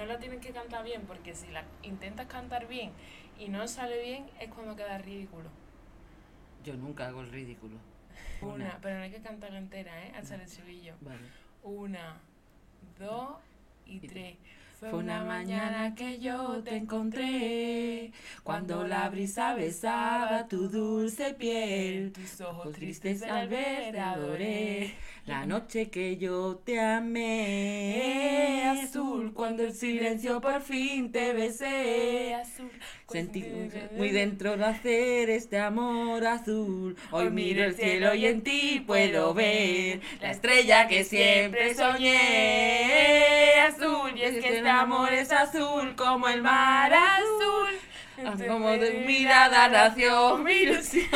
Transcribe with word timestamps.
no 0.00 0.06
la 0.06 0.18
tienes 0.18 0.40
que 0.40 0.50
cantar 0.50 0.84
bien, 0.84 1.02
porque 1.02 1.34
si 1.34 1.48
la 1.48 1.64
intentas 1.82 2.26
cantar 2.26 2.66
bien 2.66 2.92
y 3.38 3.48
no 3.48 3.66
sale 3.68 4.02
bien, 4.02 4.30
es 4.40 4.50
cuando 4.50 4.74
queda 4.76 4.98
ridículo. 4.98 5.48
Yo 6.64 6.74
nunca 6.74 7.08
hago 7.08 7.20
el 7.20 7.30
ridículo. 7.30 7.76
Una, 8.40 8.78
pero 8.80 8.96
no 8.96 9.02
hay 9.02 9.10
que 9.10 9.20
cantarla 9.20 9.58
entera, 9.58 10.06
¿eh? 10.06 10.12
Hasta 10.16 10.34
el 10.34 10.42
estribillo. 10.42 10.94
Vale. 11.00 11.20
Una, 11.62 12.16
dos 12.98 13.36
y 13.86 13.96
Y 13.96 14.00
tres. 14.00 14.36
Fue 14.80 14.94
una 14.94 15.24
mañana 15.24 15.94
que 15.94 16.18
yo 16.20 16.62
te 16.64 16.74
encontré, 16.74 18.12
cuando 18.42 18.86
la 18.86 19.10
brisa 19.10 19.52
besaba 19.52 20.48
tu 20.48 20.70
dulce 20.70 21.34
piel. 21.34 22.12
tus 22.12 22.40
ojos 22.40 22.72
tristes 22.72 23.22
al 23.22 23.48
ver 23.48 23.92
te 23.92 24.00
adoré. 24.00 24.94
La 25.26 25.44
noche 25.44 25.90
que 25.90 26.16
yo 26.16 26.62
te 26.64 26.80
amé, 26.80 28.64
azul, 28.64 29.34
cuando 29.34 29.64
el 29.64 29.74
silencio 29.74 30.40
por 30.40 30.62
fin 30.62 31.12
te 31.12 31.34
besé. 31.34 32.34
azul. 32.34 32.70
Sentí 33.06 33.44
muy 33.96 34.10
dentro 34.10 34.56
nacer 34.56 35.28
este 35.30 35.58
amor 35.58 36.24
azul. 36.26 36.96
Hoy 37.10 37.28
miro 37.30 37.64
el 37.64 37.74
cielo 37.74 38.14
y 38.14 38.24
en 38.26 38.42
ti 38.42 38.82
puedo 38.86 39.34
ver 39.34 40.00
la 40.20 40.30
estrella 40.30 40.88
que 40.88 41.04
siempre 41.04 41.74
soñé. 41.74 43.60
Azul, 43.60 44.16
y 44.16 44.22
es 44.22 44.42
que 44.42 44.56
este 44.56 44.69
amor 44.70 45.12
es 45.12 45.32
azul 45.32 45.94
como 45.96 46.28
el 46.28 46.42
mar 46.42 46.92
azul. 46.92 47.78
Como 48.46 48.68
de 48.68 49.04
mirada 49.06 49.68
nació 49.68 50.36
mi 50.36 50.52
ilusión, 50.52 51.08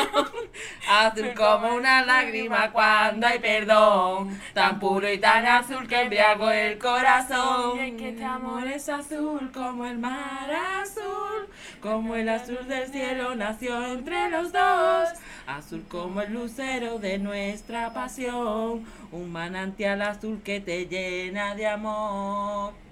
azul 0.88 1.34
como 1.36 1.74
una 1.74 2.02
lágrima 2.02 2.70
cuando 2.72 3.26
hay 3.26 3.38
perdón, 3.40 4.40
tan 4.54 4.80
puro 4.80 5.12
y 5.12 5.18
tan 5.18 5.46
azul 5.46 5.86
que 5.86 6.00
embriagó 6.00 6.50
el 6.50 6.78
corazón. 6.78 7.78
Y 7.78 7.90
es 7.90 7.96
que 7.96 8.08
este 8.10 8.24
amor 8.24 8.66
es 8.66 8.88
azul 8.88 9.50
como 9.52 9.84
el 9.84 9.98
mar 9.98 10.50
azul, 10.80 11.46
como 11.80 12.14
el 12.16 12.28
azul 12.28 12.66
del 12.66 12.90
cielo 12.90 13.34
nació 13.34 13.86
entre 13.86 14.30
los 14.30 14.50
dos, 14.50 15.10
azul 15.46 15.84
como 15.88 16.22
el 16.22 16.32
lucero 16.32 16.98
de 16.98 17.18
nuestra 17.18 17.92
pasión, 17.92 18.86
un 19.12 19.30
manantial 19.30 20.00
azul 20.00 20.40
que 20.42 20.60
te 20.60 20.86
llena 20.86 21.54
de 21.54 21.66
amor. 21.66 22.83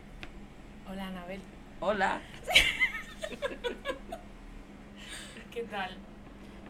Hola, 0.93 1.07
Anabel. 1.07 1.41
Hola. 1.81 2.21
¿Qué 5.51 5.63
tal? 5.63 5.97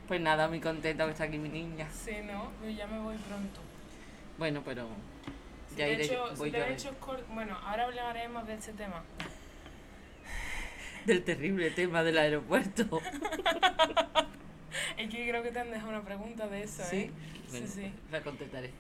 Pues 0.07 0.21
nada, 0.21 0.47
muy 0.49 0.61
contenta 0.61 1.05
que 1.07 1.11
está 1.11 1.25
aquí 1.25 1.39
mi 1.39 1.49
niña. 1.49 1.89
Sí, 1.93 2.13
¿no? 2.25 2.53
Yo 2.63 2.71
ya 2.71 2.87
me 2.87 3.01
voy 3.01 3.17
pronto. 3.17 3.61
Bueno, 4.39 4.63
pero 4.65 4.87
Si 5.71 5.75
ya 5.77 5.89
iré, 5.89 6.05
hecho- 6.05 6.33
voy 6.37 6.51
si 6.51 6.53
te 6.53 6.59
yo. 6.61 6.65
he 6.67 6.73
hecho 6.73 6.95
cor- 7.01 7.25
Bueno, 7.35 7.59
ahora 7.67 7.85
hablaremos 7.87 8.47
de 8.47 8.55
ese 8.55 8.73
tema. 8.75 9.03
Del 11.05 11.25
terrible 11.25 11.73
tema 11.73 12.05
del 12.05 12.19
aeropuerto. 12.19 13.01
Es 14.97 15.11
que 15.11 15.29
creo 15.29 15.43
que 15.43 15.51
te 15.51 15.59
han 15.59 15.71
dejado 15.73 15.89
una 15.91 16.03
pregunta 16.03 16.47
de 16.47 16.63
eso, 16.63 16.85
Sí, 16.85 16.97
¿eh? 16.97 17.11
bueno, 17.51 17.67
sí, 17.67 17.73
sí. 17.87 17.93
la 18.13 18.21
contestaré. 18.21 18.71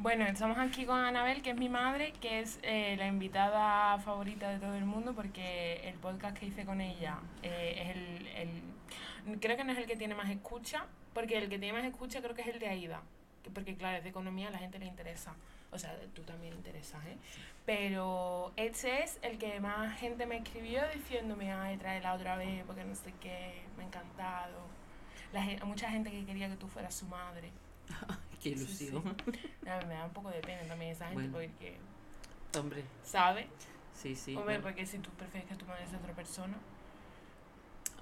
Bueno, 0.00 0.24
estamos 0.24 0.56
aquí 0.58 0.86
con 0.86 0.98
Anabel, 0.98 1.42
que 1.42 1.50
es 1.50 1.56
mi 1.56 1.68
madre, 1.68 2.12
que 2.22 2.40
es 2.40 2.58
eh, 2.62 2.96
la 2.98 3.06
invitada 3.06 3.98
favorita 3.98 4.48
de 4.48 4.58
todo 4.58 4.74
el 4.74 4.86
mundo, 4.86 5.14
porque 5.14 5.86
el 5.88 5.94
podcast 5.96 6.36
que 6.38 6.46
hice 6.46 6.64
con 6.64 6.80
ella 6.80 7.18
eh, 7.42 7.74
es 7.82 7.96
el, 7.96 8.26
el- 8.28 9.38
Creo 9.40 9.56
que 9.58 9.64
no 9.64 9.72
es 9.72 9.78
el 9.78 9.86
que 9.86 9.96
tiene 9.96 10.14
más 10.14 10.30
escucha, 10.30 10.86
porque 11.12 11.36
el 11.36 11.50
que 11.50 11.58
tiene 11.58 11.74
más 11.74 11.84
escucha 11.84 12.22
creo 12.22 12.34
que 12.34 12.40
es 12.42 12.48
el 12.48 12.58
de 12.58 12.68
Aida. 12.68 13.02
que- 13.42 13.50
Porque 13.50 13.76
claro, 13.76 13.98
es 13.98 14.02
de 14.04 14.08
economía, 14.10 14.48
a 14.48 14.50
la 14.50 14.58
gente 14.58 14.78
le 14.78 14.86
interesa. 14.86 15.34
O 15.70 15.78
sea, 15.78 15.94
tú 16.14 16.22
también 16.22 16.54
interesas, 16.54 17.04
¿eh? 17.06 17.16
Pero 17.66 18.52
este 18.56 19.04
es 19.04 19.18
el 19.22 19.36
que 19.38 19.60
más 19.60 19.98
gente 20.00 20.24
me 20.26 20.38
escribió 20.38 20.80
diciéndome, 20.94 21.52
ay, 21.52 21.76
tráela 21.76 22.14
otra 22.14 22.36
vez, 22.36 22.64
porque 22.66 22.84
no 22.84 22.94
sé 22.94 23.12
qué, 23.20 23.62
me 23.76 23.84
ha 23.84 23.86
encantado. 23.86 24.60
La 25.32 25.42
mucha 25.66 25.90
gente 25.90 26.10
que 26.10 26.24
quería 26.24 26.48
que 26.48 26.56
tú 26.56 26.66
fueras 26.68 26.94
su 26.94 27.06
madre. 27.06 27.50
Qué 28.42 28.56
Sí, 28.56 28.66
sí. 28.66 28.84
ilusión. 28.86 29.02
A 29.68 29.78
mí 29.80 29.86
me 29.86 29.94
da 29.94 30.06
un 30.06 30.12
poco 30.12 30.30
de 30.30 30.40
pena 30.40 30.62
también 30.66 30.92
esa 30.92 31.06
gente, 31.08 31.28
Bueno. 31.28 31.48
porque, 31.52 31.76
Hombre, 32.58 32.84
¿sabes? 33.04 33.46
sí, 33.94 34.14
sí. 34.16 34.34
Hombre, 34.34 34.54
bueno, 34.56 34.62
porque 34.62 34.86
si 34.86 34.98
tú 34.98 35.10
prefieres 35.10 35.48
que 35.48 35.56
tu 35.56 35.66
madre 35.66 35.86
sea 35.86 35.98
otra 35.98 36.14
persona. 36.14 36.56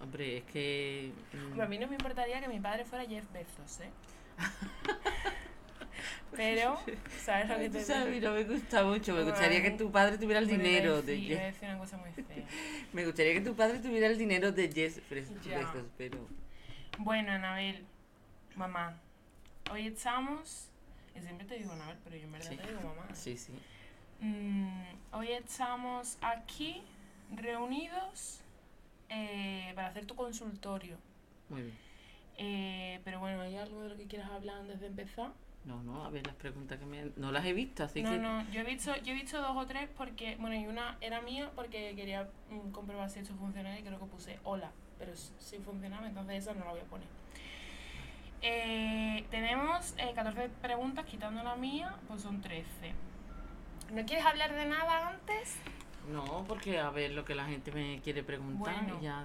Hombre, 0.00 0.38
es 0.38 0.44
que. 0.44 1.12
mm, 1.32 1.46
Hombre, 1.52 1.62
a 1.62 1.66
mí 1.68 1.78
no 1.78 1.88
me 1.88 1.94
importaría 1.96 2.40
que 2.40 2.48
mi 2.48 2.60
padre 2.60 2.84
fuera 2.84 3.04
Jeff 3.04 3.24
Bezos, 3.32 3.80
¿eh? 3.80 3.90
Pero, 6.36 6.78
¿sabes 7.24 7.48
lo 7.48 7.56
que 7.56 7.70
te 7.70 7.78
tú 7.80 7.84
sabes, 7.84 8.22
no 8.22 8.32
me 8.32 8.44
gusta 8.44 8.84
mucho. 8.84 9.14
Me 9.14 9.24
gustaría 9.24 9.62
que 9.62 9.72
tu 9.72 9.90
padre 9.90 10.18
tuviera 10.18 10.38
el 10.38 10.46
dinero 10.46 11.02
de 11.02 11.18
Jeff. 11.20 11.40
decir 11.40 11.68
una 11.68 11.78
cosa 11.78 11.96
muy 11.96 12.12
fea. 12.12 12.44
Me 12.92 13.04
gustaría 13.04 13.32
que 13.32 13.40
tu 13.40 13.54
padre 13.56 13.78
tuviera 13.80 14.06
el 14.06 14.16
dinero 14.18 14.52
de 14.52 14.70
Jeff. 14.70 14.98
Bezos, 15.10 15.86
pero. 15.96 16.28
Bueno, 16.98 17.32
Anabel, 17.32 17.84
mamá, 18.56 19.00
hoy 19.70 19.86
estamos... 19.86 20.70
Y 21.16 21.20
siempre 21.20 21.46
te 21.46 21.58
digo 21.58 21.72
Anabel, 21.72 21.96
pero 22.04 22.16
yo 22.16 22.24
en 22.24 22.32
verdad 22.32 22.48
Sí. 22.50 22.56
te 22.56 22.66
digo 22.68 22.80
mamá. 22.82 23.14
Sí, 23.14 23.36
sí. 23.36 23.52
Mm, 24.20 24.82
hoy 25.12 25.32
estamos 25.32 26.18
aquí 26.20 26.82
reunidos 27.34 28.40
eh, 29.08 29.72
para 29.74 29.88
hacer 29.88 30.06
tu 30.06 30.14
consultorio. 30.14 30.96
Muy 31.48 31.62
bien. 31.62 31.78
Eh, 32.36 33.00
pero 33.04 33.18
bueno, 33.20 33.40
¿hay 33.40 33.56
algo 33.56 33.82
de 33.82 33.88
lo 33.90 33.96
que 33.96 34.06
quieras 34.06 34.30
hablar 34.30 34.58
antes 34.60 34.80
de 34.80 34.86
empezar? 34.86 35.32
No, 35.64 35.82
no, 35.82 36.04
a 36.04 36.10
ver 36.10 36.24
las 36.26 36.36
preguntas 36.36 36.78
que 36.78 36.86
me. 36.86 37.10
No 37.16 37.32
las 37.32 37.44
he 37.44 37.52
visto, 37.52 37.82
así 37.84 38.00
no, 38.02 38.10
que... 38.12 38.18
no, 38.18 38.48
yo 38.52 38.60
he 38.60 38.64
visto, 38.64 38.94
yo 39.02 39.12
he 39.12 39.14
visto 39.14 39.40
dos 39.42 39.56
o 39.56 39.66
tres 39.66 39.88
porque, 39.96 40.36
bueno, 40.36 40.54
y 40.54 40.66
una 40.66 40.96
era 41.00 41.20
mía 41.20 41.50
porque 41.54 41.94
quería 41.96 42.28
mm, 42.50 42.70
comprobar 42.70 43.10
si 43.10 43.18
esto 43.18 43.34
funcionaba 43.34 43.76
y 43.78 43.82
creo 43.82 43.98
que 43.98 44.06
puse 44.06 44.38
hola, 44.44 44.70
pero 44.98 45.12
s- 45.12 45.32
sí 45.40 45.58
funcionaba, 45.58 46.06
entonces 46.06 46.36
esa 46.44 46.54
no 46.54 46.64
la 46.64 46.70
voy 46.70 46.80
a 46.80 46.84
poner. 46.84 47.08
Eh, 48.42 49.24
tenemos 49.30 49.94
eh, 49.98 50.12
14 50.14 50.48
preguntas, 50.62 51.04
quitando 51.06 51.42
la 51.42 51.56
mía, 51.56 51.94
pues 52.06 52.22
son 52.22 52.40
13. 52.40 52.66
¿No 53.92 54.04
quieres 54.04 54.24
hablar 54.24 54.54
de 54.54 54.66
nada 54.66 55.08
antes? 55.08 55.56
No, 56.12 56.44
porque 56.46 56.78
a 56.78 56.90
ver 56.90 57.12
lo 57.12 57.24
que 57.24 57.34
la 57.34 57.44
gente 57.46 57.72
me 57.72 58.00
quiere 58.00 58.22
preguntar 58.22 58.74
Bueno. 58.74 59.00
ya... 59.00 59.24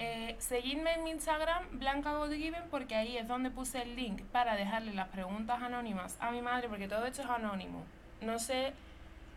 Eh, 0.00 0.36
seguidme 0.38 0.94
en 0.94 1.02
mi 1.02 1.10
Instagram, 1.10 1.64
Blanca 1.72 2.12
Godgiven, 2.14 2.62
porque 2.70 2.94
ahí 2.94 3.16
es 3.16 3.26
donde 3.26 3.50
puse 3.50 3.82
el 3.82 3.96
link 3.96 4.22
para 4.30 4.54
dejarle 4.54 4.94
las 4.94 5.08
preguntas 5.08 5.60
anónimas 5.60 6.16
a 6.20 6.30
mi 6.30 6.40
madre, 6.40 6.68
porque 6.68 6.86
todo 6.86 7.04
esto 7.04 7.22
es 7.22 7.28
anónimo. 7.28 7.82
No 8.20 8.38
sé, 8.38 8.74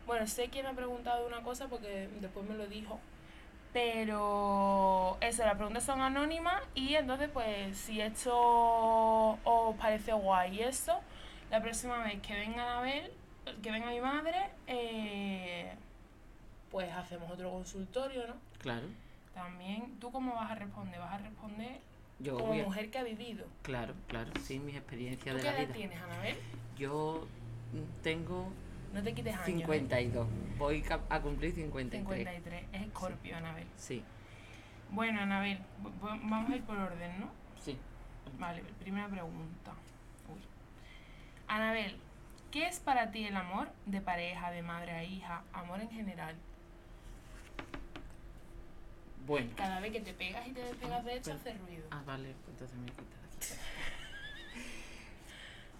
bueno, 0.05 0.27
sé 0.27 0.49
quién 0.49 0.67
ha 0.67 0.73
preguntado 0.73 1.25
una 1.25 1.41
cosa 1.41 1.67
porque 1.67 2.09
después 2.19 2.47
me 2.47 2.53
lo 2.55 2.67
dijo, 2.67 2.99
pero 3.73 5.17
eso, 5.21 5.43
las 5.43 5.55
preguntas 5.55 5.83
son 5.83 6.01
anónimas 6.01 6.61
y 6.75 6.95
entonces 6.95 7.29
pues 7.31 7.77
si 7.77 8.01
esto 8.01 8.31
os 9.43 9.75
parece 9.77 10.13
guay 10.13 10.61
eso, 10.61 10.99
la 11.49 11.61
próxima 11.61 11.97
vez 12.03 12.21
que 12.21 12.33
venga 12.33 12.63
Anabel, 12.63 13.11
que 13.61 13.71
venga 13.71 13.87
mi 13.87 14.01
madre, 14.01 14.37
eh, 14.67 15.73
pues 16.69 16.91
hacemos 16.93 17.31
otro 17.31 17.51
consultorio, 17.51 18.27
¿no? 18.27 18.35
Claro. 18.59 18.87
También, 19.33 19.97
¿tú 19.99 20.11
cómo 20.11 20.35
vas 20.35 20.51
a 20.51 20.55
responder? 20.55 20.99
¿Vas 20.99 21.13
a 21.13 21.17
responder 21.17 21.79
Yo 22.19 22.37
como 22.37 22.53
a- 22.53 22.63
mujer 22.63 22.91
que 22.91 22.97
ha 22.99 23.03
vivido? 23.03 23.45
Claro, 23.61 23.93
claro, 24.07 24.31
sí, 24.43 24.59
mis 24.59 24.75
experiencias 24.75 25.35
¿Tú 25.35 25.37
de 25.37 25.41
qué 25.43 25.51
la 25.51 25.57
edad 25.57 25.65
vida. 25.67 25.73
tienes, 25.73 26.01
Anabel? 26.01 26.37
Yo 26.77 27.27
tengo 28.03 28.47
No 28.93 29.01
te 29.01 29.13
quites 29.13 29.33
años. 29.35 29.47
¿eh? 29.47 29.55
52. 29.57 30.27
Voy 30.57 30.81
ca- 30.81 30.99
a 31.09 31.19
cumplir 31.21 31.53
53. 31.53 32.17
53. 32.17 32.65
Es 32.73 32.81
Escorpio, 32.83 33.37
Anabel. 33.37 33.67
Sí, 33.77 34.03
Bueno, 34.91 35.21
Anabel, 35.21 35.59
vamos 36.01 36.49
a 36.51 36.55
ir 36.55 36.63
por 36.63 36.77
orden, 36.77 37.19
¿no? 37.19 37.29
sí. 37.61 37.77
Vale, 38.37 38.63
primera 38.79 39.07
pregunta. 39.07 39.71
Uy. 40.27 40.39
Anabel, 41.47 41.97
¿qué 42.51 42.67
es 42.67 42.79
para 42.79 43.11
ti 43.11 43.25
el 43.25 43.35
amor 43.35 43.69
de 43.85 44.01
pareja, 44.01 44.51
de 44.51 44.61
madre 44.61 44.91
a 44.91 45.03
hija, 45.03 45.43
amor 45.53 45.79
en 45.81 45.89
general? 45.89 46.35
Bueno. 49.25 49.49
Cada 49.55 49.79
vez 49.79 49.91
que 49.91 50.01
te 50.01 50.13
pegas 50.13 50.47
y 50.47 50.51
te 50.51 50.61
despegas 50.63 51.05
de 51.05 51.15
hecho 51.15 51.33
hace 51.33 51.53
ruido. 51.53 51.85
Ah, 51.91 52.01
vale, 52.05 52.33
pues 52.43 52.49
entonces 52.49 52.77
me 52.77 52.91
voy 52.91 52.91
aquí. 52.91 53.53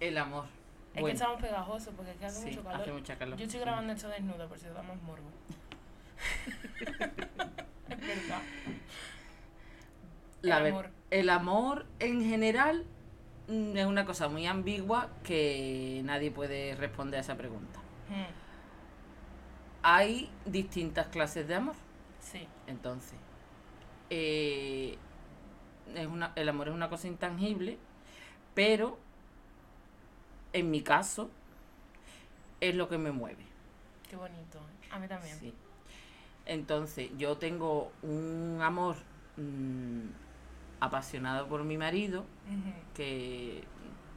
El 0.00 0.18
amor. 0.18 0.46
Es 0.92 0.96
que 0.96 1.00
Bueno, 1.00 1.14
estamos 1.14 1.40
pegajosos 1.40 1.94
porque 1.96 2.10
es 2.12 2.16
que 2.18 2.26
hace 2.26 2.40
sí, 2.42 2.46
mucho 2.50 2.62
calor. 2.64 2.80
hace 2.82 2.92
mucha 2.92 3.16
calor. 3.18 3.38
Yo 3.38 3.44
estoy 3.44 3.60
grabando 3.60 3.92
esto 3.92 4.08
desnudo 4.08 4.48
por 4.48 4.58
si 4.58 4.66
os 4.66 4.74
damos 4.74 5.02
morbo. 5.02 5.28
es 7.88 8.00
verdad. 8.00 8.42
La 10.42 10.56
el 10.58 10.62
ver- 10.64 10.72
amor. 10.72 10.90
el 11.10 11.30
amor 11.30 11.86
en 11.98 12.22
general 12.24 12.84
mm, 13.48 13.76
es 13.76 13.86
una 13.86 14.04
cosa 14.04 14.28
muy 14.28 14.46
ambigua 14.46 15.08
que 15.22 16.00
nadie 16.04 16.30
puede 16.30 16.74
responder 16.74 17.18
a 17.18 17.20
esa 17.20 17.36
pregunta. 17.36 17.78
Mm, 18.08 18.42
Hay 19.84 20.30
distintas 20.44 21.06
clases 21.08 21.48
de 21.48 21.54
amor. 21.56 21.74
sí. 22.20 22.46
Entonces, 22.66 23.18
eh, 24.10 24.96
es 25.94 26.06
una, 26.06 26.32
el 26.36 26.48
amor 26.48 26.68
es 26.68 26.74
una 26.74 26.88
cosa 26.88 27.08
intangible, 27.08 27.78
pero 28.54 28.98
en 30.52 30.70
mi 30.70 30.82
caso 30.82 31.30
es 32.60 32.74
lo 32.74 32.88
que 32.88 32.98
me 32.98 33.10
mueve. 33.12 33.44
Qué 34.08 34.16
bonito. 34.16 34.60
A 34.90 34.98
mí 34.98 35.08
también. 35.08 35.38
Sí. 35.38 35.54
Entonces, 36.46 37.10
yo 37.18 37.36
tengo 37.38 37.92
un 38.02 38.58
amor 38.62 38.96
mm, 39.36 40.08
apasionado 40.80 41.46
por 41.48 41.64
mi 41.64 41.78
marido, 41.78 42.24
que 42.94 43.64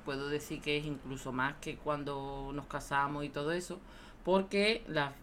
puedo 0.03 0.29
decir 0.29 0.61
que 0.61 0.77
es 0.77 0.85
incluso 0.85 1.31
más 1.31 1.55
que 1.61 1.77
cuando 1.77 2.51
nos 2.53 2.65
casamos 2.67 3.23
y 3.25 3.29
todo 3.29 3.51
eso, 3.51 3.79
porque 4.23 4.83
las 4.87 5.13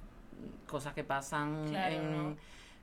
cosas 0.66 0.94
que 0.94 1.04
pasan 1.04 1.68
Claro, 1.68 1.94
en 1.94 2.30
¿no? 2.30 2.36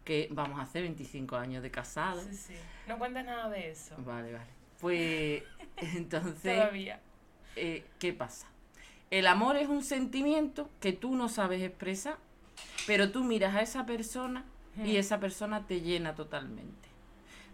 que 0.06 0.28
vamos 0.32 0.60
a 0.60 0.64
hacer 0.64 0.84
25 0.84 1.36
años 1.36 1.64
de 1.64 1.72
casados. 1.72 2.24
Sí, 2.24 2.36
sí. 2.36 2.54
No 2.88 2.98
cuentes 2.98 3.26
nada 3.26 3.50
de 3.50 3.72
eso. 3.72 3.96
Vale, 4.00 4.34
vale. 4.34 4.50
Pues 4.80 5.44
entonces, 5.78 6.56
Todavía. 6.56 7.00
Eh, 7.60 7.86
¿qué 8.00 8.14
pasa? 8.14 8.48
El 9.12 9.28
amor 9.28 9.58
es 9.58 9.68
un 9.68 9.84
sentimiento 9.84 10.70
que 10.80 10.94
tú 10.94 11.16
no 11.16 11.30
sabes 11.30 11.62
expresar, 11.62 12.18
pero 12.88 13.12
tú 13.12 13.24
miras 13.24 13.56
a 13.56 13.62
esa 13.62 13.86
persona 13.86 14.46
y 14.86 14.98
esa 14.98 15.20
persona 15.20 15.66
te 15.68 15.82
llena 15.82 16.16
totalmente. 16.16 16.88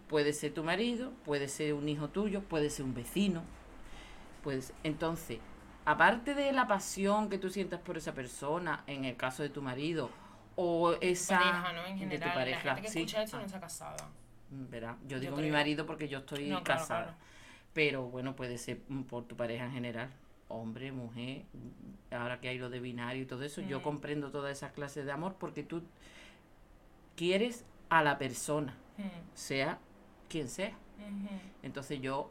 Puede 0.08 0.32
ser 0.32 0.52
tu 0.54 0.62
marido, 0.62 1.12
puede 1.24 1.48
ser 1.48 1.74
un 1.74 1.88
hijo 1.88 2.08
tuyo, 2.08 2.42
puede 2.42 2.70
ser 2.70 2.84
un 2.84 2.94
vecino. 2.94 3.42
Pues 4.44 4.72
entonces, 4.84 5.38
aparte 5.84 6.34
de 6.34 6.52
la 6.52 6.66
pasión 6.68 7.28
que 7.28 7.38
tú 7.38 7.50
sientas 7.50 7.80
por 7.80 7.96
esa 7.96 8.12
persona, 8.14 8.84
en 8.86 9.04
el 9.04 9.16
caso 9.16 9.42
de 9.42 9.48
tu 9.48 9.62
marido, 9.62 10.10
o 10.54 10.92
esa 11.00 11.38
pareja, 11.38 11.72
¿no? 11.72 11.84
En 11.86 11.94
de 11.94 11.98
general, 11.98 12.30
tu 12.30 12.34
pareja, 12.38 12.64
la 12.64 12.74
gente 12.76 12.86
que 12.86 12.92
sí. 12.92 12.98
escucha 13.00 13.22
esto 13.22 13.36
Ah, 13.36 13.40
no 13.40 13.46
está 13.46 13.60
casada. 13.60 14.08
mm, 14.50 14.70
verá, 14.70 14.96
yo 15.02 15.16
Yo 15.16 15.20
digo 15.20 15.36
mi 15.36 15.50
marido 15.50 15.84
porque 15.86 16.08
yo 16.08 16.18
estoy 16.18 16.46
No, 16.48 16.62
claro, 16.62 16.80
casada. 16.80 17.02
claro. 17.04 17.18
Pero 17.76 18.04
bueno, 18.04 18.34
puede 18.34 18.56
ser 18.56 18.80
mm, 18.88 19.02
por 19.02 19.24
tu 19.24 19.36
pareja 19.36 19.66
en 19.66 19.72
general. 19.72 20.10
Hombre, 20.48 20.92
mujer, 20.92 21.42
ahora 22.10 22.40
que 22.40 22.48
hay 22.48 22.56
lo 22.56 22.70
de 22.70 22.80
binario 22.80 23.22
y 23.22 23.26
todo 23.26 23.42
eso, 23.42 23.60
yo 23.60 23.82
comprendo 23.82 24.30
todas 24.30 24.56
esas 24.56 24.72
clases 24.72 25.04
de 25.04 25.12
amor 25.12 25.36
porque 25.38 25.62
tú 25.62 25.82
quieres 27.16 27.66
a 27.90 28.02
la 28.02 28.16
persona, 28.16 28.74
sea 29.34 29.78
quien 30.30 30.48
sea. 30.48 30.74
Entonces 31.62 32.00
yo, 32.00 32.30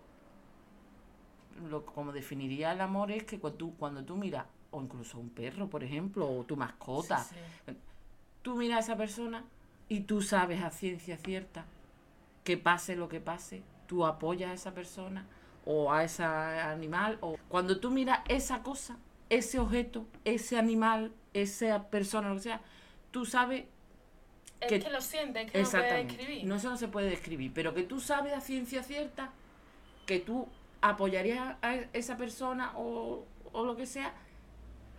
lo, 1.70 1.86
como 1.86 2.12
definiría 2.12 2.72
el 2.72 2.82
amor 2.82 3.12
es 3.12 3.24
que 3.26 3.38
cuando 3.40 3.58
tú, 3.58 3.76
cuando 3.78 4.04
tú 4.04 4.16
miras, 4.16 4.46
o 4.72 4.82
incluso 4.82 5.20
un 5.20 5.30
perro, 5.30 5.70
por 5.70 5.84
ejemplo, 5.84 6.28
o 6.28 6.44
tu 6.44 6.56
mascota, 6.58 7.20
Sí, 7.24 7.36
sí. 7.68 7.74
tú 8.42 8.56
miras 8.56 8.78
a 8.78 8.80
esa 8.80 8.98
persona 8.98 9.44
y 9.90 10.00
tú 10.02 10.22
sabes 10.24 10.64
a 10.64 10.72
ciencia 10.72 11.18
cierta 11.18 11.66
que 12.44 12.58
pase 12.58 12.96
lo 12.96 13.10
que 13.10 13.20
pase, 13.22 13.62
tú 13.88 14.06
apoyas 14.06 14.52
a 14.52 14.54
esa 14.54 14.74
persona 14.74 15.26
o 15.66 15.92
a 15.92 16.04
ese 16.04 16.24
animal. 16.24 17.18
O 17.22 17.38
cuando 17.50 17.80
tú 17.80 17.92
miras 17.92 18.20
esa 18.28 18.62
cosa, 18.64 18.98
ese 19.30 19.60
objeto, 19.60 20.06
ese 20.24 20.58
animal, 20.58 21.12
esa 21.34 21.88
persona, 21.90 22.30
lo 22.30 22.36
que 22.36 22.42
sea, 22.42 22.62
tú 23.12 23.26
sabes 23.26 23.66
Es 24.62 24.70
que- 24.70 24.80
que, 24.80 24.90
lo 24.90 25.02
sientes, 25.02 25.46
es 25.48 25.52
que 25.52 25.58
no 25.60 25.64
exactamente. 25.64 26.16
describir. 26.18 26.46
No, 26.46 26.56
eso 26.56 26.70
no 26.70 26.78
se 26.78 26.88
puede 26.88 27.10
describir, 27.10 27.52
pero 27.54 27.74
que 27.74 27.84
tú 27.84 28.00
sabes 28.00 28.34
a 28.34 28.42
ciencia 28.42 28.84
cierta 28.84 29.32
que 30.06 30.20
tú 30.20 30.48
apoyarías 30.82 31.58
a 31.64 31.76
esa 31.94 32.16
persona 32.18 32.72
o, 32.76 33.26
o 33.52 33.66
lo 33.66 33.76
que 33.76 33.86
sea, 33.88 34.14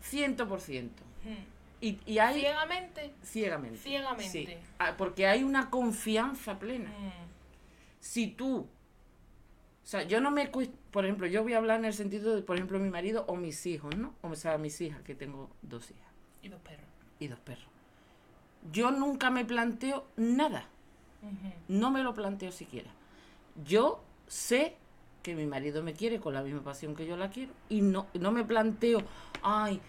ciento 0.01 0.49
por 0.49 0.61
ciento. 0.61 1.03
Hmm. 1.25 1.45
Y, 1.81 1.99
y 2.07 2.19
hay 2.19 2.41
Ciegamente. 2.41 3.13
ciegamente. 3.23 3.79
Ciegamente. 3.79 4.29
Sí, 4.31 4.49
Ah, 4.79 4.95
porque 4.97 5.27
hay 5.27 5.45
una 5.45 5.71
confianza 5.71 6.59
plena. 6.59 6.91
Hmm. 6.91 7.27
Si 8.01 8.29
tú, 8.29 8.67
o 9.87 9.89
sea, 9.89 10.03
yo 10.03 10.21
no 10.21 10.33
me 10.33 10.51
por 10.91 11.05
ejemplo, 11.05 11.29
yo 11.29 11.45
voy 11.45 11.53
a 11.53 11.59
hablar 11.59 11.79
en 11.79 11.85
el 11.85 11.95
sentido 11.95 12.35
de, 12.35 12.43
por 12.43 12.57
ejemplo, 12.57 12.81
mi 12.81 12.91
marido 12.91 13.25
o 13.29 13.37
mis 13.37 13.65
hijos, 13.67 13.97
¿no? 13.97 14.15
O 14.21 14.35
sea, 14.35 14.59
mis 14.59 14.81
hijas, 14.81 15.01
que 15.03 15.15
tengo 15.15 15.49
dos 15.63 15.89
hijas 15.93 16.11
Y 16.43 16.49
dos 16.49 16.61
perros. 16.61 16.87
y 17.21 17.29
dos 17.29 17.39
perros. 17.39 17.69
Yo 18.73 18.91
nunca 18.91 19.31
me 19.31 19.45
planteo 19.45 20.05
nada, 20.17 20.67
no 21.69 21.93
me 21.93 22.03
lo 22.03 22.15
planteo 22.15 22.51
siquiera. 22.51 22.91
Yo 23.65 24.03
sé 24.27 24.75
que 25.23 25.37
mi 25.37 25.47
marido 25.47 25.85
me 25.85 25.93
quiere 25.93 26.19
con 26.19 26.35
la 26.35 26.43
misma 26.43 26.63
pasión 26.65 26.97
que 26.97 27.07
yo 27.07 27.17
la 27.17 27.31
quiero 27.31 27.53
y 27.69 27.81
no, 27.81 28.09
no 28.15 28.33
me 28.33 28.43
planteo, 28.43 29.03
ay, 29.45 29.81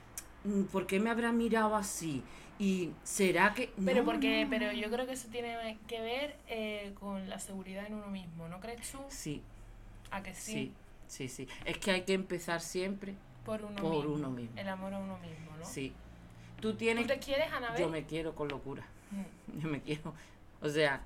mm, 0.43 0.65
¿por 0.65 0.85
qué 0.85 0.99
me 0.99 1.09
habrá 1.09 1.31
mirado 1.31 1.75
así? 1.75 2.21
Y 2.59 2.91
será 3.01 3.55
que... 3.55 3.71
Pero 3.83 4.01
No, 4.01 4.05
porque, 4.05 4.43
no, 4.43 4.49
pero 4.51 4.71
yo 4.73 4.91
creo 4.91 5.07
que 5.07 5.13
eso 5.13 5.27
tiene 5.31 5.79
que 5.87 6.01
ver 6.01 6.37
eh, 6.47 6.93
con 6.99 7.29
la 7.29 7.39
seguridad 7.39 7.87
en 7.87 7.95
uno 7.95 8.07
mismo, 8.07 8.47
¿no 8.47 8.59
crees 8.59 8.91
tú? 8.91 8.99
Sí, 9.09 9.41
A 10.11 10.23
que 10.23 10.33
sí, 10.33 10.73
sí, 11.07 11.27
sí, 11.27 11.45
sí. 11.45 11.47
Es 11.65 11.77
que 11.77 11.91
hay 11.91 12.01
que 12.03 12.13
empezar 12.13 12.61
siempre 12.61 13.15
por 13.45 13.63
uno 13.63 13.75
por 13.81 13.91
mismo. 14.05 14.13
uno 14.15 14.29
mismo. 14.31 14.57
El 14.59 14.69
amor 14.69 14.93
a 14.93 14.99
uno 14.99 15.17
mismo, 15.19 15.55
¿no? 15.57 15.65
Sí. 15.65 15.93
Tú 16.61 16.71
¿Tú 16.71 16.77
tienes... 16.77 17.07
te 17.07 17.19
quieres, 17.19 17.51
Anabel? 17.51 17.79
Yo 17.81 17.89
me 17.89 18.05
quiero 18.05 18.33
con 18.35 18.47
locura. 18.47 18.85
Mm. 19.11 19.59
Yo 19.61 19.69
me 19.69 19.81
quiero. 19.81 20.13
O 20.61 20.69
sea, 20.69 21.03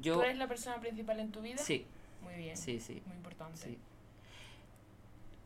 yo... 0.00 0.14
¿Tú 0.16 0.22
eres 0.22 0.36
la 0.36 0.48
persona 0.48 0.80
principal 0.80 1.20
en 1.20 1.30
tu 1.30 1.40
vida? 1.42 1.58
Sí, 1.58 1.86
Muy 2.22 2.34
bien. 2.34 2.56
sí, 2.56 2.80
sí, 2.80 3.02
Muy 3.06 3.16
importante. 3.16 3.56
sí. 3.56 3.78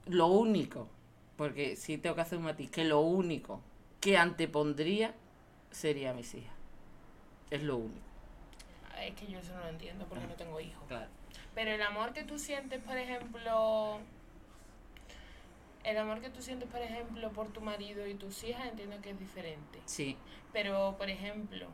Lo 0.06 0.26
único, 0.29 0.88
porque 1.37 1.76
sí 1.76 1.99
tengo 1.99 2.14
que 2.17 2.23
hacer 2.23 2.38
un 2.38 2.44
matiz, 2.44 2.70
que 2.70 2.85
lo 2.85 3.00
único 3.00 3.61
que 4.00 4.17
antepondría 4.19 5.14
sería 5.70 6.11
a 6.11 6.14
mis 6.14 6.35
hijas. 6.35 6.52
Es 7.50 7.62
lo 7.62 7.76
único. 7.76 8.00
Es 9.00 9.14
que 9.14 9.26
yo 9.26 9.38
eso 9.38 9.52
no 9.55 9.61
lo 9.61 9.69
entiendo 9.69 10.06
porque 10.06 10.25
Ah. 10.25 10.29
no 10.29 10.35
tengo 10.35 10.61
hijos. 10.61 10.85
Claro. 10.88 11.11
Pero 11.54 11.70
el 11.70 11.82
amor 11.82 12.12
que 12.12 12.24
tú 12.24 12.38
sientes, 12.38 12.82
por 12.82 12.98
ejemplo, 12.98 14.00
el 15.84 15.96
amor 15.98 16.20
que 16.20 16.30
tú 16.30 16.42
sientes, 16.42 16.68
por 16.68 16.80
ejemplo, 16.82 17.30
por 17.32 17.48
tu 17.52 17.60
marido 17.60 18.06
y 18.06 18.14
tus 18.14 18.42
hijas, 18.44 18.66
entiendo 18.66 19.00
que 19.00 19.10
es 19.10 19.18
diferente. 19.18 19.80
Sí, 19.84 20.16
Pero, 20.52 20.96
por 20.98 21.08
ejemplo, 21.10 21.68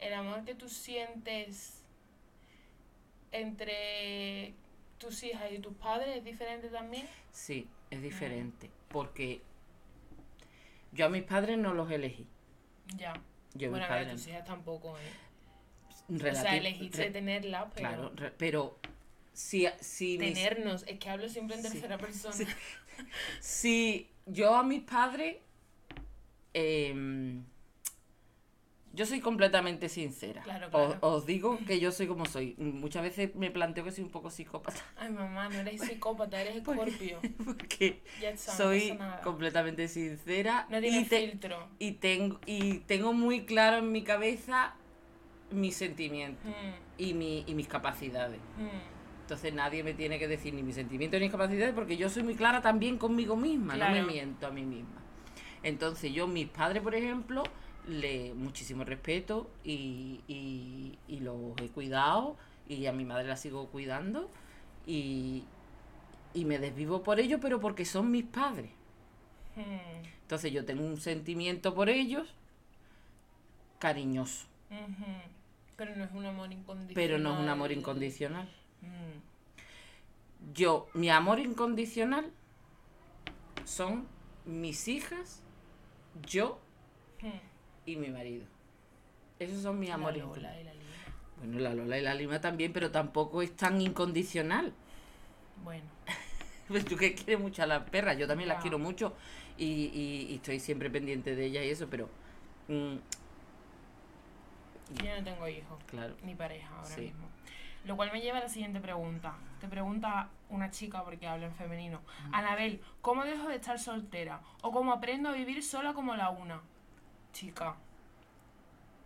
el 0.00 0.12
amor 0.14 0.44
que 0.44 0.54
tú 0.54 0.68
sientes 0.68 1.82
entre 3.32 4.54
tus 4.98 5.22
hijas 5.22 5.50
y 5.52 5.58
tus 5.58 5.74
padres 5.74 6.16
es 6.18 6.24
diferente 6.24 6.68
también. 6.68 7.06
sí, 7.30 7.68
es 7.90 8.02
diferente. 8.02 8.70
Porque 8.88 9.40
yo 10.92 11.06
a 11.06 11.08
mis 11.08 11.22
padres 11.22 11.58
no 11.58 11.74
los 11.74 11.90
elegí. 11.90 12.26
Ya. 12.96 13.12
Yo 13.54 13.70
bueno, 13.70 13.84
a 13.84 13.88
padres... 13.88 14.12
tus 14.12 14.26
hijas 14.28 14.44
tampoco, 14.44 14.96
¿eh? 14.98 15.12
O 16.08 16.18
sea, 16.18 16.56
elegiste 16.56 17.10
tenerla, 17.10 17.70
pero 17.74 17.88
Claro, 17.88 18.12
re- 18.14 18.32
pero 18.36 18.78
si, 19.32 19.66
si 19.80 20.18
mis- 20.18 20.34
tenernos, 20.34 20.84
es 20.86 20.98
que 20.98 21.08
hablo 21.10 21.28
siempre 21.28 21.56
en 21.56 21.62
Sí. 21.62 21.68
tercera 21.70 21.98
persona. 21.98 22.34
Sí. 22.34 22.46
Si 23.40 24.10
yo 24.26 24.54
a 24.54 24.62
mis 24.62 24.82
padres, 24.82 25.36
em, 26.52 27.42
yo 28.92 29.04
soy 29.06 29.18
completamente 29.20 29.88
sincera. 29.88 30.42
Claro, 30.42 30.70
claro. 30.70 30.98
Os, 31.00 31.26
digo 31.26 31.58
que 31.66 31.80
yo 31.80 31.90
soy 31.90 32.06
como 32.06 32.26
soy. 32.26 32.54
Muchas 32.58 33.02
veces 33.02 33.34
me 33.34 33.50
planteo 33.50 33.82
que 33.82 33.90
soy 33.90 34.04
un 34.04 34.10
poco 34.10 34.30
psicópata 34.30 34.80
Ay, 34.96 35.10
mamá, 35.10 35.48
no 35.48 35.58
eres 35.58 35.80
psicópata, 35.80 36.40
eres 36.40 36.56
escorpio. 36.56 37.18
porque 37.44 38.00
no 38.22 38.36
soy 38.36 38.96
completamente 39.24 39.88
sincera 39.88 40.68
No 40.70 40.78
y, 40.78 41.04
te- 41.06 41.28
filtro. 41.28 41.68
y 41.80 41.92
tengo 41.92 42.38
y 42.46 42.78
tengo 42.80 43.12
muy 43.12 43.44
claro 43.46 43.78
en 43.78 43.90
mi 43.90 44.04
cabeza 44.04 44.76
mis 45.50 45.76
sentimientos 45.76 46.44
Mm, 46.50 46.74
y, 46.98 47.14
mi, 47.14 47.44
y 47.46 47.54
mis 47.54 47.68
capacidades. 47.68 48.40
mm. 48.58 49.22
Entonces 49.22 49.54
nadie 49.54 49.82
me 49.82 49.94
tiene 49.94 50.18
que 50.18 50.28
decir 50.28 50.52
ni 50.52 50.62
mis 50.62 50.74
sentimientos 50.74 51.18
ni 51.18 51.26
mis 51.26 51.32
capacidades 51.32 51.74
porque 51.74 51.96
yo 51.96 52.10
soy 52.10 52.22
muy 52.24 52.34
clara 52.34 52.60
también 52.60 52.98
conmigo 52.98 53.36
misma, 53.36 53.74
no 53.74 53.78
me 53.90 54.02
miento 54.02 54.46
a 54.46 54.50
mí 54.50 54.62
misma. 54.64 55.00
Entonces 55.62 56.12
yo, 56.12 56.26
mis 56.26 56.48
padres, 56.48 56.82
por 56.82 56.94
ejemplo, 56.94 57.42
le 57.88 58.34
muchísimo 58.34 58.84
respeto 58.84 59.50
y, 59.64 60.20
y, 60.28 60.98
y 61.08 61.20
los 61.20 61.56
he 61.62 61.68
cuidado 61.68 62.36
y 62.68 62.84
a 62.86 62.92
mi 62.92 63.04
madre 63.06 63.26
la 63.28 63.36
sigo 63.36 63.68
cuidando 63.68 64.30
y, 64.86 65.44
y 66.34 66.44
me 66.44 66.58
desvivo 66.58 67.02
por 67.02 67.18
ellos, 67.18 67.40
pero 67.40 67.60
porque 67.60 67.84
son 67.86 68.10
mis 68.10 68.24
padres. 68.24 68.70
Mm, 69.56 70.04
Entonces 70.22 70.52
yo 70.52 70.64
tengo 70.66 70.84
un 70.84 70.98
sentimiento 70.98 71.74
por 71.74 71.88
ellos 71.88 72.34
cariñoso, 73.78 74.46
Pero 75.76 75.96
no 75.96 76.04
es 76.04 76.12
un 76.12 76.26
amor 76.26 76.52
incondicional. 76.52 76.94
pero 76.94 77.18
no 77.18 77.34
es 77.34 77.40
un 77.40 77.48
amor 77.48 77.72
incondicional. 77.72 78.48
Mm, 78.82 80.52
Yo, 80.54 80.88
mi 80.94 81.10
amor 81.10 81.38
incondicional 81.40 82.30
son 83.64 84.06
mis 84.44 84.88
hijas, 84.88 85.40
yo 86.26 86.60
mm. 87.22 87.28
y 87.86 87.96
mi 87.96 88.08
marido. 88.08 88.44
Esos 89.38 89.62
son 89.62 89.78
mis 89.80 89.88
La 89.88 89.94
amores. 89.96 90.22
Lola 90.22 90.60
y 90.60 90.64
la 90.64 90.72
Lina. 90.74 90.84
Bueno, 91.38 91.58
la 91.60 91.74
Lola 91.74 91.98
y 91.98 92.02
la 92.02 92.14
Lima 92.14 92.40
también, 92.40 92.72
pero 92.72 92.90
tampoco 92.90 93.42
es 93.42 93.56
tan 93.56 93.80
incondicional. 93.80 94.72
Bueno, 95.64 95.84
Pues 96.68 96.84
tú 96.86 96.96
que 96.96 97.14
quieres 97.14 97.40
mucho 97.40 97.62
a 97.62 97.66
las 97.66 97.88
perras, 97.90 98.16
yo 98.16 98.26
también 98.26 98.48
las 98.48 98.62
quiero 98.62 98.78
mucho 98.78 99.12
y, 99.58 99.64
y- 99.66 100.26
y 100.30 100.34
estoy 100.36 100.60
siempre 100.60 100.88
pendiente 100.90 101.34
de 101.36 101.44
ellas 101.46 101.64
y 101.64 101.68
eso, 101.70 101.88
pero 101.90 102.08
mm, 102.68 102.94
yo 104.92 105.16
no 105.16 105.24
tengo 105.24 105.48
hijos. 105.48 105.82
claro, 105.86 106.14
ni 106.22 106.34
pareja 106.34 106.68
ahora 106.76 106.88
Sí. 106.88 107.00
mismo. 107.02 107.28
Lo 107.84 107.96
cual 107.96 108.10
me 108.12 108.20
lleva 108.22 108.38
a 108.38 108.42
la 108.42 108.48
siguiente 108.48 108.80
pregunta. 108.80 109.34
Te 109.60 109.68
pregunta 109.68 110.28
una 110.48 110.70
chica 110.70 111.04
porque 111.04 111.26
habla 111.26 111.46
en 111.46 111.54
femenino. 111.54 112.00
Anabel, 112.32 112.80
¿cómo 113.02 113.24
dejo 113.24 113.48
de 113.48 113.56
estar 113.56 113.78
soltera? 113.78 114.40
¿O 114.62 114.72
cómo 114.72 114.92
aprendo 114.92 115.28
a 115.28 115.32
vivir 115.32 115.62
sola 115.62 115.92
como 115.92 116.14
la 116.14 116.30
una? 116.30 116.62
Chica. 117.34 117.74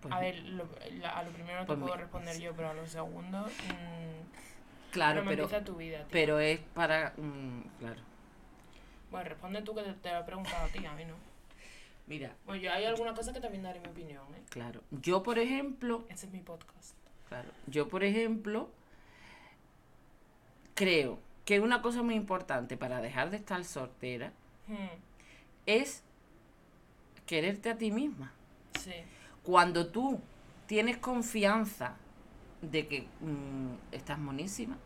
Pues 0.00 0.14
a 0.14 0.20
ver, 0.20 0.38
lo, 0.44 0.64
a 1.12 1.23
lo 1.25 1.30
primero 1.32 1.56
no 1.58 1.62
te 1.62 1.66
pues 1.66 1.78
puedo 1.80 1.97
responder 1.97 2.38
yo, 2.38 2.54
pero 2.54 2.70
a 2.70 2.75
lo 2.75 2.87
segundo... 2.87 3.40
Mmm, 3.40 4.92
claro, 4.92 5.25
pero, 5.26 5.49
tu 5.64 5.75
vida, 5.75 6.04
pero 6.12 6.38
es 6.38 6.61
para... 6.75 7.14
Mm, 7.16 7.62
claro. 7.80 8.00
Bueno, 9.11 9.28
responde 9.28 9.62
tú 9.62 9.75
que 9.75 9.82
te, 9.82 10.12
lo 10.12 10.20
he 10.20 10.23
preguntado 10.23 10.66
a 10.66 10.68
ti, 10.68 10.87
a 10.87 10.92
mí 10.92 11.04
no. 11.04 11.14
Mira. 12.08 12.34
Bueno, 12.46 12.62
yo 12.62 12.72
hay 12.72 12.84
alguna 12.84 13.14
cosa 13.14 13.32
que 13.32 13.40
también 13.40 13.62
daré 13.62 13.80
mi 13.80 13.88
opinión, 13.88 14.24
¿eh? 14.34 14.42
Claro. 14.50 14.82
Yo, 14.90 15.22
por 15.22 15.38
ejemplo... 15.38 16.04
Ese 16.08 16.26
es 16.26 16.32
mi 16.32 16.40
podcast. 16.40 16.94
Claro. 17.28 17.50
Yo, 17.66 17.88
por 17.88 18.02
ejemplo, 18.02 18.70
creo 20.74 21.18
que 21.44 21.60
una 21.60 21.82
cosa 21.82 22.02
muy 22.02 22.14
importante 22.14 22.76
para 22.76 23.00
dejar 23.00 23.30
de 23.30 23.36
estar 23.36 23.62
soltera 23.64 24.32
hmm. 24.66 24.98
es 25.66 26.02
quererte 27.26 27.70
a 27.70 27.76
ti 27.76 27.90
misma. 27.90 28.32
Sí. 28.80 28.92
Cuando 29.42 29.88
tú 29.88 30.20
tienes 30.66 30.96
confianza 30.96 31.96
de 32.62 32.86
que 32.88 33.02
mm, 33.20 33.92
estás 33.92 34.18
monísima, 34.18 34.76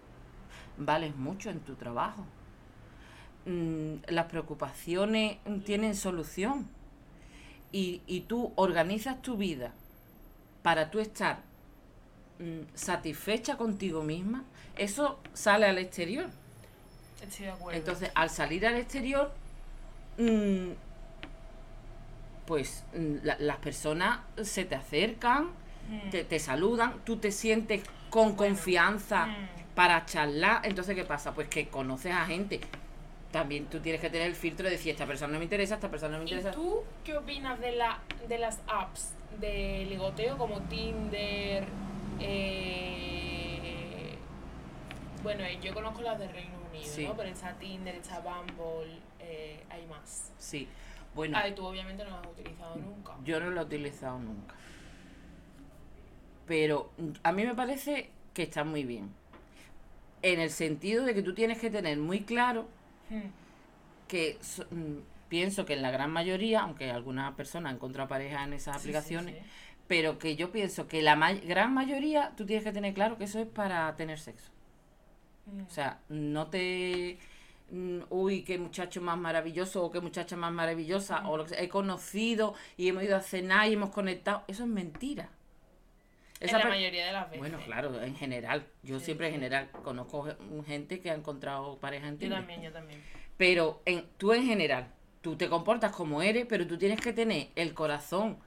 vales 0.77 1.17
mucho 1.17 1.51
en 1.51 1.61
tu 1.61 1.75
trabajo. 1.75 2.25
Mm, 3.47 3.95
las 4.09 4.27
preocupaciones 4.27 5.39
tienen 5.65 5.95
solución. 5.95 6.69
Y, 7.73 8.03
y, 8.07 8.21
tú 8.21 8.53
organizas 8.57 9.23
tu 9.23 9.39
vida 9.39 9.73
para 10.63 10.91
tú 10.91 11.01
estar 11.01 11.39
mm, 12.39 12.75
satisfecha 12.75 13.57
contigo 13.57 14.03
misma, 14.03 14.45
eso 14.77 15.19
sale 15.33 15.67
al 15.67 15.79
exterior. 15.79 16.29
Entonces, 17.73 18.11
al 18.15 18.31
salir 18.31 18.67
al 18.67 18.77
exterior, 18.77 19.33
pues 22.47 22.85
mm, 22.95 23.17
las 23.39 23.57
personas 23.59 24.21
se 24.43 24.65
te 24.65 24.75
acercan, 24.75 25.51
mm. 25.89 26.11
te, 26.11 26.39
saludan, 26.39 27.01
tú 27.05 27.17
te 27.17 27.31
sientes 27.31 27.83
con 28.11 28.35
confianza 28.35 29.27
mm. 29.27 29.75
para 29.75 30.05
charlar. 30.05 30.61
Entonces, 30.65 30.95
¿qué 30.97 31.05
pasa? 31.05 31.33
Pues 31.33 31.49
que 31.49 31.69
conoces 31.69 32.13
a 32.13 32.27
gente. 32.27 32.61
También 33.33 33.65
tú 33.67 33.81
tienes 33.81 34.01
que 34.01 34.11
tener 34.11 34.27
el 34.27 34.37
filtro 34.37 34.67
de 34.67 34.73
decir, 34.73 34.93
esta 34.93 35.07
persona 35.07 35.33
no 35.33 35.39
me 35.39 35.45
interesa, 35.45 35.77
esta 35.77 35.91
persona 35.91 36.13
no 36.13 36.19
me 36.19 36.25
interesa. 36.25 36.51
¿Y 36.51 36.53
tú 36.53 36.85
qué 37.03 37.17
opinas 37.17 37.59
de, 37.61 37.73
la, 37.73 37.99
de 38.29 38.39
las 38.39 38.61
apps 38.67 39.15
de 39.41 39.87
ligoteo 39.89 40.37
como 40.37 40.61
Tinder? 40.65 41.65
Eh, 42.21 44.17
bueno, 45.23 45.45
yo 45.63 45.73
conozco 45.73 46.03
las 46.03 46.19
de 46.19 46.29
Reino 46.29 46.59
Unido, 46.71 47.09
¿no? 47.09 47.17
Pero 47.17 47.31
está 47.31 47.55
Tinder, 47.55 47.95
está 47.95 48.21
Bumble, 48.21 48.99
eh, 49.21 49.65
hay 49.71 49.87
más. 49.87 50.31
Sí. 50.37 50.69
Bueno, 51.15 51.39
ah, 51.41 51.49
y 51.49 51.55
tú 51.55 51.65
obviamente 51.65 52.05
no 52.05 52.11
lo 52.11 52.17
has 52.19 52.27
utilizado 52.27 52.77
nunca. 52.77 53.17
Yo 53.25 53.41
no 53.41 53.51
lo 53.51 53.63
he 53.63 53.65
utilizado 53.65 54.19
nunca. 54.19 54.55
Pero 56.47 56.91
a 57.23 57.33
mí 57.33 57.47
me 57.47 57.55
parece 57.55 58.11
que 58.35 58.43
está 58.43 58.63
muy 58.63 58.85
bien. 58.85 59.11
En 60.21 60.39
el 60.39 60.51
sentido 60.51 61.07
de 61.07 61.15
que 61.15 61.23
tú 61.23 61.35
tienes 61.35 61.59
que 61.59 61.71
tener 61.71 61.97
muy 61.97 62.21
claro 62.21 62.69
que 64.09 64.39
mm, 64.71 65.29
pienso 65.29 65.65
que 65.65 65.75
en 65.75 65.83
la 65.83 65.91
gran 65.91 66.11
mayoría, 66.11 66.61
aunque 66.63 66.91
algunas 66.91 67.35
personas 67.35 67.71
han 67.71 67.77
encontrado 67.77 68.09
pareja 68.09 68.45
en 68.45 68.53
esas 68.53 68.77
aplicaciones, 68.77 69.37
pero 69.87 70.19
que 70.19 70.37
yo 70.37 70.53
pienso 70.53 70.87
que 70.87 71.03
la 71.03 71.17
gran 71.35 71.75
mayoría 71.75 72.33
tú 72.37 72.47
tienes 72.47 72.65
que 72.65 72.73
tener 72.73 72.95
claro 72.95 73.19
que 73.19 73.25
eso 73.25 73.39
es 73.41 73.47
para 73.47 73.95
tener 73.97 74.19
sexo. 74.19 74.51
Hmm. 75.47 75.63
O 75.63 75.71
sea, 75.71 76.01
no 76.09 76.47
te 76.49 77.19
Mm, 77.73 78.03
uy, 78.11 78.43
qué 78.43 78.59
muchacho 78.59 79.01
más 79.01 79.17
maravilloso 79.19 79.83
o 79.83 79.91
qué 79.91 80.01
muchacha 80.01 80.37
más 80.37 80.53
maravillosa, 80.53 81.27
o 81.29 81.39
lo 81.39 81.47
que 81.47 81.55
he 81.59 81.71
conocido 81.71 82.55
y 82.77 82.89
hemos 82.89 83.03
ido 83.03 83.17
a 83.17 83.23
cenar 83.23 83.67
y 83.69 83.73
hemos 83.73 83.91
conectado, 83.91 84.45
eso 84.47 84.65
es 84.65 84.69
mentira. 84.69 85.31
Esa 86.43 86.57
en 86.57 86.65
la 86.65 86.69
mayoría 86.69 87.07
de 87.07 87.13
las 87.13 87.25
veces. 87.27 87.39
Bueno, 87.39 87.59
claro, 87.65 88.03
en 88.03 88.17
general. 88.17 88.67
Yo 88.83 89.01
siempre 89.01 89.29
en 89.29 89.35
general 89.35 89.71
conozco 89.83 90.29
gente 90.67 91.01
que 91.01 91.11
ha 91.11 91.15
encontrado 91.15 91.79
pareja 91.79 92.09
en 92.09 92.19
Yo 92.19 92.31
también, 92.31 92.63
yo 92.63 92.73
también. 92.73 93.03
Pero 93.37 93.83
en, 93.85 94.07
tú 94.19 94.33
en 94.33 94.45
general, 94.45 94.89
tú 95.21 95.37
te 95.37 95.49
comportas 95.49 95.93
como 95.93 96.23
eres, 96.23 96.47
pero 96.47 96.67
tú 96.67 96.79
tienes 96.79 97.01
que 97.01 97.13
tener 97.13 97.49
el 97.55 97.75
corazón 97.75 98.39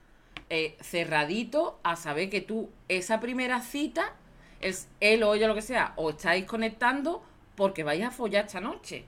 eh, 0.49 0.77
cerradito 0.81 1.79
a 1.83 1.95
saber 1.95 2.29
que 2.29 2.41
tú, 2.41 2.69
esa 2.87 3.19
primera 3.19 3.61
cita, 3.61 4.13
es 4.61 4.89
él 4.99 5.23
o 5.23 5.33
ella, 5.33 5.47
lo 5.47 5.55
que 5.55 5.61
sea, 5.61 5.93
o 5.95 6.11
estáis 6.11 6.45
conectando 6.45 7.23
porque 7.55 7.83
vais 7.83 8.03
a 8.03 8.11
follar 8.11 8.45
esta 8.45 8.61
noche 8.61 9.05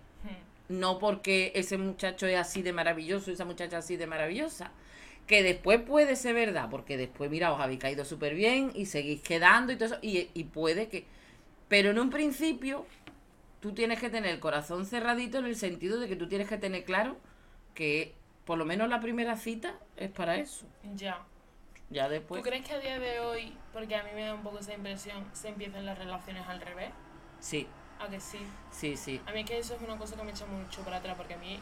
no 0.69 0.99
porque 0.99 1.51
ese 1.55 1.77
muchacho 1.77 2.27
es 2.27 2.37
así 2.37 2.61
de 2.61 2.73
maravilloso 2.73 3.31
esa 3.31 3.45
muchacha 3.45 3.77
así 3.77 3.97
de 3.97 4.07
maravillosa. 4.07 4.71
Que 5.27 5.43
después 5.43 5.81
puede 5.81 6.15
ser 6.15 6.33
verdad, 6.33 6.69
porque 6.71 6.97
después, 6.97 7.29
mira, 7.29 7.53
os 7.53 7.59
habéis 7.59 7.79
caído 7.79 8.05
súper 8.05 8.33
bien 8.33 8.71
y 8.73 8.85
seguís 8.85 9.21
quedando 9.21 9.73
y 9.73 9.75
todo 9.75 9.89
eso, 9.89 9.99
y, 10.01 10.29
y 10.33 10.45
puede 10.45 10.87
que... 10.87 11.05
Pero 11.67 11.91
en 11.91 11.99
un 11.99 12.09
principio, 12.09 12.85
tú 13.59 13.73
tienes 13.73 13.99
que 13.99 14.09
tener 14.09 14.31
el 14.31 14.39
corazón 14.39 14.85
cerradito 14.85 15.37
en 15.39 15.45
el 15.45 15.57
sentido 15.57 15.99
de 15.99 16.07
que 16.07 16.15
tú 16.15 16.29
tienes 16.29 16.47
que 16.47 16.57
tener 16.57 16.85
claro 16.85 17.17
que 17.73 18.15
por 18.45 18.57
lo 18.57 18.63
menos 18.63 18.87
la 18.87 19.01
primera 19.01 19.35
cita 19.35 19.77
es 19.97 20.09
para 20.09 20.37
eso. 20.37 20.65
Ya. 20.95 21.21
Ya 21.89 22.07
después. 22.07 22.41
¿Tú 22.41 22.49
crees 22.49 22.65
que 22.65 22.73
a 22.73 22.79
día 22.79 22.97
de 22.97 23.19
hoy, 23.19 23.53
porque 23.73 23.95
a 23.95 24.03
mí 24.03 24.11
me 24.15 24.21
da 24.21 24.33
un 24.33 24.43
poco 24.43 24.59
esa 24.59 24.73
impresión, 24.73 25.25
se 25.33 25.49
empiezan 25.49 25.85
las 25.85 25.97
relaciones 25.97 26.47
al 26.47 26.61
revés? 26.61 26.91
Sí. 27.41 27.67
¿A 27.99 28.07
que 28.07 28.19
sí? 28.19 28.39
Sí, 28.71 28.95
sí. 28.95 29.19
A 29.25 29.31
mí 29.33 29.43
que 29.43 29.57
eso 29.57 29.75
es 29.75 29.81
una 29.81 29.97
cosa 29.97 30.15
que 30.15 30.23
me 30.23 30.31
echa 30.31 30.45
mucho 30.45 30.81
para 30.83 30.97
atrás, 30.97 31.15
porque 31.17 31.33
a 31.33 31.37
mí 31.37 31.59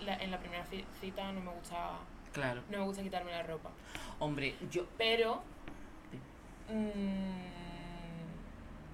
en 0.00 0.30
la 0.30 0.38
primera 0.38 0.64
cita 1.00 1.32
no 1.32 1.42
me 1.42 1.50
gusta... 1.52 1.98
Claro. 2.32 2.62
No 2.70 2.78
me 2.78 2.84
gusta 2.84 3.02
quitarme 3.02 3.30
la 3.30 3.42
ropa. 3.42 3.70
Hombre, 4.18 4.54
yo... 4.70 4.86
Pero... 4.96 5.42
Mmm, 6.68 7.48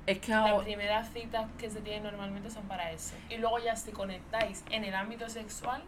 es 0.07 0.19
que 0.19 0.33
ahora... 0.33 0.55
Las 0.55 0.65
primeras 0.65 1.13
citas 1.13 1.51
que 1.59 1.71
se 1.71 1.81
tienen 1.81 2.03
normalmente 2.05 2.51
son 2.51 2.67
para 2.69 2.91
eso. 2.93 3.15
Y 3.31 3.37
luego 3.37 3.59
ya 3.59 3.75
si 3.77 3.91
conectáis 3.93 4.65
en 4.71 4.85
el 4.85 4.95
ámbito 4.95 5.29
sexual, 5.29 5.83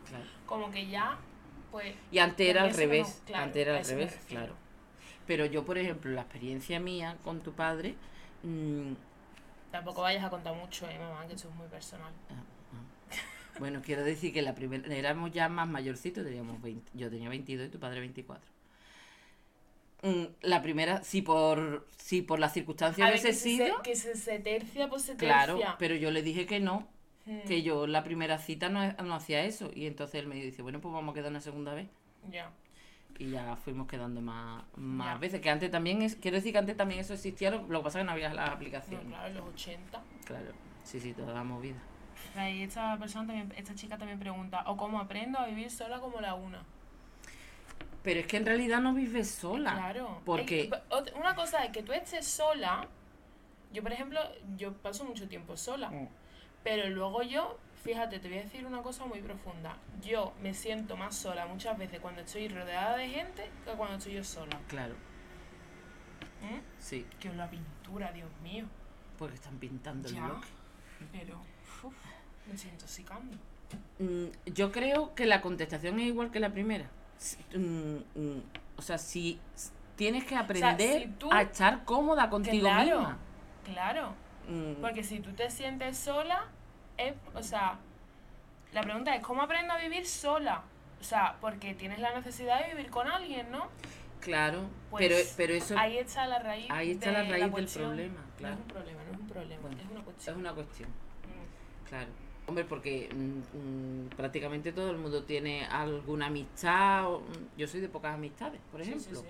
como 0.47 0.71
que 0.71 0.89
ya, 0.89 1.19
pues... 1.71 1.95
Y 2.11 2.19
antes 2.19 2.49
era 2.49 2.63
al 2.63 2.75
revés. 2.75 3.23
antes 3.35 3.63
era 3.67 3.77
al 3.79 3.85
revés, 3.85 4.19
claro. 4.29 4.55
Pero 5.27 5.45
yo, 5.45 5.65
por 5.65 5.77
ejemplo, 5.77 6.11
la 6.13 6.23
experiencia 6.23 6.81
mía 6.81 7.17
con 7.23 7.41
tu 7.41 7.53
padre... 7.53 7.95
Mmm, 8.43 8.95
Tampoco 9.71 10.03
vayas 10.03 10.25
a 10.25 10.31
contar 10.31 10.55
mucho, 10.55 10.89
eh, 10.89 10.99
mamá, 10.99 11.27
que 11.27 11.35
eso 11.35 11.49
es 11.49 11.55
muy 11.55 11.67
personal. 11.67 12.13
Ah. 12.31 12.43
Bueno, 13.59 13.81
quiero 13.85 14.05
decir 14.05 14.33
que 14.33 14.43
la 14.43 14.55
primera 14.55 14.95
éramos 14.95 15.33
ya 15.33 15.49
más 15.49 15.69
mayorcitos, 15.69 16.25
teníamos 16.25 16.61
20, 16.61 16.91
yo 16.95 17.11
tenía 17.11 17.29
22 17.29 17.67
y 17.67 17.71
tu 17.71 17.79
padre 17.79 18.01
24. 18.01 18.45
Mm, 20.03 20.25
la 20.43 20.63
primera, 20.63 21.03
si 21.03 21.23
por 21.23 21.87
si 21.97 22.23
por 22.23 22.39
las 22.39 22.53
circunstancias 22.53 23.09
hubiese 23.09 23.33
sido... 23.33 23.83
que 23.83 23.97
se, 23.97 24.15
se 24.15 24.39
tercia, 24.39 24.89
pues 24.89 25.03
se 25.03 25.15
tercia. 25.15 25.45
Claro, 25.45 25.61
pero 25.79 25.95
yo 25.95 26.11
le 26.11 26.23
dije 26.23 26.47
que 26.47 26.61
no, 26.61 26.87
hmm. 27.25 27.41
que 27.49 27.63
yo 27.63 27.87
la 27.87 28.05
primera 28.05 28.39
cita 28.39 28.69
no, 28.69 28.93
no 28.93 29.15
hacía 29.15 29.45
eso. 29.45 29.71
Y 29.75 29.87
entonces 29.87 30.17
él 30.17 30.27
me 30.27 30.37
dice, 30.37 30.63
bueno, 30.63 30.81
pues 30.81 30.93
vamos 30.93 31.13
a 31.13 31.15
quedar 31.15 31.31
una 31.31 31.41
segunda 31.41 31.75
vez. 31.75 31.89
Ya 32.31 32.51
y 33.19 33.31
ya 33.31 33.57
fuimos 33.57 33.87
quedando 33.87 34.21
más, 34.21 34.65
más 34.77 35.19
veces. 35.21 35.41
Que 35.41 35.51
antes 35.51 35.71
también, 35.71 36.03
es, 36.03 36.17
quiero 36.17 36.37
decir 36.37 36.53
que 36.53 36.59
antes 36.59 36.77
también 36.77 37.01
eso 37.01 37.15
existía, 37.15 37.51
lo, 37.51 37.67
que 37.67 37.85
pasa 37.85 37.99
es 37.99 38.03
que 38.03 38.05
no 38.05 38.13
había 38.13 38.33
las 38.33 38.51
aplicaciones. 38.51 39.07
claro, 39.07 39.29
en 39.29 39.35
los 39.35 39.47
80. 39.47 40.03
Claro, 40.25 40.53
sí, 40.85 41.01
sí, 41.01 41.13
toda 41.13 41.33
la 41.33 41.45
movida. 41.45 41.77
Y 42.51 42.63
esta 42.63 42.97
persona 42.99 43.27
también, 43.27 43.53
esta 43.57 43.75
chica 43.75 43.99
también 43.99 44.19
pregunta, 44.19 44.65
¿o 44.67 44.77
cómo 44.77 45.01
aprendo 45.01 45.39
a 45.39 45.47
vivir 45.47 45.71
sola 45.71 46.01
como 46.01 46.21
la 46.21 46.35
una? 46.35 46.63
Pero 48.03 48.21
es 48.21 48.27
que 48.27 48.37
en 48.37 48.47
realidad 48.47 48.81
no 48.81 48.95
vives 48.95 49.31
sola. 49.31 49.73
Claro. 49.73 50.23
Porque... 50.25 50.71
una 51.17 51.35
cosa 51.35 51.65
es 51.65 51.73
que 51.73 51.83
tú 51.83 51.93
estés 51.93 52.27
sola. 52.27 52.87
Yo, 53.73 53.83
por 53.83 53.93
ejemplo, 53.93 54.21
yo 54.57 54.73
paso 54.75 55.05
mucho 55.05 55.29
tiempo 55.29 55.57
sola. 55.57 55.91
Mm. 55.91 56.09
Pero 56.63 56.89
luego 56.91 57.23
yo 57.23 57.59
Fíjate, 57.87 58.19
te 58.19 58.29
voy 58.29 58.39
a 58.39 58.43
decir 58.43 58.67
una 58.67 58.83
cosa 58.83 59.07
muy 59.07 59.21
profunda. 59.21 59.77
Yo 60.03 60.33
me 60.43 60.55
siento 60.55 60.97
más 60.97 61.15
sola 61.15 61.47
muchas 61.47 61.79
veces 61.79 62.01
cuando 62.01 62.23
estoy 62.23 62.49
rodeada 62.49 62.97
de 62.97 63.09
gente 63.09 63.49
que 63.65 63.71
cuando 63.75 63.97
estoy 63.99 64.15
yo 64.15 64.25
sola. 64.25 64.59
Claro. 64.67 64.95
¿Eh? 66.43 66.61
Sí. 66.81 67.07
Que 67.21 67.33
la 67.33 67.49
pintura, 67.49 68.11
Dios 68.11 68.29
mío. 68.43 68.67
Porque 69.17 69.37
están 69.37 69.57
pintando 69.59 70.09
el 70.09 70.17
bloque. 70.17 70.49
Pero 71.13 71.41
me 71.85 72.16
siento 72.55 72.87
secando. 72.87 73.37
Mm, 73.99 74.27
yo 74.53 74.73
creo 74.73 75.15
que 75.15 75.27
la 75.27 75.41
contestación 75.41 75.99
es 76.01 76.07
igual 76.07 76.31
que 76.31 76.41
la 76.41 76.51
primera. 76.51 76.87
Mm, 77.55 77.97
mm, 78.15 78.43
o 78.77 78.83
sea, 78.83 78.99
si 78.99 79.41
tienes 79.97 80.25
que 80.25 80.37
aprender 80.37 81.09
a 81.31 81.43
estar 81.43 81.85
cómoda 81.85 82.29
contigo 82.29 82.61
claro, 82.61 82.99
misma. 82.99 83.19
Claro. 83.65 84.15
Porque 84.81 85.03
si 85.03 85.19
tú 85.19 85.33
te 85.33 85.51
sientes 85.51 85.99
sola, 85.99 86.47
o 87.35 87.43
sea, 87.43 87.79
la 88.73 88.83
pregunta 88.83 89.15
es, 89.15 89.23
¿cómo 89.23 89.43
aprendo 89.43 89.73
a 89.73 89.79
vivir 89.79 90.07
sola? 90.07 90.63
O 91.01 91.05
sea, 91.05 91.37
porque 91.41 91.75
tienes 91.75 91.99
la 91.99 92.15
necesidad 92.15 92.63
de 92.65 92.75
vivir 92.75 92.91
con 92.91 93.09
alguien, 93.09 93.51
¿no? 93.51 93.69
Claro, 94.21 94.69
pues 94.91 95.07
pero, 95.07 95.17
pero 95.37 95.55
eso... 95.55 95.79
Ahí 95.79 95.99
está 95.99 96.27
la 96.27 96.39
raíz 96.39 96.67
Ahí 96.71 96.93
está 96.93 97.13
la 97.13 97.23
raíz 97.25 97.53
del 97.53 97.67
problema, 97.67 98.25
claro. 98.37 98.57
No 98.57 98.61
es 98.61 98.67
un 98.67 98.69
problema, 98.69 99.05
no 99.05 99.13
es 99.13 99.19
un 99.19 99.29
problema, 99.29 99.69
es 99.71 99.91
una 99.91 100.03
cuestión. 100.03 100.35
Es 100.35 100.41
una 100.41 100.53
cuestión, 100.53 100.89
mm. 100.89 101.89
claro. 101.89 102.09
Hombre, 102.47 102.65
porque 102.65 103.09
mm, 103.13 104.05
mm, 104.05 104.09
prácticamente 104.17 104.73
todo 104.73 104.91
el 104.91 104.99
mundo 104.99 105.25
tiene 105.25 105.65
alguna 105.67 106.27
amistad. 106.27 107.09
yo 107.57 107.67
soy 107.67 107.81
de 107.81 107.89
pocas 107.89 108.15
amistades, 108.15 108.61
por 108.71 108.81
ejemplo. 108.81 109.23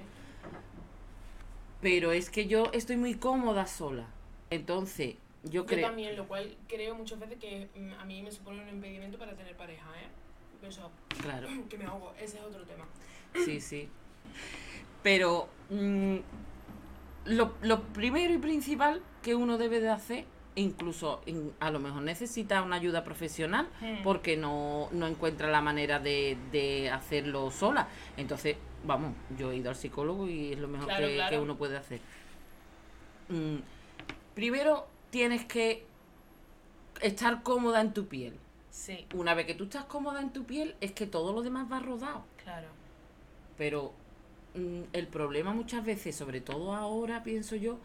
Pero 1.80 2.12
es 2.12 2.30
que 2.30 2.46
yo 2.46 2.70
estoy 2.73 2.96
muy 2.96 3.14
cómoda 3.14 3.66
sola. 3.66 4.06
Entonces, 4.50 5.14
yo 5.44 5.62
Yo 5.62 5.66
creo... 5.66 5.87
también, 5.87 6.16
lo 6.16 6.26
cual 6.26 6.56
creo 6.68 6.94
muchas 6.94 7.18
veces 7.18 7.38
que 7.38 7.68
mm, 7.75 8.00
a 8.00 8.04
mí 8.04 8.23
me 8.23 8.30
supone 8.30 8.62
un 8.62 8.68
impedimento 8.68 9.18
para 9.18 9.35
tener 9.35 9.56
pareja, 9.56 9.87
¿eh? 10.00 10.08
Claro. 11.20 11.49
que 11.68 11.78
me 11.78 11.85
ahogo, 11.85 12.12
ese 12.20 12.38
es 12.38 12.44
otro 12.44 12.64
tema. 12.64 12.85
Sí, 13.44 13.61
sí. 13.61 13.88
Pero 15.02 15.49
mm, 15.70 16.16
lo, 17.26 17.54
lo 17.62 17.82
primero 17.82 18.32
y 18.32 18.38
principal 18.38 19.02
que 19.23 19.35
uno 19.35 19.58
debe 19.58 19.80
de 19.80 19.90
hacer, 19.90 20.25
incluso 20.57 21.21
in- 21.27 21.53
a 21.61 21.71
lo 21.71 21.79
mejor 21.79 22.03
necesita 22.03 22.63
una 22.63 22.77
ayuda 22.77 23.05
profesional 23.05 23.69
porque 24.03 24.37
no, 24.37 24.89
no 24.93 25.07
encuentra 25.07 25.49
la 25.51 25.61
manera 25.61 25.99
de, 26.01 26.37
de 26.53 26.91
hacerlo 26.91 27.51
sola. 27.51 27.89
Entonces, 28.17 28.57
vamos, 28.85 29.15
yo 29.39 29.53
he 29.53 29.57
ido 29.57 29.71
al 29.71 29.77
psicólogo 29.77 30.29
y 30.29 30.53
es 30.55 30.59
lo 30.59 30.69
mejor 30.69 30.87
Claro, 30.89 31.07
que, 31.07 31.15
claro. 31.15 31.31
que 31.31 31.39
uno 31.43 31.57
puede 31.57 31.77
hacer. 31.77 32.01
Mm, 33.29 33.57
primero 34.35 34.87
tienes 35.11 35.45
que 35.45 35.85
estar 37.01 37.43
cómoda 37.43 37.81
en 37.81 37.93
tu 37.93 38.07
piel. 38.07 38.35
Sí, 38.71 39.07
Una 39.15 39.35
vez 39.35 39.47
que 39.47 39.55
tú 39.55 39.65
estás 39.65 39.85
cómoda 39.87 40.21
en 40.21 40.31
tu 40.33 40.45
piel, 40.45 40.75
es 40.81 40.93
que 40.93 41.07
todo 41.07 41.33
lo 41.33 41.43
demás 41.43 41.71
va 41.71 41.79
rodado. 41.81 42.25
claro. 42.43 42.69
Pero 43.57 43.93
mm, 44.55 44.83
el 44.93 45.07
problema 45.07 45.53
muchas 45.55 45.83
veces, 45.85 46.15
sobre 46.15 46.41
todo 46.43 46.75
ahora, 46.75 47.23
pienso 47.23 47.57
yo, 47.57 47.79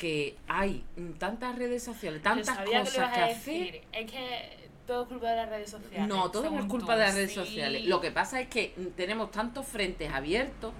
que 0.00 0.34
hay 0.48 0.82
tantas 1.18 1.56
redes 1.56 1.82
sociales, 1.82 2.22
tantas 2.22 2.56
cosas 2.60 3.12
que, 3.12 3.20
hacer. 3.20 3.82
Es 3.92 4.10
que 4.10 4.70
todo 4.86 5.02
es 5.02 5.08
culpa 5.08 5.28
de 5.28 5.36
las 5.36 5.50
redes 5.50 5.70
sociales. 5.70 6.08
No, 6.08 6.30
todo 6.30 6.44
es 6.44 6.64
culpa 6.64 6.94
tú, 6.94 6.98
de 7.00 7.04
las 7.04 7.14
redes 7.14 7.32
sí. 7.32 7.36
sociales. 7.36 7.84
Lo 7.84 8.00
que 8.00 8.10
pasa 8.10 8.40
es 8.40 8.48
que 8.48 8.72
mm, 8.78 8.96
tenemos 8.96 9.30
tantos 9.30 9.66
frentes 9.66 10.10
abiertos 10.10 10.72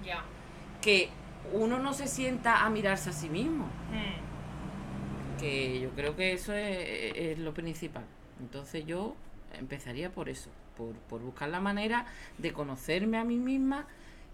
que 0.80 1.10
uno 1.52 1.78
no 1.78 1.92
se 1.92 2.06
sienta 2.06 2.64
a 2.64 2.70
mirarse 2.70 3.10
a 3.10 3.12
sí 3.12 3.28
mismo. 3.28 3.66
Hmm. 3.90 5.38
Que 5.38 5.80
yo 5.80 5.90
creo 5.90 6.16
que 6.16 6.32
eso 6.32 6.54
es, 6.54 7.14
es 7.14 7.38
lo 7.38 7.52
principal. 7.52 8.06
Entonces 8.40 8.86
yo 8.86 9.16
empezaría 9.52 10.10
por 10.10 10.30
eso, 10.30 10.48
por, 10.78 10.94
por 10.94 11.20
buscar 11.20 11.50
la 11.50 11.60
manera 11.60 12.06
de 12.38 12.54
conocerme 12.54 13.18
a 13.18 13.24
mí 13.24 13.36
misma 13.36 13.86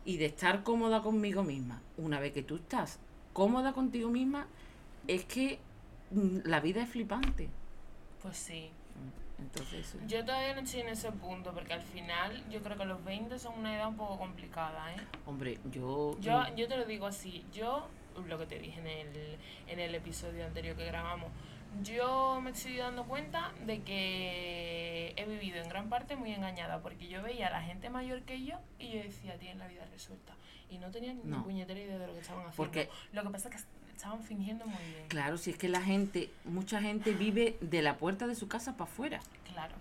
y 0.04 0.18
de 0.18 0.26
estar 0.26 0.62
cómoda 0.62 1.02
conmigo 1.02 1.42
misma. 1.42 1.82
Una 1.96 2.20
vez 2.20 2.32
que 2.32 2.44
tú 2.44 2.54
estás 2.54 3.00
cómoda 3.32 3.72
contigo 3.72 4.10
misma, 4.10 4.46
es 5.08 5.24
que 5.24 5.58
mm, 6.10 6.38
la 6.44 6.60
vida 6.60 6.82
es 6.82 6.88
flipante. 6.88 7.48
Pues 8.22 8.36
sí. 8.36 8.70
Entonces. 9.38 9.96
Yo 10.06 10.24
todavía 10.24 10.54
no 10.54 10.62
estoy 10.62 10.80
en 10.80 10.88
ese 10.88 11.12
punto, 11.12 11.52
porque 11.52 11.74
al 11.74 11.82
final 11.82 12.42
yo 12.50 12.62
creo 12.62 12.78
que 12.78 12.86
los 12.86 13.04
20 13.04 13.38
son 13.38 13.58
una 13.58 13.76
edad 13.76 13.88
un 13.88 13.96
poco 13.96 14.18
complicada, 14.18 14.94
¿eh? 14.94 15.00
Hombre, 15.26 15.58
yo... 15.70 16.16
Yo, 16.20 16.40
mm, 16.40 16.54
yo 16.56 16.68
te 16.68 16.76
lo 16.76 16.86
digo 16.86 17.06
así, 17.06 17.44
yo, 17.52 17.86
lo 18.26 18.38
que 18.38 18.46
te 18.46 18.58
dije 18.58 18.80
en 18.80 18.86
el, 18.86 19.38
en 19.66 19.78
el 19.78 19.94
episodio 19.94 20.46
anterior 20.46 20.74
que 20.74 20.86
grabamos, 20.86 21.30
yo 21.82 22.40
me 22.42 22.50
estoy 22.50 22.76
dando 22.76 23.04
cuenta 23.04 23.52
de 23.66 23.82
que 23.82 25.14
he 25.16 25.24
vivido 25.26 25.62
en 25.62 25.68
gran 25.68 25.88
parte 25.88 26.16
muy 26.16 26.32
engañada, 26.32 26.80
porque 26.80 27.08
yo 27.08 27.22
veía 27.22 27.48
a 27.48 27.50
la 27.50 27.62
gente 27.62 27.90
mayor 27.90 28.22
que 28.22 28.44
yo 28.44 28.56
y 28.78 28.90
yo 28.92 29.02
decía, 29.02 29.38
tienen 29.38 29.58
la 29.58 29.66
vida 29.68 29.84
resuelta. 29.92 30.34
Y 30.70 30.78
no 30.78 30.90
tenían 30.90 31.18
ni 31.22 31.30
No. 31.30 31.44
puñetera 31.44 31.78
idea 31.78 31.98
de 31.98 32.06
lo 32.06 32.12
que 32.12 32.20
estaban 32.20 32.40
haciendo. 32.46 32.56
Porque- 32.56 32.88
Lo 33.12 33.22
que 33.22 33.30
pasa 33.30 33.48
es 33.48 33.56
que 33.56 33.90
estaban 33.92 34.22
fingiendo 34.22 34.66
muy 34.66 34.82
bien. 34.92 35.08
Claro, 35.08 35.38
si 35.38 35.50
es 35.50 35.58
que 35.58 35.68
la 35.68 35.80
gente, 35.80 36.30
mucha 36.44 36.80
gente 36.82 37.12
vive 37.12 37.56
de 37.60 37.82
la 37.82 37.96
puerta 37.98 38.26
de 38.26 38.34
su 38.34 38.48
casa 38.48 38.72
para 38.76 38.90
afuera. 38.90 39.20
Claro. 39.52 39.74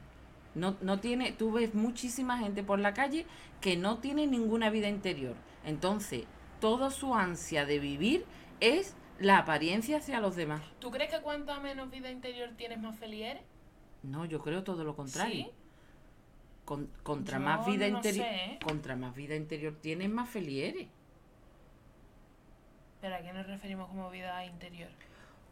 No, 0.54 0.78
no 0.82 1.00
tiene, 1.00 1.32
tú 1.34 1.52
ves 1.52 1.74
muchísima 1.74 2.38
gente 2.38 2.64
por 2.64 2.80
la 2.80 2.94
calle 2.94 3.26
que 3.62 3.76
no 3.76 3.98
tiene 3.98 4.26
ninguna 4.28 4.70
vida 4.70 4.88
interior. 4.88 5.36
Entonces, 5.66 6.24
toda 6.62 6.92
su 6.92 7.14
ansia 7.16 7.66
de 7.66 7.80
vivir 7.80 8.26
es 8.62 8.96
la 9.20 9.40
apariencia 9.40 9.98
hacia 9.98 10.20
los 10.20 10.36
demás. 10.36 10.62
¿Tú 10.80 10.92
crees 10.92 11.10
que 11.12 11.22
cuanta 11.22 11.60
menos 11.60 11.90
vida 11.90 12.10
interior 12.12 12.52
tienes, 12.58 12.80
más 12.80 12.98
feliz 12.98 13.24
eres? 13.24 13.44
No, 14.04 14.26
yo 14.26 14.42
creo 14.42 14.64
todo 14.64 14.84
lo 14.84 14.96
contrario. 14.96 15.46
¿Sí? 15.46 15.52
Con- 16.66 16.88
contra 17.04 17.38
Yo 17.38 17.44
más 17.46 17.66
vida 17.66 17.88
no 17.90 17.98
interior, 17.98 18.26
sé, 18.26 18.36
¿eh? 18.36 18.60
contra 18.64 18.96
más 18.96 19.16
vida 19.16 19.36
interior 19.36 19.76
tienes, 19.82 20.10
más 20.10 20.30
feliz 20.30 20.64
eres. 20.64 20.88
¿Pero 23.02 23.16
a 23.16 23.20
qué 23.20 23.34
nos 23.34 23.46
referimos 23.46 23.88
como 23.88 24.10
vida 24.10 24.44
interior? 24.46 24.90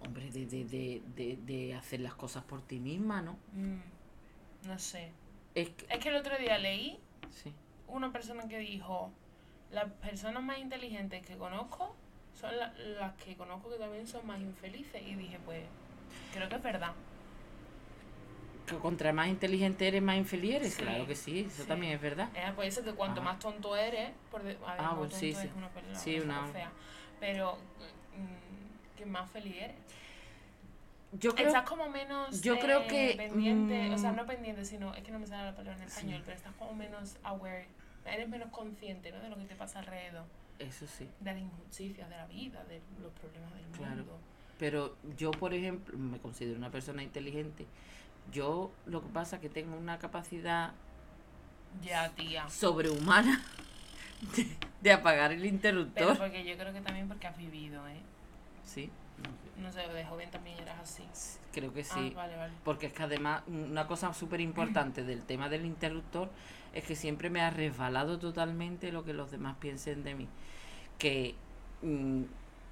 Hombre, 0.05 0.29
de, 0.31 0.45
de, 0.47 0.65
de, 0.65 1.01
de, 1.15 1.37
de 1.37 1.73
hacer 1.75 1.99
las 2.01 2.15
cosas 2.15 2.43
por 2.43 2.61
ti 2.61 2.79
misma, 2.79 3.21
¿no? 3.21 3.33
Mm, 3.53 4.67
no 4.67 4.79
sé. 4.79 5.11
Es 5.55 5.69
que, 5.69 5.85
Es 5.89 5.99
que 5.99 6.09
el 6.09 6.15
otro 6.15 6.37
día 6.37 6.57
leí 6.57 6.99
sí. 7.29 7.53
una 7.87 8.11
persona 8.11 8.47
que 8.47 8.57
dijo, 8.59 9.11
las 9.71 9.91
personas 9.93 10.41
más 10.43 10.57
inteligentes 10.57 11.25
que 11.25 11.37
conozco 11.37 11.95
son 12.39 12.57
la- 12.57 12.73
las 12.99 13.13
que 13.15 13.35
conozco 13.35 13.69
que 13.69 13.77
también 13.77 14.07
son 14.07 14.25
más 14.27 14.39
infelices. 14.39 15.01
Y 15.01 15.15
dije, 15.15 15.39
pues, 15.45 15.63
creo 16.33 16.49
que 16.49 16.55
es 16.55 16.63
verdad. 16.63 16.93
Que 18.65 18.77
contra 18.77 19.11
más 19.11 19.27
inteligente 19.27 19.87
eres, 19.87 20.01
más 20.01 20.15
infeliz 20.15 20.55
eres. 20.55 20.73
Sí, 20.73 20.83
Claro 20.83 21.05
que 21.05 21.15
sí, 21.15 21.41
eso 21.47 21.63
sí. 21.63 21.67
también 21.67 21.93
es 21.93 22.01
verdad. 22.01 22.29
Es 22.35 22.51
por 22.53 22.63
eso 22.65 22.83
que 22.83 22.93
cuanto 22.93 23.21
más 23.21 23.37
tonto 23.39 23.75
eres, 23.75 24.11
por 24.31 24.41
de- 24.43 24.57
a 24.65 24.73
ver, 24.75 24.81
Ah, 24.81 24.95
tonto 24.97 25.15
sí, 25.17 25.33
sí. 25.33 25.49
una 25.55 25.69
Sí, 25.95 26.19
una- 26.19 26.47
fea, 26.47 26.71
pero 27.19 27.57
mm, 27.57 28.97
que 28.97 29.05
más 29.05 29.29
feliz 29.31 29.55
eres. 29.57 29.75
Yo 31.19 31.35
creo, 31.35 31.47
estás 31.47 31.69
como 31.69 31.89
menos 31.89 32.41
yo 32.41 32.57
creo 32.57 32.81
eh, 32.81 32.87
que, 32.87 33.13
pendiente, 33.17 33.93
o 33.93 33.97
sea, 33.99 34.11
mm, 34.13 34.15
no 34.15 34.25
pendiente, 34.25 34.65
sino 34.65 34.95
es 34.95 35.03
que 35.03 35.11
no 35.11 35.19
me 35.19 35.27
sale 35.27 35.43
la 35.51 35.55
palabra 35.55 35.75
en 35.77 35.87
español, 35.87 36.21
pero 36.25 36.35
estás 36.37 36.53
como 36.55 36.73
menos 36.73 37.17
aware, 37.23 37.67
eres 38.05 38.27
menos 38.29 38.49
consciente, 38.49 39.11
¿no? 39.11 39.19
De 39.19 39.29
lo 39.29 39.37
que 39.37 39.45
te 39.45 39.55
pasa 39.55 39.79
alrededor, 39.79 40.23
eso 40.59 40.85
sí. 40.87 41.09
de 41.19 41.33
las 41.33 41.41
injusticias 41.41 42.09
de 42.09 42.15
la 42.17 42.25
vida, 42.27 42.63
de 42.65 42.81
los 43.01 43.11
problemas 43.13 43.53
del 43.53 43.65
Claro. 43.77 43.95
mundo. 43.97 44.19
Pero 44.59 44.95
yo, 45.17 45.31
por 45.31 45.53
ejemplo, 45.53 45.97
me 45.97 46.19
considero 46.19 46.57
una 46.57 46.69
persona 46.71 47.03
inteligente. 47.03 47.65
Yo 48.31 48.71
lo 48.85 49.01
que 49.01 49.09
pasa 49.09 49.35
es 49.37 49.41
que 49.41 49.49
tengo 49.49 49.75
una 49.77 49.99
capacidad 49.99 50.73
Ya, 51.81 52.09
tía. 52.15 52.47
sobrehumana 52.49 53.41
de, 54.35 54.47
de 54.81 54.91
apagar 54.91 55.31
el 55.31 55.39
Pero 55.39 55.53
interruptor. 55.53 56.17
porque 56.17 56.45
yo 56.45 56.55
creo 56.57 56.71
que 56.71 56.81
también 56.81 57.07
porque 57.07 57.27
has 57.27 57.37
vivido, 57.37 57.85
¿eh? 57.87 57.99
Sí, 58.63 58.89
No 59.63 59.71
sé, 59.71 59.79
de 59.87 60.05
joven 60.05 60.29
también 60.29 60.59
eras 60.59 60.79
así. 60.81 61.03
creo 61.53 61.73
que 61.73 61.81
Ah, 61.81 61.93
sí. 61.95 62.11
vale, 62.15 62.35
vale. 62.35 62.53
Porque 62.63 62.87
es 62.87 62.93
que 62.93 63.03
además 63.03 63.43
una 63.47 63.87
cosa 63.87 64.13
súper 64.13 64.41
importante 64.41 65.03
del 65.03 65.23
tema 65.23 65.49
del 65.49 65.65
interruptor 65.65 66.29
es 66.73 66.83
que 66.83 66.95
siempre 66.95 67.29
me 67.29 67.41
ha 67.41 67.49
resbalado 67.49 68.19
totalmente 68.19 68.91
lo 68.91 69.03
que 69.05 69.13
los 69.13 69.31
demás 69.31 69.55
piensen 69.59 70.03
de 70.03 70.15
mí. 70.15 70.27
Que 70.97 71.35
mm, 71.81 72.23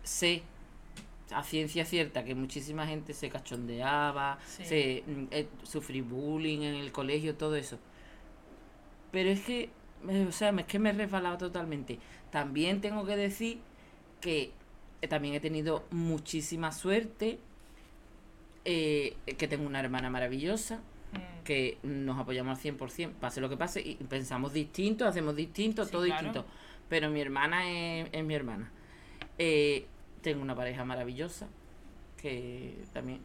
sé 0.03 0.43
a 1.33 1.43
ciencia 1.43 1.85
cierta 1.85 2.25
que 2.25 2.35
muchísima 2.35 2.85
gente 2.87 3.13
se 3.13 3.29
cachondeaba, 3.29 4.37
Sí. 4.45 4.65
se 4.65 5.03
mm, 5.07 5.23
eh, 5.31 5.47
sufrí 5.63 6.01
bullying 6.01 6.59
en 6.63 6.75
el 6.75 6.91
colegio, 6.91 7.35
todo 7.35 7.55
eso. 7.55 7.79
Pero 9.11 9.29
es 9.29 9.41
que, 9.41 9.69
eh, 10.09 10.25
o 10.27 10.31
sea, 10.31 10.49
es 10.49 10.65
que 10.65 10.79
me 10.79 10.89
he 10.89 10.93
resbalado 10.93 11.37
totalmente. 11.37 11.99
También 12.31 12.81
tengo 12.81 13.05
que 13.05 13.15
decir 13.15 13.59
que 14.19 14.51
también 15.07 15.35
he 15.35 15.39
tenido 15.39 15.83
muchísima 15.91 16.71
suerte, 16.71 17.39
eh, 18.65 19.15
que 19.37 19.47
tengo 19.47 19.65
una 19.65 19.79
hermana 19.79 20.09
maravillosa, 20.09 20.79
Mm, 21.13 21.43
que 21.43 21.77
nos 21.83 22.17
apoyamos 22.17 22.57
al 22.57 22.61
100%, 22.63 23.11
pase 23.19 23.41
lo 23.41 23.49
que 23.49 23.57
pase, 23.57 23.81
y 23.81 23.95
pensamos 23.95 24.53
distinto, 24.53 25.05
hacemos 25.05 25.35
distinto, 25.35 25.83
Sí, 25.83 25.91
todo 25.91 26.05
claro. 26.05 26.23
distinto. 26.23 26.45
Pero 26.87 27.09
mi 27.09 27.19
hermana 27.19 27.69
es, 27.69 28.07
es 28.13 28.23
mi 28.23 28.33
hermana. 28.33 28.71
Eh, 29.37 29.87
tengo 30.21 30.41
una 30.41 30.55
pareja 30.55 30.85
maravillosa, 30.85 31.47
que 32.15 32.75
también... 32.93 33.19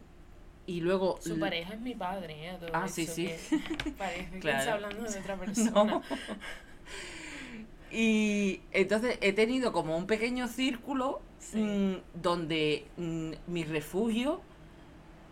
Y 0.65 0.81
luego... 0.81 1.17
Su 1.21 1.39
pareja 1.39 1.75
es 1.75 1.79
mi 1.79 1.95
padre, 1.95 2.49
¿eh? 2.49 2.57
Todo 2.59 2.71
Ah, 2.73 2.89
sí, 2.89 3.05
sí. 3.07 3.27
que 3.27 3.91
Parece 3.97 4.31
que 4.31 4.39
Claro. 4.39 4.59
está 4.59 4.73
hablando 4.73 5.03
de 5.09 5.19
otra 5.19 5.35
persona. 5.39 5.83
No. 5.85 6.03
Y 7.91 8.61
entonces 8.71 9.17
he 9.21 9.33
tenido 9.33 9.71
como 9.71 9.97
un 9.97 10.07
pequeño 10.07 10.47
círculo 10.47 11.21
Sí. 11.39 11.57
mm, 11.61 12.21
donde 12.21 12.87
mm, 12.97 13.31
mi 13.47 13.63
refugio 13.63 14.41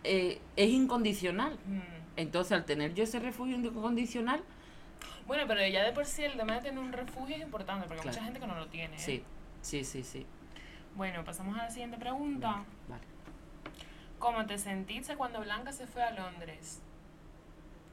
eh, 0.04 0.40
es 0.56 0.70
incondicional. 0.70 1.58
Mm. 1.66 1.82
Entonces 2.18 2.52
al 2.54 2.64
tener 2.66 2.94
yo 2.94 3.04
ese 3.04 3.20
refugio 3.20 3.56
incondicional, 3.58 4.42
Bueno, 5.28 5.44
pero 5.48 5.68
ya 5.68 5.84
de 5.84 5.92
por 5.92 6.06
sí 6.06 6.24
el 6.24 6.38
tema 6.38 6.54
de 6.56 6.62
tener 6.62 6.80
un 6.80 6.94
refugio 6.94 7.36
es 7.36 7.42
importante, 7.42 7.88
porque 7.88 8.02
hay 8.02 8.08
mucha 8.08 8.24
gente 8.24 8.40
que 8.40 8.48
no 8.48 8.56
lo 8.56 8.68
tiene. 8.68 8.96
¿eh? 8.96 9.00
sí, 9.00 9.24
sí, 9.62 9.84
sí, 9.84 10.04
sí. 10.04 10.26
Bueno, 10.96 11.26
pasamos 11.26 11.58
a 11.58 11.64
la 11.64 11.70
siguiente 11.70 11.98
pregunta. 11.98 12.64
Vale. 12.88 13.04
¿Cómo 14.20 14.46
te 14.46 14.58
sentiste 14.58 15.16
cuando 15.18 15.42
Blanca 15.42 15.74
se 15.74 15.88
fue 15.88 16.02
a 16.04 16.12
Londres? 16.12 16.82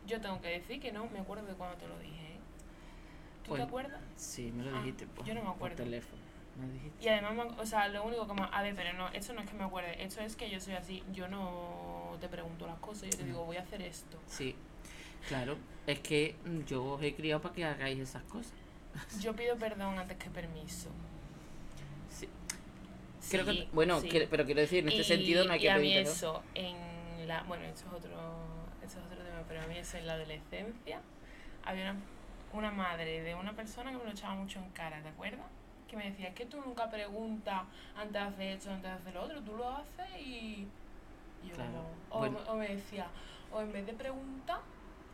Yo 0.07 0.21
tengo 0.21 0.41
que 0.41 0.49
decir 0.49 0.79
que 0.81 0.93
no 0.93 1.07
me 1.09 1.19
acuerdo 1.21 1.47
de 1.47 1.55
cuando 1.55 1.77
te 1.79 1.89
lo 1.89 1.99
dije. 1.99 2.22
¿Tú 3.43 3.49
Pues, 3.51 3.63
te 3.63 3.67
acuerdas? 3.69 4.01
Sí, 4.17 4.53
me 4.53 4.65
lo 4.65 4.77
Ah, 4.77 4.81
dijiste 4.81 5.07
por, 5.07 5.25
yo 5.27 5.35
no 5.35 5.41
me 5.41 5.47
por 5.47 5.57
acuerdo. 5.57 5.77
teléfono. 5.77 6.23
Me 6.61 6.67
lo 6.67 6.73
dijiste. 6.75 7.05
Y 7.05 7.09
además, 7.09 7.47
o 7.59 7.67
sea, 7.67 7.89
lo 7.89 8.05
único 8.05 8.27
que 8.27 8.35
me... 8.35 8.43
A 8.53 8.63
ver, 8.63 8.75
pero 8.75 8.93
no, 8.93 9.09
eso 9.09 9.33
no 9.33 9.41
es 9.41 9.49
que 9.51 9.57
me 9.57 9.65
acuerde, 9.65 10.03
eso 10.05 10.21
es 10.21 10.37
que 10.37 10.49
yo 10.51 10.61
soy 10.61 10.75
así, 10.75 11.03
yo 11.13 11.27
no 11.29 12.17
te 12.21 12.29
pregunto 12.29 12.67
las 12.67 12.79
cosas, 12.79 13.11
yo 13.11 13.17
te 13.19 13.25
digo, 13.25 13.45
voy 13.45 13.57
a 13.57 13.63
hacer 13.63 13.83
esto. 13.83 14.19
Sí, 14.27 14.55
claro. 15.29 15.57
Es 15.87 15.99
que 16.01 16.37
mm, 16.45 16.61
yo 16.67 16.85
os 16.85 17.03
he 17.03 17.15
criado 17.15 17.41
para 17.41 17.55
que 17.55 17.65
hagáis 17.65 17.99
esas 17.99 18.23
cosas. 18.25 18.53
Yo 19.21 19.35
pido 19.35 19.57
perdón 19.57 19.99
antes 19.99 20.19
que 20.19 20.29
permiso. 20.31 20.91
Sí. 22.11 22.29
Creo 23.31 23.45
que, 23.47 23.53
Sí, 23.53 23.69
bueno, 23.73 24.01
sí. 24.01 24.09
pero 24.31 24.45
quiero 24.45 24.61
decir, 24.61 24.81
en 24.81 24.89
este 24.91 25.01
Y- 25.01 25.05
sentido 25.05 25.45
no 25.47 25.53
hay 25.55 25.59
y 25.59 25.63
que 25.63 25.71
a 25.71 25.77
mí 25.77 25.83
pedir 25.85 25.97
perdón. 26.03 26.13
eso 26.13 26.43
en 26.55 27.29
la 27.29 27.43
bueno 27.45 27.65
eso 27.65 27.87
es 27.87 27.93
otro 27.93 28.11
eso 28.85 28.99
es 28.99 29.07
otro 29.07 29.17
tema 29.25 29.43
pero 29.49 29.63
a 29.63 29.67
mí 29.69 29.79
eso 29.79 29.97
en 29.97 30.07
la 30.09 30.15
adolescencia 30.15 31.01
había 31.65 31.93
una, 31.93 32.01
una 32.59 32.71
madre 32.71 33.23
de 33.23 33.35
una 33.35 33.53
persona 33.53 33.91
que 33.91 33.99
me 33.99 34.05
lo 34.05 34.11
echaba 34.11 34.35
mucho 34.35 34.59
en 34.59 34.71
cara 34.71 35.01
¿te 35.03 35.09
acuerdas? 35.09 35.47
que 35.89 35.97
me 35.97 36.11
decía 36.11 36.29
es 36.29 36.35
que 36.35 36.47
tú 36.47 36.61
nunca 36.61 36.91
preguntas 36.91 37.63
antes 37.97 38.13
de 38.13 38.19
hacer 38.19 38.49
esto 38.57 38.71
antes 38.71 38.91
de 38.91 38.97
hacer 38.97 39.15
lo 39.15 39.23
otro 39.25 39.41
tú 39.43 39.57
lo 39.57 39.69
haces 39.69 40.09
y 40.19 40.67
y 41.45 41.49
yo 41.49 41.55
Claro, 41.55 41.85
bueno. 42.11 42.39
o 42.49 42.55
me 42.57 42.69
decía 42.69 43.07
o 43.53 43.61
en 43.61 43.73
vez 43.73 43.85
de 43.87 43.93
preguntar 43.93 44.61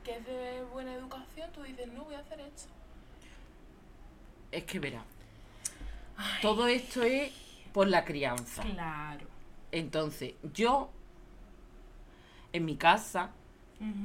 que 0.04 0.16
es 0.16 0.26
de 0.26 0.62
buena 0.72 0.92
educación 0.94 1.50
tú 1.52 1.62
dices 1.62 1.88
no 1.88 2.04
voy 2.04 2.14
a 2.14 2.20
hacer 2.20 2.40
esto 2.40 2.68
Es 4.50 4.64
que 4.64 4.78
verá, 4.78 5.02
todo 6.42 6.66
esto 6.68 7.02
es 7.02 7.32
por 7.72 7.86
la 7.88 8.04
crianza. 8.04 8.62
claro 8.62 9.26
Entonces, 9.72 10.34
yo, 10.54 10.90
en 12.52 12.64
mi 12.64 12.76
casa, 12.76 13.30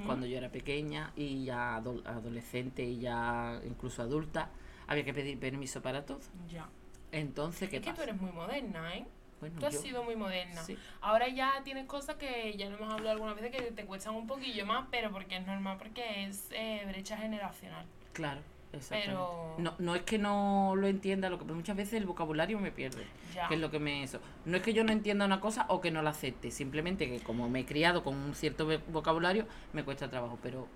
Cuando 0.05 0.25
yo 0.27 0.38
era 0.38 0.49
pequeña 0.49 1.12
y 1.15 1.45
ya 1.45 1.75
ado- 1.75 2.03
adolescente 2.05 2.83
y 2.83 2.99
ya 2.99 3.59
incluso 3.65 4.01
adulta, 4.03 4.49
había 4.88 5.03
que 5.03 5.13
pedir 5.13 5.39
permiso 5.39 5.81
para 5.81 6.05
todo. 6.05 6.19
ya 6.49 6.67
Entonces, 7.12 7.69
¿qué 7.69 7.77
es 7.77 7.81
que 7.83 7.93
tú 7.93 8.01
eres 8.01 8.19
muy 8.19 8.31
moderna 8.31 8.95
¿eh? 8.95 9.05
Bueno, 9.39 9.59
Tú 9.59 9.65
has 9.65 9.73
yo- 9.73 9.81
sido 9.81 10.03
muy 10.03 10.15
moderna. 10.15 10.62
sí. 10.63 10.77
Ahora 11.01 11.27
ya 11.27 11.62
tienes 11.63 11.86
cosas 11.86 12.15
que 12.15 12.55
ya 12.57 12.69
lo 12.69 12.77
hemos 12.77 12.93
hablado 12.93 13.12
algunas 13.12 13.36
veces 13.36 13.51
que 13.51 13.71
te 13.71 13.86
cuestan 13.86 14.15
un 14.15 14.25
poquillo 14.27 14.65
más, 14.65 14.88
pero 14.89 15.12
porque 15.12 15.36
es 15.38 15.45
normal, 15.45 15.77
porque 15.77 16.25
es 16.25 16.47
eh, 16.51 16.83
brecha 16.88 17.17
generacional. 17.17 17.86
Claro. 18.13 18.41
Pero- 18.89 19.55
No, 19.59 19.75
no 19.79 19.95
es 19.95 20.01
que 20.03 20.17
no 20.17 20.73
lo 20.75 20.88
entienda, 20.88 21.29
lo 21.29 21.38
que 21.38 21.45
muchas 21.45 21.75
veces 21.77 21.93
el 21.93 22.05
vocabulario 22.05 22.57
me 22.59 22.71
pierde. 22.71 23.03
Ya. 23.33 23.47
Que 23.47 23.55
es 23.55 23.59
lo 23.62 23.69
que 23.71 23.79
me 23.79 24.03
eso. 24.03 24.19
No 24.45 24.57
es 24.57 24.63
que 24.63 24.73
yo 24.73 24.83
no 24.83 24.91
entienda 24.91 25.25
una 25.25 25.39
cosa 25.39 25.65
o 25.69 25.79
que 25.81 25.91
no 25.91 26.01
la 26.01 26.09
acepte, 26.12 26.49
simplemente 26.51 27.07
que 27.09 27.19
como 27.19 27.49
me 27.49 27.59
he 27.62 27.65
criado 27.65 28.03
con 28.03 28.15
un 28.15 28.33
cierto 28.36 28.67
vocabulario, 28.89 29.45
me 29.73 29.83
cuesta 29.83 30.09
trabajo. 30.09 30.39
Pero 30.41 30.67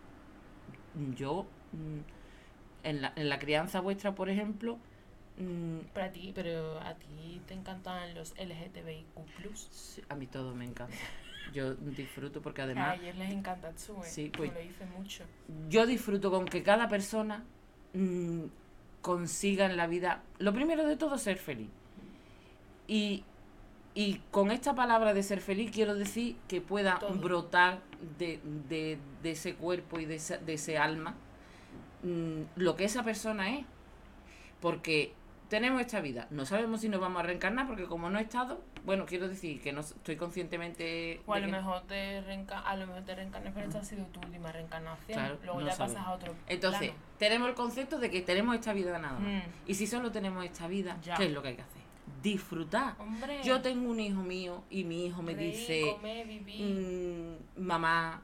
yo, 1.16 1.46
mm, 1.74 2.00
en 2.84 3.02
la, 3.02 3.14
en 3.16 3.30
la 3.30 3.40
crianza 3.40 3.80
vuestra, 3.82 4.14
por 4.16 4.30
ejemplo, 4.30 4.78
mm, 5.38 5.78
Pero 5.94 6.06
a 6.06 6.10
ti, 6.12 6.32
pero 6.34 6.80
a 6.80 6.94
ti 6.96 7.42
te 7.48 7.54
encantan 7.54 8.14
los 8.16 8.34
LGTBIQ+. 8.38 9.56
sí, 9.72 10.02
a 10.10 10.16
mí 10.16 10.28
todo 10.28 10.54
me 10.56 10.66
encanta. 10.66 10.96
Yo 11.54 11.76
disfruto 11.76 12.42
porque 12.42 12.62
A 12.62 12.66
además 12.66 13.00
ellos 13.02 13.16
les 13.16 13.32
encanta 13.32 13.72
Tsue, 13.74 14.04
Sí, 14.04 14.32
pues- 14.36 14.54
lo 14.54 14.60
dice 14.60 14.86
mucho. 14.98 15.24
yo 15.70 15.86
disfruto 15.86 16.30
con 16.30 16.46
que 16.46 16.62
cada 16.62 16.90
persona 16.90 17.44
mm, 17.94 18.42
consiga 19.02 19.66
en 19.66 19.78
la 19.78 19.88
vida, 19.88 20.24
lo 20.40 20.54
primero 20.54 20.86
de 20.86 20.98
todo, 20.98 21.18
ser 21.18 21.38
feliz. 21.38 21.70
Y, 22.88 23.24
y 23.94 24.22
con 24.32 24.52
esta 24.52 24.76
palabra 24.76 25.14
de 25.14 25.24
ser 25.24 25.40
feliz 25.42 25.72
quiero 25.72 25.96
decir 25.96 26.36
que 26.48 26.62
pueda 26.62 27.00
Todo. 27.00 27.14
brotar 27.14 27.82
de, 28.18 28.40
de- 28.70 28.98
de 29.24 29.32
ese 29.32 29.56
cuerpo 29.56 30.00
y 30.00 30.06
de, 30.06 30.16
esa- 30.16 30.38
de 30.38 30.54
ese 30.54 30.78
alma 30.78 31.16
mm, 32.04 32.42
lo 32.56 32.76
que 32.76 32.86
esa 32.86 33.04
persona 33.04 33.56
es. 33.58 33.66
Porque 34.62 35.14
tenemos 35.50 35.82
esta 35.82 36.02
vida, 36.02 36.28
no 36.32 36.46
sabemos 36.46 36.82
si 36.82 36.90
nos 36.90 37.00
vamos 37.00 37.20
a 37.20 37.24
reencarnar 37.24 37.68
porque 37.68 37.86
como 37.86 38.10
no 38.10 38.20
he 38.20 38.24
estado, 38.24 38.60
bueno, 38.88 39.06
quiero 39.06 39.28
decir 39.28 39.62
que 39.62 39.72
no 39.74 39.82
estoy 39.82 40.16
conscientemente... 40.16 41.22
O 41.28 41.34
a 41.34 41.40
lo 41.40 41.46
que- 41.46 41.52
mejor 41.52 41.82
te 41.84 42.22
reenca 42.22 42.60
a 42.60 42.76
lo 42.76 42.88
mejor 42.88 43.04
te 43.04 43.14
reencarnas, 43.14 43.54
pero 43.54 43.68
esta 43.68 43.80
ha 43.80 43.84
sido 43.84 44.06
tu 44.08 44.20
última 44.22 44.52
reencarnación. 44.52 45.20
Claro, 45.20 45.38
Luego 45.44 45.60
no 45.62 45.68
ya 45.68 45.76
pasas 45.78 45.98
a 46.08 46.12
otro 46.14 46.34
Entonces, 46.48 46.90
plano. 46.92 47.04
tenemos 47.20 47.50
el 47.50 47.54
concepto 47.56 48.00
de 48.00 48.10
que 48.10 48.22
tenemos 48.24 48.56
esta 48.56 48.74
vida 48.74 48.98
nada 48.98 49.20
más. 49.20 49.30
Mm. 49.46 49.50
Y 49.68 49.76
si 49.76 49.86
solo 49.86 50.12
tenemos 50.12 50.44
esta 50.44 50.68
vida, 50.68 50.98
Ya. 51.04 51.16
¿qué 51.16 51.26
es 51.26 51.32
lo 51.32 51.42
que 51.44 51.50
hay 51.50 51.56
que 51.56 51.62
hacer? 51.62 51.82
Disfrutar. 52.24 52.96
Hombre, 53.00 53.42
Yo 53.44 53.62
tengo 53.62 53.92
un 53.92 54.00
hijo 54.00 54.24
mío 54.24 54.64
y 54.70 54.84
mi 54.86 55.06
hijo 55.06 55.22
me 55.22 55.36
dice, 55.36 55.94
comer, 55.96 56.26
vivir. 56.26 56.66
mm, 56.66 57.62
mamá, 57.62 58.24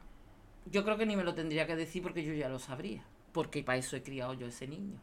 yo 0.72 0.84
creo 0.84 0.98
que 0.98 1.06
ni 1.06 1.16
me 1.16 1.24
lo 1.24 1.36
tendría 1.36 1.68
que 1.68 1.76
decir 1.76 2.02
porque 2.02 2.24
yo 2.24 2.34
ya 2.34 2.50
lo 2.50 2.58
sabría. 2.60 3.04
Porque 3.34 3.64
para 3.64 3.78
eso 3.78 3.96
he 3.98 4.02
criado 4.04 4.34
yo 4.34 4.48
ese 4.48 4.68
niño. 4.68 4.98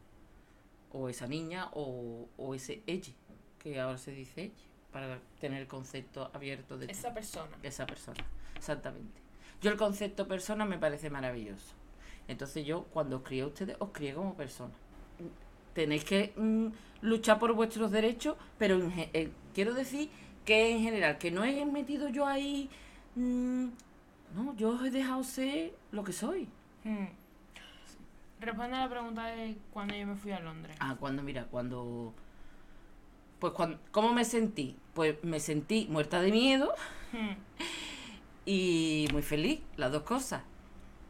O 0.92 1.08
esa 1.08 1.26
niña 1.28 1.68
o, 1.74 2.28
o 2.36 2.54
ese 2.54 2.82
ella, 2.86 3.12
que 3.58 3.78
ahora 3.78 3.98
se 3.98 4.12
dice 4.12 4.44
ella, 4.44 4.54
para 4.92 5.18
tener 5.40 5.62
el 5.62 5.68
concepto 5.68 6.30
abierto 6.34 6.76
de 6.78 6.86
Esa 6.86 7.12
persona. 7.14 7.50
esa 7.62 7.86
persona. 7.86 8.24
Exactamente. 8.56 9.20
Yo 9.62 9.70
el 9.70 9.76
concepto 9.76 10.26
persona 10.26 10.64
me 10.64 10.78
parece 10.78 11.10
maravilloso. 11.10 11.74
Entonces 12.28 12.64
yo 12.64 12.84
cuando 12.84 13.16
os 13.16 13.22
crié 13.22 13.42
a 13.42 13.46
ustedes, 13.46 13.76
os 13.78 13.90
crié 13.90 14.14
como 14.14 14.34
persona. 14.34 14.72
Tenéis 15.74 16.04
que 16.04 16.32
mm, 16.36 16.68
luchar 17.02 17.38
por 17.38 17.52
vuestros 17.52 17.90
derechos, 17.90 18.36
pero 18.58 18.76
en 18.76 18.92
eh, 19.12 19.30
quiero 19.54 19.74
decir 19.74 20.10
que 20.44 20.72
en 20.72 20.82
general, 20.82 21.18
que 21.18 21.30
no 21.30 21.44
he 21.44 21.64
metido 21.66 22.08
yo 22.08 22.26
ahí... 22.26 22.68
mm, 23.14 23.68
no, 24.34 24.54
yo 24.56 24.70
os 24.70 24.84
he 24.84 24.90
dejado 24.90 25.24
ser 25.24 25.74
lo 25.90 26.04
que 26.04 26.12
soy. 26.12 26.48
Hmm. 26.84 27.06
Responde 28.40 28.76
a 28.76 28.80
la 28.80 28.88
pregunta 28.88 29.26
de 29.26 29.56
cuando 29.72 29.94
yo 29.94 30.06
me 30.06 30.16
fui 30.16 30.32
a 30.32 30.40
Londres. 30.40 30.76
Ah, 30.80 30.96
cuando, 30.98 31.22
mira, 31.22 31.44
cuando... 31.44 32.14
Pues 33.40 33.52
cuando, 33.54 33.78
¿cómo 33.90 34.12
me 34.12 34.24
sentí? 34.24 34.76
Pues 34.94 35.16
me 35.24 35.40
sentí 35.40 35.86
muerta 35.90 36.20
de 36.20 36.30
miedo, 36.30 36.74
y 38.46 39.08
muy 39.12 39.22
feliz, 39.22 39.60
las 39.76 39.90
dos 39.92 40.02
cosas. 40.02 40.42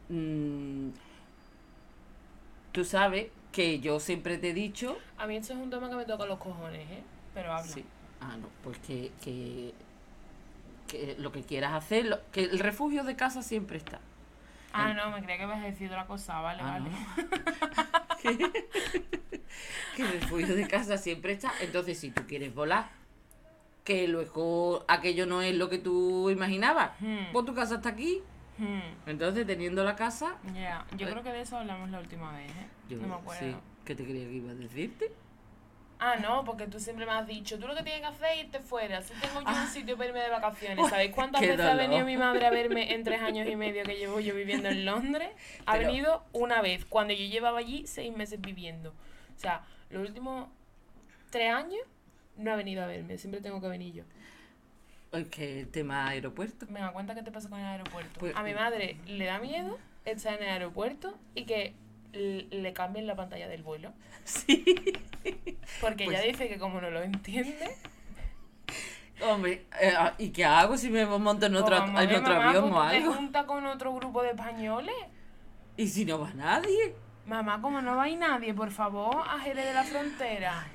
Mm, 0.09 0.91
tú 2.73 2.85
sabes 2.85 3.29
que 3.53 3.81
yo 3.81 3.99
siempre 4.01 4.39
te 4.39 4.51
he 4.51 4.55
dicho. 4.55 4.97
A 5.19 5.27
mí 5.27 5.37
esto 5.37 5.53
es 5.55 5.59
un 5.59 5.71
tema 5.71 5.89
que 5.89 5.97
me 5.97 6.05
toca 6.05 6.25
los 6.27 6.39
cojones, 6.39 6.89
¿eh? 6.91 7.03
Pero 7.35 7.53
habla. 7.53 7.67
Sí. 7.73 7.85
Ah, 8.21 8.37
no, 8.37 8.49
pues 8.63 8.79
que, 8.79 9.11
que, 9.25 9.73
que 10.87 11.17
lo 11.19 11.33
que 11.33 11.43
quieras 11.43 11.73
hacer, 11.73 12.05
lo- 12.07 12.21
que 12.33 12.45
el 12.45 12.59
refugio 12.59 13.03
de 13.05 13.17
casa 13.17 13.43
siempre 13.43 13.79
está. 13.79 13.99
Ah, 14.73 14.93
no, 14.95 15.11
me 15.11 15.21
creía 15.23 15.39
que 15.39 15.45
ibas 15.45 15.59
a 15.59 15.67
decir 15.67 15.89
otra 15.89 16.07
cosa, 16.07 16.41
vale, 16.41 16.61
Ah, 16.63 16.79
vale. 16.79 16.91
no. 16.91 18.10
que, 18.23 18.37
que 19.97 20.03
el 20.03 20.09
refugio 20.21 20.55
de 20.55 20.67
casa 20.69 20.97
siempre 20.99 21.33
está. 21.33 21.53
Entonces, 21.61 21.99
si 21.99 22.11
tú 22.11 22.23
quieres 22.27 22.55
volar, 22.55 22.91
que 23.85 24.07
luego 24.09 24.85
aquello 24.89 25.27
no 25.27 25.43
es 25.43 25.55
lo 25.55 25.69
que 25.69 25.79
tú 25.79 26.31
imaginabas, 26.31 26.93
Hmm. 27.01 27.33
pues 27.33 27.47
tu 27.47 27.55
casa 27.55 27.77
está 27.77 27.89
aquí. 27.91 28.21
Hmm. 28.59 28.81
Entonces, 29.09 29.47
teniendo 29.47 29.83
la 29.85 29.97
casa, 29.97 30.37
Ya, 30.55 30.85
yo 30.97 31.07
Eh. 31.07 31.11
creo 31.11 31.23
que 31.23 31.33
de 31.33 31.41
eso 31.41 31.57
hablamos 31.59 31.91
la 31.91 31.99
última 32.01 32.33
vez, 32.33 32.51
¿eh? 32.51 32.67
yo 32.89 32.99
no 32.99 33.09
me 33.09 33.15
acuerdo. 33.15 33.41
sí, 33.41 33.57
¿qué 33.85 33.95
te 33.95 34.05
creía 34.05 34.27
que 34.29 34.35
iba 34.35 34.51
a 34.51 34.55
decirte? 34.55 35.11
Ah, 36.03 36.17
no, 36.17 36.45
porque 36.45 36.67
tú 36.67 36.81
siempre 36.81 37.05
me 37.05 37.13
has 37.13 37.27
dicho, 37.27 37.59
tú 37.59 37.69
lo 37.69 37.75
que 37.75 37.83
tienes 37.83 38.01
que 38.01 38.07
hacer 38.07 38.29
es 38.39 38.45
irte 38.45 38.61
fuera. 38.61 39.03
Si 39.03 39.13
tengo 39.21 39.41
yo 39.43 39.47
Ah. 39.49 39.63
un 39.65 39.69
sitio 39.69 39.97
para 39.99 40.09
irme 40.09 40.21
de 40.21 40.31
vacaciones. 40.41 40.89
¿Sabéis 40.89 41.15
cuántas 41.15 41.43
veces 41.43 41.61
ha 41.61 41.75
venido 41.75 42.07
mi 42.07 42.17
madre 42.17 42.47
a 42.47 42.51
verme 42.51 42.95
en 42.95 43.05
tres 43.05 43.21
años 43.21 43.47
y 43.47 43.55
medio 43.55 43.83
que 43.85 43.97
llevo 43.97 44.19
yo 44.19 44.35
viviendo 44.35 44.69
en 44.71 44.87
Londres? 44.87 45.29
Ha 45.67 45.73
Pero- 45.75 45.87
venido 45.89 46.25
una 46.33 46.63
vez, 46.63 46.85
cuando 46.87 47.13
yo 47.13 47.25
llevaba 47.27 47.59
allí 47.59 47.87
seis 47.87 48.17
meses 48.17 48.41
viviendo. 48.41 48.91
O 49.37 49.39
sea, 49.39 49.63
los 49.91 50.09
últimos 50.09 50.49
tres 51.31 51.53
años 51.53 51.83
no 52.39 52.51
ha 52.53 52.57
venido 52.57 52.83
a 52.83 52.87
verme, 52.87 53.19
siempre 53.19 53.43
tengo 53.43 53.61
que 53.61 53.69
venir 53.69 53.93
yo. 53.93 54.05
El 55.13 55.29
tema 55.71 56.09
aeropuerto. 56.09 56.67
Da 56.67 56.93
cuenta 56.93 57.15
qué 57.15 57.23
te 57.23 57.31
pasa 57.33 57.49
con 57.51 57.59
el 57.61 57.67
aeropuerto. 57.67 58.21
Pues- 58.21 58.35
a 58.37 58.43
mi 58.43 58.55
madre 58.55 58.97
le 59.07 59.27
da 59.27 59.39
miedo 59.39 59.77
estar 60.07 60.35
en 60.39 60.45
el 60.45 60.49
aeropuerto 60.51 61.19
y 61.35 61.45
que 61.45 61.75
le 62.13 62.73
cambien 62.73 63.07
la 63.07 63.17
pantalla 63.17 63.49
del 63.49 63.63
vuelo. 63.63 63.93
Sí. 64.25 64.65
Porque 65.81 66.05
Pues- 66.05 66.19
ella 66.19 66.27
dice 66.29 66.49
que 66.49 66.59
como 66.59 66.81
no 66.81 66.91
lo 66.91 67.03
entiende, 67.03 67.77
Hombre, 69.23 69.67
eh, 69.81 69.93
ah, 69.97 70.15
¿y 70.19 70.31
qué 70.31 70.45
hago 70.47 70.77
si 70.79 70.89
me 70.89 71.05
monto 71.05 71.45
en 71.47 71.55
otro, 71.57 71.77
pues 71.93 72.09
en 72.09 72.17
otro 72.17 72.33
mamá, 72.35 72.49
avión 72.49 72.71
pues 72.71 72.75
o 72.75 72.81
algo? 72.83 73.13
juntas 73.13 73.45
con 73.45 73.67
otro 73.67 73.95
grupo 73.95 74.23
de 74.23 74.31
españoles. 74.31 74.95
¿Y 75.77 75.89
si 75.89 76.05
no 76.07 76.21
va 76.21 76.33
nadie? 76.33 76.95
Mamá, 77.27 77.61
como 77.61 77.83
no 77.83 77.97
va 77.97 78.09
ir 78.09 78.19
nadie, 78.19 78.55
por 78.55 78.71
favor, 78.71 79.17
a 79.29 79.39
Jerez 79.41 79.67
de 79.67 79.75
la 79.75 79.85
Frontera. 79.85 80.67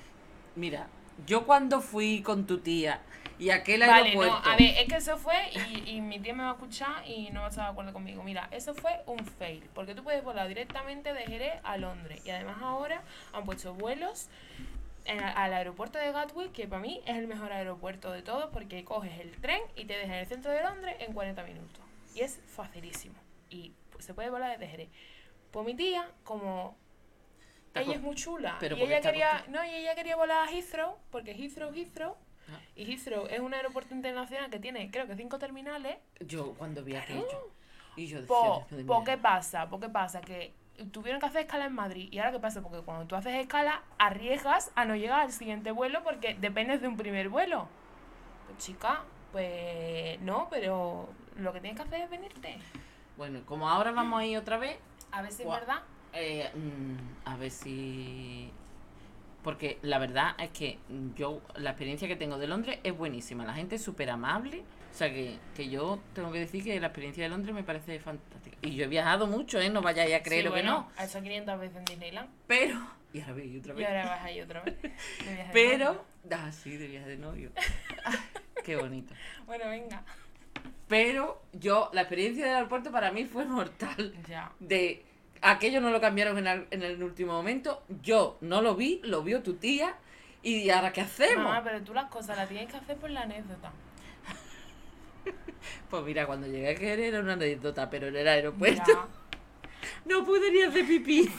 Mira, 0.55 0.87
yo 1.25 1.45
cuando 1.47 1.81
fui 1.81 2.21
con 2.21 2.45
tu 2.45 2.59
tía 2.59 3.01
y 3.39 3.49
aquel 3.49 3.81
Vale, 3.81 3.93
aeropuerto... 4.09 4.39
no, 4.39 4.51
a 4.51 4.55
ver, 4.55 4.75
es 4.77 4.87
que 4.87 4.95
eso 4.95 5.17
fue, 5.17 5.35
y, 5.53 5.89
y 5.91 6.01
mi 6.01 6.19
tía 6.19 6.33
me 6.33 6.43
va 6.43 6.49
a 6.49 6.53
escuchar 6.53 7.07
y 7.07 7.29
no 7.31 7.41
va 7.41 7.47
a 7.47 7.49
estar 7.49 7.65
de 7.65 7.71
acuerdo 7.71 7.93
conmigo. 7.93 8.23
Mira, 8.23 8.47
eso 8.51 8.73
fue 8.73 8.91
un 9.07 9.25
fail, 9.25 9.63
porque 9.73 9.93
tú 9.95 10.03
puedes 10.03 10.23
volar 10.23 10.47
directamente 10.47 11.13
de 11.13 11.21
Jerez 11.25 11.59
a 11.63 11.77
Londres. 11.77 12.21
Y 12.25 12.29
además 12.29 12.57
ahora 12.61 13.01
han 13.33 13.45
puesto 13.45 13.73
vuelos 13.73 14.29
en- 15.05 15.21
al 15.23 15.53
aeropuerto 15.53 15.99
de 15.99 16.11
Gatwick, 16.11 16.51
que 16.51 16.67
para 16.67 16.81
mí 16.81 17.01
es 17.05 17.17
el 17.17 17.27
mejor 17.27 17.51
aeropuerto 17.51 18.11
de 18.11 18.21
todos, 18.21 18.49
porque 18.51 18.83
coges 18.85 19.19
el 19.19 19.31
tren 19.41 19.61
y 19.75 19.85
te 19.85 19.93
deja 19.97 20.13
en 20.13 20.19
el 20.21 20.27
centro 20.27 20.51
de 20.51 20.63
Londres 20.63 20.95
en 20.99 21.13
40 21.13 21.43
minutos. 21.43 21.81
Y 22.15 22.21
es 22.21 22.39
facilísimo. 22.47 23.15
Y 23.49 23.73
se 23.99 24.13
puede 24.13 24.29
volar 24.29 24.51
desde 24.57 24.67
Jerez. 24.71 24.89
Pues 25.51 25.65
mi 25.65 25.75
tía, 25.75 26.09
como 26.23 26.77
ella 27.73 27.93
es 27.95 28.01
muy 28.01 28.15
chula. 28.15 28.57
pero 28.59 28.77
y 28.77 28.81
ella 28.83 29.01
quería, 29.01 29.43
no, 29.49 29.63
y 29.65 29.69
ella 29.69 29.95
quería 29.95 30.15
volar 30.15 30.47
a 30.47 30.51
Heathrow, 30.51 30.97
porque 31.11 31.31
Heathrow, 31.33 31.73
Heathrow. 31.73 32.15
Ah. 32.49 32.59
Y 32.75 32.85
Heathrow 32.91 33.27
es 33.27 33.39
un 33.39 33.53
aeropuerto 33.53 33.93
internacional 33.95 34.49
que 34.49 34.59
tiene, 34.59 34.91
creo 34.91 35.07
que 35.07 35.15
cinco 35.15 35.39
terminales. 35.39 35.97
Yo 36.19 36.53
cuando 36.53 36.83
vi 36.83 36.95
aquello 36.95 37.51
y 37.95 38.07
yo 38.07 38.21
decía, 38.21 38.35
Po, 38.35 38.65
po, 38.85 39.03
¿qué 39.03 39.17
pasa? 39.17 39.67
Po, 39.69 39.79
¿qué 39.79 39.89
pasa? 39.89 40.21
Que 40.21 40.53
tuvieron 40.91 41.19
que 41.21 41.27
hacer 41.27 41.41
escala 41.41 41.65
en 41.65 41.73
Madrid. 41.73 42.09
¿Y 42.11 42.19
ahora 42.19 42.31
qué 42.33 42.39
pasa? 42.39 42.61
Porque 42.61 42.81
cuando 42.81 43.05
tú 43.07 43.15
haces 43.15 43.33
escala, 43.35 43.81
arriesgas 43.97 44.71
a 44.75 44.85
no 44.85 44.95
llegar 44.95 45.21
al 45.21 45.31
siguiente 45.31 45.71
vuelo 45.71 46.03
porque 46.03 46.35
dependes 46.35 46.81
de 46.81 46.87
un 46.87 46.97
primer 46.97 47.29
vuelo. 47.29 47.67
Pues 48.45 48.57
chica, 48.59 49.03
pues 49.31 50.19
no, 50.21 50.47
pero 50.49 51.09
lo 51.37 51.53
que 51.53 51.61
tienes 51.61 51.79
que 51.79 51.87
hacer 51.87 52.01
es 52.01 52.09
venirte. 52.09 52.57
Bueno, 53.17 53.39
como 53.45 53.69
ahora 53.69 53.91
vamos 53.91 54.19
a 54.19 54.25
ir 54.25 54.37
otra 54.37 54.57
vez, 54.57 54.77
A 55.11 55.21
ver 55.21 55.31
si 55.31 55.43
es 55.43 55.49
verdad. 55.49 55.81
eh, 56.13 56.51
mm, 56.53 57.27
a 57.29 57.37
ver 57.37 57.49
si... 57.51 58.51
Porque 59.45 59.77
la 59.83 59.99
verdad 59.99 60.33
es 60.39 60.49
que 60.49 60.79
yo, 61.15 61.39
la 61.55 61.69
experiencia 61.69 62.07
que 62.07 62.15
tengo 62.15 62.39
de 62.39 62.47
Londres 62.47 62.79
es 62.83 62.97
buenísima. 62.97 63.45
La 63.45 63.53
gente 63.53 63.75
es 63.75 63.83
súper 63.83 64.09
amable. 64.09 64.63
O 64.91 64.97
sea 64.97 65.13
que, 65.13 65.37
que 65.55 65.69
yo 65.69 65.99
tengo 66.13 66.31
que 66.31 66.39
decir 66.39 66.63
que 66.63 66.79
la 66.79 66.87
experiencia 66.87 67.23
de 67.23 67.29
Londres 67.29 67.53
me 67.53 67.61
parece 67.61 67.99
fantástica. 67.99 68.57
Y 68.63 68.73
yo 68.73 68.85
he 68.85 68.87
viajado 68.87 69.27
mucho, 69.27 69.59
¿eh? 69.59 69.69
No 69.69 69.83
vayáis 69.83 70.15
a 70.15 70.23
creer 70.23 70.41
Sí, 70.45 70.49
lo 70.49 70.55
que 70.55 70.63
no. 70.63 70.89
Hecho 70.99 71.21
500 71.21 71.59
veces 71.59 71.77
en 71.77 71.85
Disneyland. 71.85 72.29
Pero... 72.47 72.79
Y 73.13 73.21
ahora 73.21 73.33
veis 73.33 73.59
otra 73.59 73.73
Y 73.73 73.77
vez. 73.77 73.87
ahora 73.87 74.05
vas 74.05 74.23
ahí 74.23 74.41
otra 74.41 74.61
vez. 74.63 74.81
de 74.81 74.89
de 74.89 75.45
Pero... 75.53 75.85
novio. 75.85 76.01
Ah, 76.31 76.51
sí, 76.51 76.75
de 76.75 76.87
viaje 76.87 77.07
de 77.09 77.17
novio. 77.17 77.51
Qué 78.65 78.75
bonito. 78.77 79.13
Bueno, 79.45 79.69
venga. 79.69 80.03
Pero 80.87 81.43
yo, 81.53 81.91
la 81.93 82.01
experiencia 82.01 82.45
del 82.47 82.55
aeropuerto 82.55 82.91
para 82.91 83.11
mí 83.11 83.25
fue 83.25 83.45
mortal. 83.45 84.11
Ya. 84.27 84.51
De 84.59 85.05
aquello 85.41 85.81
no 85.81 85.91
lo 85.91 86.01
cambiaron 86.01 86.37
en 86.37 86.47
el, 86.47 86.67
en 86.71 86.83
el 86.83 87.03
último 87.03 87.33
momento. 87.33 87.83
Yo 88.01 88.37
no 88.41 88.61
lo 88.61 88.75
vi, 88.75 89.01
lo 89.03 89.23
vio 89.23 89.43
tu 89.43 89.55
tía. 89.55 89.95
¿Y 90.43 90.69
ahora 90.69 90.93
qué 90.93 91.01
hacemos? 91.01 91.43
Mamá, 91.43 91.63
pero 91.63 91.83
tú 91.83 91.93
las 91.93 92.09
cosas 92.09 92.37
las 92.37 92.47
tienes 92.47 92.69
que 92.69 92.77
hacer 92.77 92.97
por 92.97 93.09
la 93.09 93.21
anécdota. 93.21 93.71
Pues 95.89 96.03
mira, 96.03 96.27
cuando 96.27 96.45
llegué 96.45 96.69
a 96.69 96.75
querer 96.75 96.99
era 96.99 97.19
una 97.19 97.33
anécdota, 97.33 97.89
pero 97.89 98.07
en 98.07 98.15
el 98.15 98.27
aeropuerto 98.27 98.83
Ya. 98.87 99.07
no 100.13 100.23
pude 100.23 100.51
ni 100.51 100.61
hacer 100.61 100.85
pipí. 100.85 101.27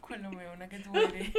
Con 0.00 0.22
lo 0.22 0.30
meona 0.30 0.68
que 0.68 0.78
tú 0.78 0.92
eres. 0.94 1.32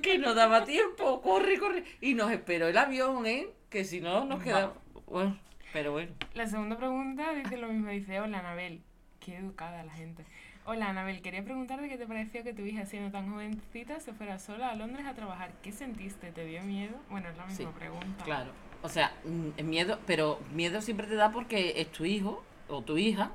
Que 0.00 0.18
no 0.18 0.34
daba 0.34 0.64
tiempo. 0.64 1.20
Corre, 1.20 1.58
corre. 1.58 1.84
Y 2.00 2.14
nos 2.14 2.30
esperó 2.30 2.68
el 2.68 2.76
avión, 2.76 3.26
¿eh? 3.26 3.48
Que 3.70 3.84
si 3.84 4.00
no 4.00 4.24
nos 4.24 4.42
quedaba. 4.42 4.74
Bueno, 5.06 5.36
pero 5.72 5.92
bueno. 5.92 6.12
La 6.34 6.46
segunda 6.46 6.76
pregunta 6.76 7.32
dice 7.32 7.56
lo 7.56 7.68
mismo. 7.68 7.90
Dice, 7.90 8.20
hola 8.20 8.38
Anabel. 8.38 8.82
Qué 9.28 9.36
educada 9.36 9.84
la 9.84 9.92
gente. 9.92 10.24
Hola 10.64 10.88
Anabel, 10.88 11.20
quería 11.20 11.44
preguntarte 11.44 11.86
qué 11.90 11.98
te 11.98 12.06
pareció 12.06 12.42
que 12.42 12.54
tu 12.54 12.62
hija 12.62 12.86
siendo 12.86 13.10
tan 13.10 13.30
jovencita 13.30 14.00
se 14.00 14.14
fuera 14.14 14.38
sola 14.38 14.70
a 14.70 14.74
Londres 14.74 15.04
a 15.04 15.12
trabajar. 15.12 15.52
¿Qué 15.62 15.70
sentiste? 15.70 16.32
¿Te 16.32 16.46
dio 16.46 16.62
miedo? 16.62 16.96
Bueno, 17.10 17.28
es 17.28 17.36
la 17.36 17.44
misma 17.44 17.70
Sí, 17.70 17.78
pregunta. 17.78 18.24
Claro. 18.24 18.52
O 18.80 18.88
sea, 18.88 19.12
mm, 19.26 19.62
miedo, 19.64 19.98
pero 20.06 20.40
miedo 20.54 20.80
siempre 20.80 21.06
te 21.06 21.14
da 21.14 21.30
porque 21.30 21.74
es 21.78 21.92
tu 21.92 22.06
hijo 22.06 22.42
o 22.68 22.80
tu 22.80 22.96
hija 22.96 23.32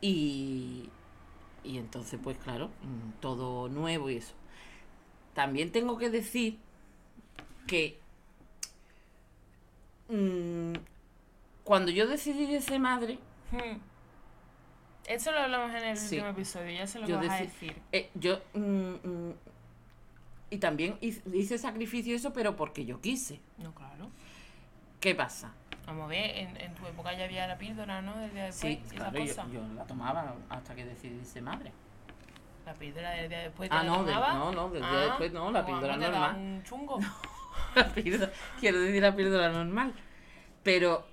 y, 0.00 0.88
y 1.62 1.78
entonces 1.78 2.18
pues 2.20 2.36
claro, 2.38 2.66
mm, 2.82 3.20
todo 3.20 3.68
nuevo 3.68 4.10
y 4.10 4.16
eso. 4.16 4.34
También 5.34 5.70
tengo 5.70 5.98
que 5.98 6.10
decir 6.10 6.58
que 7.68 7.96
mm, 10.08 10.72
cuando 11.62 11.92
yo 11.92 12.08
decidí 12.08 12.46
de 12.52 12.60
ser 12.60 12.80
madre, 12.80 13.20
Hmm. 13.52 13.78
Eso 15.08 15.32
lo 15.32 15.38
hablamos 15.40 15.70
en 15.74 15.88
el 15.88 15.96
Sí. 15.96 16.16
último 16.16 16.30
episodio, 16.32 16.70
ya 16.70 16.86
sé 16.86 16.98
lo 16.98 17.06
Yo 17.06 17.16
vas 17.16 17.28
a 17.30 17.38
deci- 17.38 17.40
decir. 17.46 17.82
eh, 17.92 18.10
yo 18.14 18.40
mm, 18.52 18.60
mm, 18.60 19.32
y 20.50 20.58
también 20.58 20.98
hice, 21.00 21.56
sacrificio 21.58 22.14
eso, 22.14 22.32
pero 22.32 22.56
porque 22.56 22.84
yo 22.84 23.00
quise. 23.00 23.40
No, 23.58 23.74
claro. 23.74 24.10
¿Qué 25.00 25.14
pasa? 25.14 25.52
Vamos 25.86 26.04
a 26.04 26.08
ver, 26.08 26.36
en, 26.36 26.56
en 26.58 26.74
tu 26.74 26.86
época 26.86 27.14
ya 27.14 27.24
había 27.24 27.46
la 27.46 27.56
píldora, 27.56 28.02
¿no? 28.02 28.18
Del 28.18 28.32
día 28.34 28.44
después 28.46 28.76
Sí, 28.78 28.82
esa 28.84 29.10
claro, 29.10 29.24
yo, 29.24 29.48
yo 29.52 29.74
la 29.74 29.84
tomaba 29.84 30.34
hasta 30.50 30.74
que 30.74 30.84
decidí 30.84 31.24
ser 31.24 31.42
madre. 31.42 31.72
La 32.66 32.74
píldora 32.74 33.10
del 33.12 33.28
día 33.30 33.38
después. 33.40 33.70
¿te 33.70 33.74
Ah, 33.76 33.82
no, 33.82 34.02
no, 34.02 34.52
no, 34.52 34.68
del 34.70 34.82
día 34.82 34.90
Ah, 34.90 35.04
después 35.06 35.32
no, 35.32 35.50
la 35.50 35.64
píldora 35.64 35.96
normal. 35.96 36.36
un 36.36 36.62
chungo. 36.64 36.98
La 37.74 37.88
píldora- 37.92 38.32
quiero 38.60 38.80
decir 38.80 39.02
la 39.02 39.14
píldora 39.16 39.48
normal. 39.50 39.92
Pero, 40.62 41.06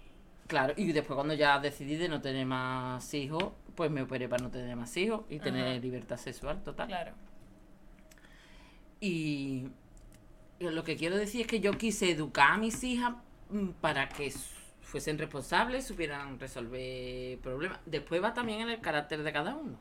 claro, 0.48 0.74
y 0.78 0.92
después 0.92 1.16
cuando 1.16 1.34
ya 1.34 1.60
decidí 1.60 1.96
de 1.96 2.08
no 2.10 2.22
tener 2.22 2.46
más 2.46 3.14
hijos, 3.14 3.52
pues 3.76 3.92
me 3.92 4.02
operé 4.02 4.28
para 4.30 4.44
no 4.44 4.50
tener 4.50 4.76
más 4.76 4.96
hijos 4.98 5.22
y 5.30 5.40
tener 5.40 5.68
Ajá. 5.68 5.80
libertad 5.80 6.18
sexual 6.18 6.64
total. 6.64 6.88
Claro. 6.88 7.12
Y 9.00 9.68
lo 10.60 10.84
que 10.84 10.96
quiero 10.96 11.18
decir 11.18 11.42
es 11.42 11.48
que 11.48 11.60
yo 11.60 11.72
quise 11.74 12.10
educar 12.10 12.54
a 12.54 12.58
mis 12.58 12.84
hijas 12.84 13.14
mm, 13.50 13.70
para 13.82 14.10
que 14.10 14.34
fuesen 14.82 15.18
responsables, 15.18 15.86
supieran 15.86 16.40
resolver 16.40 17.38
problemas. 17.40 17.80
Después 17.86 18.24
va 18.24 18.34
también 18.34 18.62
en 18.62 18.70
el 18.70 18.80
carácter 18.80 19.24
de 19.24 19.34
cada 19.34 19.56
uno. 19.56 19.78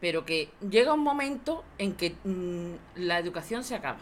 Pero 0.00 0.24
que 0.24 0.50
llega 0.68 0.94
un 0.94 1.02
momento 1.02 1.64
en 1.78 1.94
que 1.94 2.14
mm, 2.24 2.74
la 2.96 3.18
educación 3.18 3.64
se 3.64 3.74
acaba. 3.74 4.00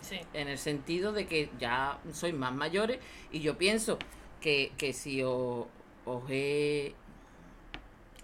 Sí. 0.00 0.20
En 0.34 0.48
el 0.48 0.58
sentido 0.58 1.12
de 1.12 1.26
que 1.26 1.50
ya 1.58 1.98
sois 2.12 2.34
más 2.34 2.52
mayores 2.52 2.98
y 3.32 3.40
yo 3.40 3.56
pienso 3.56 3.98
que, 4.40 4.72
que 4.76 4.92
si 4.92 5.22
os, 5.22 5.66
os 6.04 6.22
he 6.28 6.94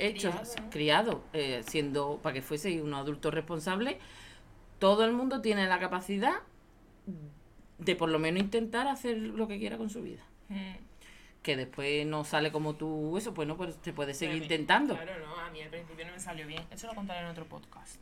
hecho 0.06 0.30
Criado, 0.30 0.70
criado 0.70 1.24
eh, 1.32 1.62
siendo 1.66 2.18
para 2.22 2.34
que 2.34 2.42
fueseis 2.42 2.80
unos 2.82 3.00
adultos 3.00 3.32
responsables, 3.34 3.96
todo 4.78 5.04
el 5.04 5.12
mundo 5.12 5.40
tiene 5.40 5.66
la 5.66 5.78
capacidad 5.78 6.34
de 7.78 7.96
por 7.96 8.08
lo 8.10 8.18
menos 8.18 8.40
intentar 8.42 8.88
hacer 8.88 9.16
lo 9.18 9.48
que 9.48 9.58
quiera 9.58 9.76
con 9.78 9.90
su 9.90 10.02
vida. 10.02 10.22
Mm. 10.48 10.72
Que 11.42 11.56
después 11.56 12.06
no 12.06 12.24
sale 12.24 12.52
como 12.52 12.74
tú, 12.74 13.16
eso, 13.16 13.32
pues 13.32 13.48
no, 13.48 13.56
pues 13.56 13.76
te 13.80 13.92
puedes 13.94 14.18
seguir 14.18 14.36
mí- 14.36 14.42
intentando. 14.42 14.94
Claro, 14.94 15.12
no, 15.26 15.40
a 15.40 15.50
mí 15.50 15.62
al 15.62 15.70
principio 15.70 16.04
no 16.06 16.12
me 16.12 16.20
salió 16.20 16.46
bien. 16.46 16.62
Eso 16.70 16.86
lo 16.88 16.94
contaré 16.94 17.20
en 17.20 17.26
otro 17.26 17.46
podcast. 17.46 17.96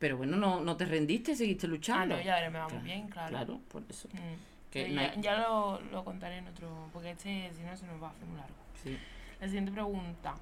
Pero 0.00 0.16
bueno, 0.16 0.36
no, 0.36 0.60
no 0.60 0.76
te 0.76 0.84
rendiste, 0.86 1.36
seguiste 1.36 1.66
Ah, 1.66 1.70
luchando. 1.70 2.16
no, 2.16 2.22
ya 2.22 2.34
ahora 2.36 2.50
me 2.50 2.58
va 2.58 2.64
muy 2.64 2.72
Claro, 2.72 2.84
bien, 2.84 3.08
claro. 3.08 3.28
Claro, 3.30 3.60
por 3.68 3.82
eso. 3.88 4.08
Mm. 4.12 4.70
Que 4.72 5.16
ya 5.20 5.36
lo, 5.40 5.80
lo 5.92 6.04
contaré 6.04 6.38
en 6.38 6.48
otro, 6.48 6.88
porque 6.92 7.10
este, 7.10 7.50
si 7.54 7.62
no, 7.62 7.76
se 7.76 7.86
nos 7.86 8.02
va 8.02 8.08
a 8.08 8.10
hacer 8.10 8.26
muy 8.26 8.38
largo. 8.38 8.54
Sí, 8.82 8.96
La 9.40 9.46
siguiente 9.46 9.70
pregunta. 9.72 10.34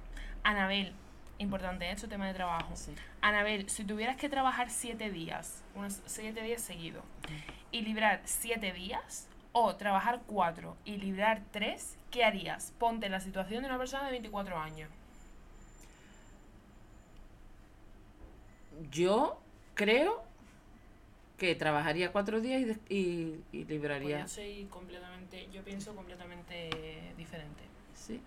Anabel, 0.43 0.93
importante 1.37 1.89
esto, 1.91 2.07
tema 2.07 2.27
de 2.27 2.33
trabajo. 2.33 2.75
sí. 2.75 2.93
Anabel, 3.21 3.69
si 3.69 3.83
tuvieras 3.83 4.15
que 4.17 4.29
trabajar 4.29 4.69
siete 4.69 5.09
días, 5.11 5.61
unos 5.75 5.99
siete 6.05 6.41
días 6.41 6.61
seguidos, 6.61 7.03
y 7.71 7.81
librar 7.81 8.21
siete 8.25 8.71
días, 8.71 9.27
o 9.51 9.75
trabajar 9.75 10.21
cuatro 10.27 10.77
y 10.85 10.97
librar 10.97 11.41
tres, 11.51 11.97
¿qué 12.11 12.23
harías? 12.23 12.71
Ponte 12.79 13.07
en 13.07 13.11
la 13.11 13.19
situación 13.19 13.63
de 13.63 13.69
una 13.69 13.77
persona 13.77 14.05
de 14.05 14.11
24 14.11 14.57
años. 14.57 14.89
Yo 18.91 19.39
creo 19.75 20.23
que 21.37 21.55
trabajaría 21.55 22.11
cuatro 22.11 22.41
días 22.41 22.61
y, 22.89 22.93
y, 22.95 23.43
y 23.51 23.63
Pues 23.63 23.67
libraría. 23.69 24.21
yo 24.21 24.27
soy 24.27 24.67
completamente, 24.69 25.47
yo 25.51 25.63
pienso 25.63 25.95
completamente 25.95 26.69
diferente. 27.17 27.63
Sí, 27.95 28.21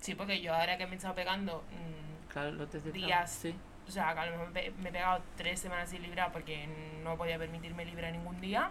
Sí, 0.00 0.14
porque 0.14 0.40
yo 0.40 0.54
ahora 0.54 0.76
que 0.78 0.86
me 0.86 0.92
he 0.92 0.96
estado 0.96 1.14
pegando, 1.14 1.62
mm, 1.70 2.28
claro, 2.32 2.66
te 2.66 2.80
Días. 2.92 3.30
Sí, 3.30 3.54
o 3.86 3.90
sea, 3.90 4.14
que 4.14 4.20
a 4.20 4.26
lo 4.26 4.32
mejor 4.32 4.50
me, 4.52 4.66
he 4.66 4.92
pegado 4.92 5.20
tres 5.36 5.60
semanas 5.60 5.90
sin 5.90 6.02
librar 6.02 6.32
porque 6.32 6.66
no 7.02 7.16
podía 7.16 7.38
permitirme 7.38 7.84
librar 7.84 8.12
ningún 8.12 8.40
día. 8.40 8.70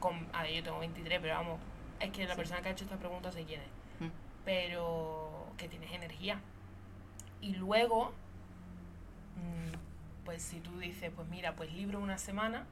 Con, 0.00 0.26
a 0.32 0.42
ver, 0.42 0.54
yo 0.54 0.62
tengo 0.62 0.78
23, 0.78 1.20
pero 1.20 1.34
vamos, 1.34 1.60
es 2.00 2.10
que 2.10 2.24
la 2.24 2.34
Sí. 2.34 2.36
persona 2.38 2.62
que 2.62 2.68
ha 2.68 2.72
hecho 2.72 2.84
esta 2.84 2.96
pregunta 2.96 3.30
se 3.32 3.44
quiere. 3.44 3.64
Mm. 4.00 4.08
Pero 4.44 5.46
que 5.56 5.68
tienes 5.68 5.92
energía. 5.92 6.40
Y 7.40 7.54
luego, 7.54 8.12
mm, 9.36 10.24
pues 10.24 10.42
si 10.42 10.60
tú 10.60 10.78
dices, 10.78 11.12
pues 11.14 11.28
mira, 11.28 11.54
pues 11.54 11.72
libro 11.72 11.98
una 12.00 12.18
semana, 12.18 12.64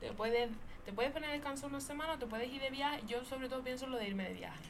te 0.00 0.12
puedes, 0.12 0.50
te 0.84 0.92
puedes 0.92 1.12
poner 1.12 1.30
descanso 1.30 1.66
una 1.66 1.80
semana 1.80 2.18
te 2.18 2.26
puedes 2.26 2.50
ir 2.50 2.60
de 2.60 2.70
viaje. 2.70 3.02
Yo 3.06 3.24
sobre 3.24 3.48
todo 3.48 3.62
pienso 3.62 3.84
en 3.86 3.92
lo 3.92 3.98
de 3.98 4.08
irme 4.08 4.24
de 4.24 4.34
viaje. 4.34 4.60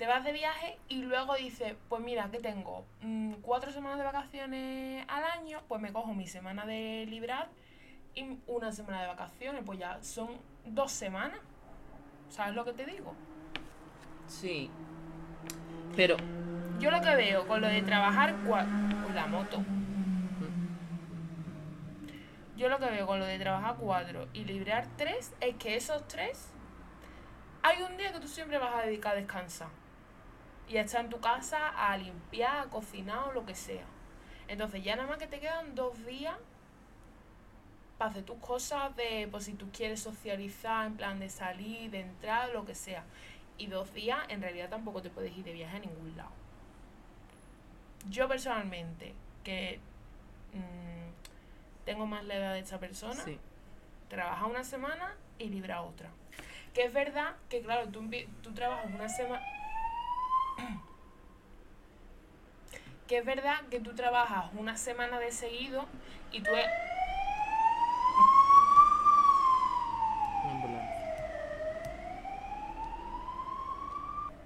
Te 0.00 0.06
vas 0.06 0.24
de 0.24 0.32
viaje 0.32 0.78
y 0.88 1.02
luego 1.02 1.34
dices, 1.34 1.74
pues 1.90 2.02
mira, 2.02 2.30
que 2.30 2.38
tengo 2.38 2.86
Mm, 3.02 3.34
cuatro 3.42 3.70
semanas 3.70 3.98
de 3.98 4.04
vacaciones 4.04 5.04
al 5.08 5.24
año, 5.24 5.60
pues 5.68 5.78
me 5.82 5.92
cojo 5.92 6.14
mi 6.14 6.26
semana 6.26 6.64
de 6.64 7.04
librar 7.06 7.48
y 8.14 8.38
una 8.46 8.72
semana 8.72 9.02
de 9.02 9.08
vacaciones, 9.08 9.62
pues 9.66 9.78
ya 9.78 10.02
son 10.02 10.30
dos 10.64 10.90
semanas. 10.90 11.38
¿Sabes 12.30 12.54
lo 12.54 12.64
que 12.64 12.72
te 12.72 12.86
digo? 12.86 13.14
sí. 14.26 14.70
Pero, 15.94 16.16
Yo 16.78 16.90
lo 16.90 17.02
que 17.02 17.14
veo 17.16 17.46
con 17.46 17.60
lo 17.60 17.66
de 17.68 17.82
trabajar 17.82 18.34
cua- 18.46 18.64
con 19.04 19.14
la 19.14 19.26
moto. 19.26 19.62
Yo 22.56 22.70
lo 22.70 22.78
que 22.78 22.86
veo 22.86 23.06
con 23.06 23.18
lo 23.18 23.26
de 23.26 23.38
trabajar 23.38 23.76
cuatro 23.78 24.28
y 24.32 24.46
librar 24.46 24.86
tres 24.96 25.34
es 25.42 25.56
que 25.56 25.76
esos 25.76 26.08
tres 26.08 26.48
hay 27.62 27.82
un 27.82 27.98
día 27.98 28.14
que 28.14 28.20
tú 28.20 28.28
siempre 28.28 28.56
vas 28.56 28.74
a 28.76 28.86
dedicar 28.86 29.12
a 29.12 29.16
descansar 29.16 29.79
y 30.70 30.76
a 30.78 30.82
estar 30.82 31.04
en 31.04 31.10
tu 31.10 31.20
casa 31.20 31.68
a 31.68 31.96
limpiar, 31.96 32.60
a 32.60 32.70
cocinar 32.70 33.28
o 33.28 33.32
lo 33.32 33.44
que 33.44 33.56
sea. 33.56 33.84
Entonces 34.46 34.84
ya 34.84 34.94
nada 34.94 35.08
más 35.08 35.18
que 35.18 35.26
te 35.26 35.40
quedan 35.40 35.74
dos 35.74 36.06
días 36.06 36.36
para 37.98 38.12
hacer 38.12 38.22
tus 38.22 38.38
cosas 38.38 38.94
de, 38.94 39.26
pues 39.30 39.44
si 39.44 39.54
tú 39.54 39.68
quieres 39.72 40.00
socializar, 40.00 40.86
en 40.86 40.96
plan 40.96 41.18
de 41.18 41.28
salir, 41.28 41.90
de 41.90 42.00
entrar, 42.00 42.50
lo 42.50 42.64
que 42.64 42.76
sea. 42.76 43.04
Y 43.58 43.66
dos 43.66 43.92
días 43.92 44.20
en 44.28 44.40
realidad 44.40 44.70
tampoco 44.70 45.02
te 45.02 45.10
puedes 45.10 45.36
ir 45.36 45.44
de 45.44 45.52
viaje 45.52 45.76
a 45.76 45.80
ningún 45.80 46.16
lado. 46.16 46.30
Yo 48.08 48.28
personalmente, 48.28 49.12
que 49.42 49.80
mm, 50.52 51.84
tengo 51.84 52.06
más 52.06 52.24
la 52.24 52.36
edad 52.36 52.52
de 52.54 52.60
esta 52.60 52.78
persona, 52.78 53.22
sí. 53.24 53.38
trabaja 54.08 54.46
una 54.46 54.62
semana 54.62 55.16
y 55.38 55.48
libra 55.48 55.82
otra. 55.82 56.10
Que 56.72 56.84
es 56.84 56.92
verdad 56.92 57.34
que, 57.48 57.60
claro, 57.60 57.88
tú, 57.88 58.08
tú 58.40 58.54
trabajas 58.54 58.86
una 58.86 59.08
semana... 59.08 59.44
que 63.10 63.18
es 63.18 63.24
verdad 63.24 63.62
que 63.70 63.80
tú 63.80 63.92
trabajas 63.96 64.52
una 64.54 64.76
semana 64.76 65.18
de 65.18 65.32
seguido 65.32 65.84
y 66.30 66.42
tú... 66.42 66.50
e- 66.54 66.64
ambulancia. 70.48 70.96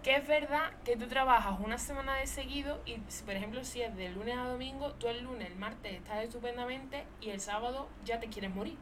Que 0.03 0.17
es 0.17 0.27
verdad 0.27 0.73
que 0.83 0.97
tú 0.97 1.09
trabajas 1.09 1.61
una 1.61 1.77
semana 1.77 2.15
de 2.15 2.27
seguido 2.27 2.81
y, 2.87 2.97
por 3.27 3.35
ejemplo, 3.35 3.63
si 3.65 3.83
es 3.83 3.95
de 3.97 4.09
lunes 4.09 4.39
a 4.39 4.45
domingo, 4.45 4.93
tú 4.93 5.09
el 5.09 5.23
lunes, 5.25 5.51
el 5.51 5.57
martes 5.57 5.93
estás 5.93 6.25
estupendamente 6.25 7.05
y 7.21 7.29
el 7.29 7.41
sábado 7.41 7.87
ya 8.07 8.19
te 8.19 8.29
quieres 8.29 8.55
morir. 8.55 8.79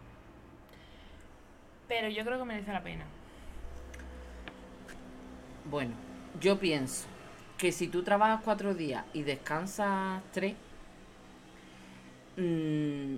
Pero 1.88 2.08
yo 2.08 2.24
creo 2.24 2.38
que 2.38 2.44
merece 2.44 2.72
la 2.72 2.84
pena. 2.84 3.04
Bueno, 5.64 5.96
yo 6.40 6.60
pienso 6.60 7.08
que 7.62 7.70
si 7.70 7.86
tú 7.86 8.02
trabajas 8.02 8.40
cuatro 8.42 8.74
días 8.74 9.04
y 9.12 9.22
descansas 9.22 10.20
tres, 10.32 10.56
mm, 12.36 13.16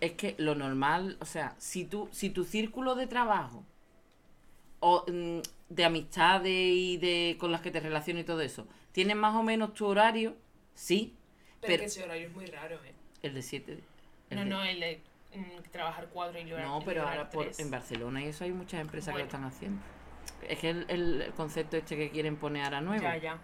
es 0.00 0.12
que 0.12 0.36
lo 0.38 0.54
normal, 0.54 1.16
o 1.20 1.24
sea, 1.24 1.56
si 1.58 1.84
tú, 1.84 2.08
si 2.12 2.30
tu 2.30 2.44
círculo 2.44 2.94
de 2.94 3.08
trabajo 3.08 3.64
o 4.80 5.04
mm, 5.08 5.40
de 5.70 5.84
amistades 5.84 6.52
y 6.52 6.96
de 6.98 7.36
con 7.38 7.50
las 7.50 7.60
que 7.60 7.70
te 7.70 7.80
relacionas 7.80 8.22
y 8.22 8.26
todo 8.26 8.40
eso, 8.42 8.66
tienes 8.92 9.16
más 9.16 9.34
o 9.34 9.42
menos 9.42 9.74
tu 9.74 9.86
horario, 9.86 10.36
sí, 10.74 11.14
Pero, 11.60 11.60
pero 11.60 11.78
que 11.80 11.84
ese 11.86 12.04
horario 12.04 12.28
es 12.28 12.32
muy 12.34 12.46
raro, 12.46 12.76
¿eh? 12.84 12.94
el 13.22 13.34
de 13.34 13.42
siete. 13.42 13.80
el 14.30 14.36
No, 14.36 14.44
de- 14.44 14.50
no, 14.50 14.62
el 14.62 14.80
de 14.80 15.00
mm, 15.34 15.70
trabajar 15.72 16.08
cuatro 16.12 16.38
y 16.38 16.44
librar 16.44 16.64
No, 16.64 16.80
pero 16.84 17.02
ahora 17.02 17.28
por, 17.28 17.50
en 17.58 17.70
Barcelona 17.72 18.22
y 18.22 18.28
eso 18.28 18.44
hay 18.44 18.52
muchas 18.52 18.80
empresas 18.80 19.12
que 19.14 19.18
lo 19.18 19.24
están 19.24 19.44
haciendo. 19.44 19.80
Es 20.46 20.58
que 20.60 20.70
el, 20.70 20.86
el 20.88 21.32
concepto 21.36 21.76
este 21.76 21.96
que 21.96 22.10
quieren 22.10 22.36
poner 22.36 22.64
ahora 22.64 22.80
nuevo. 22.80 23.02
Ya, 23.02 23.16
ya. 23.16 23.38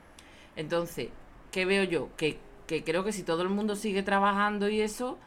Entonces, 0.57 1.09
¿qué 1.51 1.65
veo 1.65 1.85
yo? 1.85 2.11
Que, 2.17 2.39
que 2.67 2.85
creo 2.85 3.05
que 3.05 3.13
si 3.13 3.23
todo 3.23 3.43
el 3.43 3.49
mundo 3.49 3.75
sigue 3.77 4.03
trabajando 4.03 4.69
y 4.69 4.81
eso, 4.81 5.19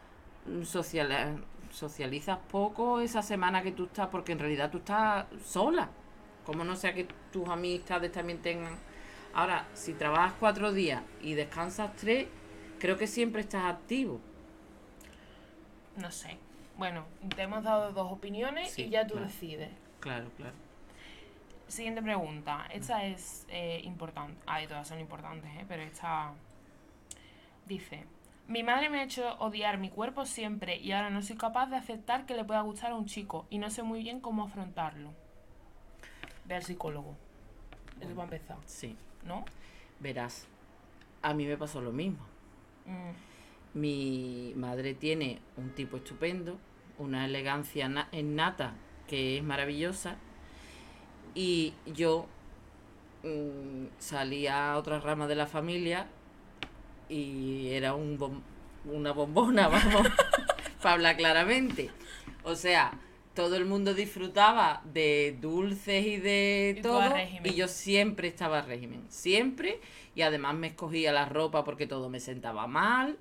mm, 0.45 0.63
sociala- 0.63 1.35
socializas 1.71 2.39
poco 2.49 2.99
esa 3.01 3.21
semana 3.21 3.61
que 3.63 3.71
tú 3.71 3.85
estás, 3.85 4.07
porque 4.07 4.31
en 4.31 4.39
realidad 4.39 4.71
tú 4.71 4.77
estás 4.79 5.25
sola. 5.43 5.89
Como 6.45 6.63
no 6.63 6.75
sea 6.77 6.93
que 6.93 7.07
tus 7.31 7.47
amistades 7.49 8.11
también 8.11 8.41
tengan... 8.41 8.77
Ahora, 9.33 9.67
si 9.73 9.93
trabajas 9.93 10.33
cuatro 10.39 10.71
días 10.71 11.03
y 11.21 11.33
descansas 11.33 11.93
tres, 11.97 12.27
creo 12.79 12.97
que 12.97 13.05
siempre 13.05 13.41
estás 13.41 13.65
activo. 13.65 14.19
No 15.97 16.09
sé. 16.11 16.37
Bueno, 16.77 17.05
te 17.35 17.41
hemos 17.43 17.63
dado 17.63 17.91
dos 17.91 18.11
opiniones 18.11 18.71
Sí, 18.71 18.83
y 18.83 18.89
ya 18.91 19.05
tú 19.05 19.13
claro. 19.15 19.27
decides. 19.27 19.69
Claro, 19.99 20.29
claro. 20.37 20.53
Siguiente 21.67 22.01
pregunta. 22.01 22.65
Esta 22.71 23.03
es 23.05 23.45
eh, 23.49 23.81
importante. 23.83 24.39
Ay, 24.45 24.67
todas 24.67 24.87
son 24.87 24.99
importantes, 24.99 25.49
¿eh? 25.57 25.65
Pero 25.67 25.83
esta 25.83 26.33
dice: 27.65 28.05
Mi 28.47 28.63
madre 28.63 28.89
me 28.89 28.99
ha 28.99 29.03
hecho 29.03 29.35
odiar 29.39 29.77
mi 29.77 29.89
cuerpo 29.89 30.25
siempre 30.25 30.77
y 30.77 30.93
ahora 30.93 31.09
no 31.09 31.21
soy 31.21 31.35
capaz 31.35 31.67
de 31.67 31.75
aceptar 31.75 32.25
que 32.25 32.35
le 32.35 32.45
pueda 32.45 32.61
gustar 32.61 32.91
a 32.91 32.95
un 32.95 33.05
chico 33.05 33.45
y 33.49 33.57
no 33.57 33.69
sé 33.69 33.83
muy 33.83 34.01
bien 34.01 34.21
cómo 34.21 34.43
afrontarlo. 34.45 35.11
Ve 36.45 36.55
al 36.55 36.63
psicólogo. 36.63 37.15
Eso 37.99 38.15
va 38.15 38.23
a 38.23 38.25
empezar, 38.25 38.57
Sí. 38.65 38.95
¿no? 39.25 39.43
Verás, 39.99 40.47
a 41.21 41.33
mí 41.33 41.45
me 41.45 41.57
pasó 41.57 41.81
lo 41.81 41.91
mismo. 41.91 42.19
Mm, 42.85 43.11
Mi 43.79 44.53
madre 44.55 44.93
tiene 44.93 45.39
un 45.57 45.71
tipo 45.75 45.97
estupendo, 45.97 46.57
una 46.97 47.25
elegancia 47.25 47.89
na- 47.89 48.07
innata 48.13 48.73
que 49.07 49.37
es 49.37 49.43
maravillosa. 49.43 50.15
Y 51.39 51.73
yo 51.85 52.25
mm, 53.23 53.85
salí 53.99 54.47
a 54.47 54.75
otra 54.75 54.99
rama 54.99 55.27
de 55.27 55.35
la 55.35 55.45
familia 55.45 56.07
y 57.09 57.67
era 57.69 57.93
un 57.93 58.17
bom- 58.17 58.41
una 58.85 59.11
bombona, 59.11 59.67
vamos, 59.69 60.07
para 60.81 60.93
hablar 60.95 61.15
claramente. 61.17 61.91
O 62.43 62.55
sea, 62.55 62.91
todo 63.35 63.55
el 63.55 63.65
mundo 63.65 63.93
disfrutaba 63.93 64.81
de 64.91 65.37
dulces 65.39 66.05
y 66.07 66.17
de 66.17 66.75
Y 66.79 66.81
todo. 66.81 67.07
régimen. 67.13 67.51
Y 67.53 67.55
yo 67.55 67.67
siempre 67.67 68.27
estaba 68.29 68.59
a 68.59 68.61
régimen, 68.63 69.03
siempre. 69.09 69.79
Y 70.15 70.23
además 70.23 70.55
me 70.55 70.67
escogía 70.67 71.11
la 71.11 71.25
ropa 71.25 71.63
porque 71.63 71.85
todo 71.85 72.09
me 72.09 72.19
sentaba 72.19 72.65
mal. 72.65 73.17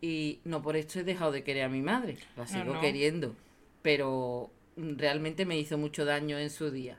Y 0.00 0.40
no 0.44 0.62
por 0.62 0.76
esto 0.76 0.98
he 0.98 1.04
dejado 1.04 1.30
de 1.30 1.44
querer 1.44 1.64
a 1.64 1.68
mi 1.68 1.80
madre, 1.80 2.18
la 2.36 2.42
No, 2.42 2.48
sigo 2.48 2.74
no. 2.74 2.80
queriendo. 2.80 3.36
Pero 3.82 4.50
realmente 4.76 5.46
me 5.46 5.56
hizo 5.58 5.78
mucho 5.78 6.04
daño 6.04 6.38
en 6.38 6.50
su 6.50 6.70
día. 6.72 6.98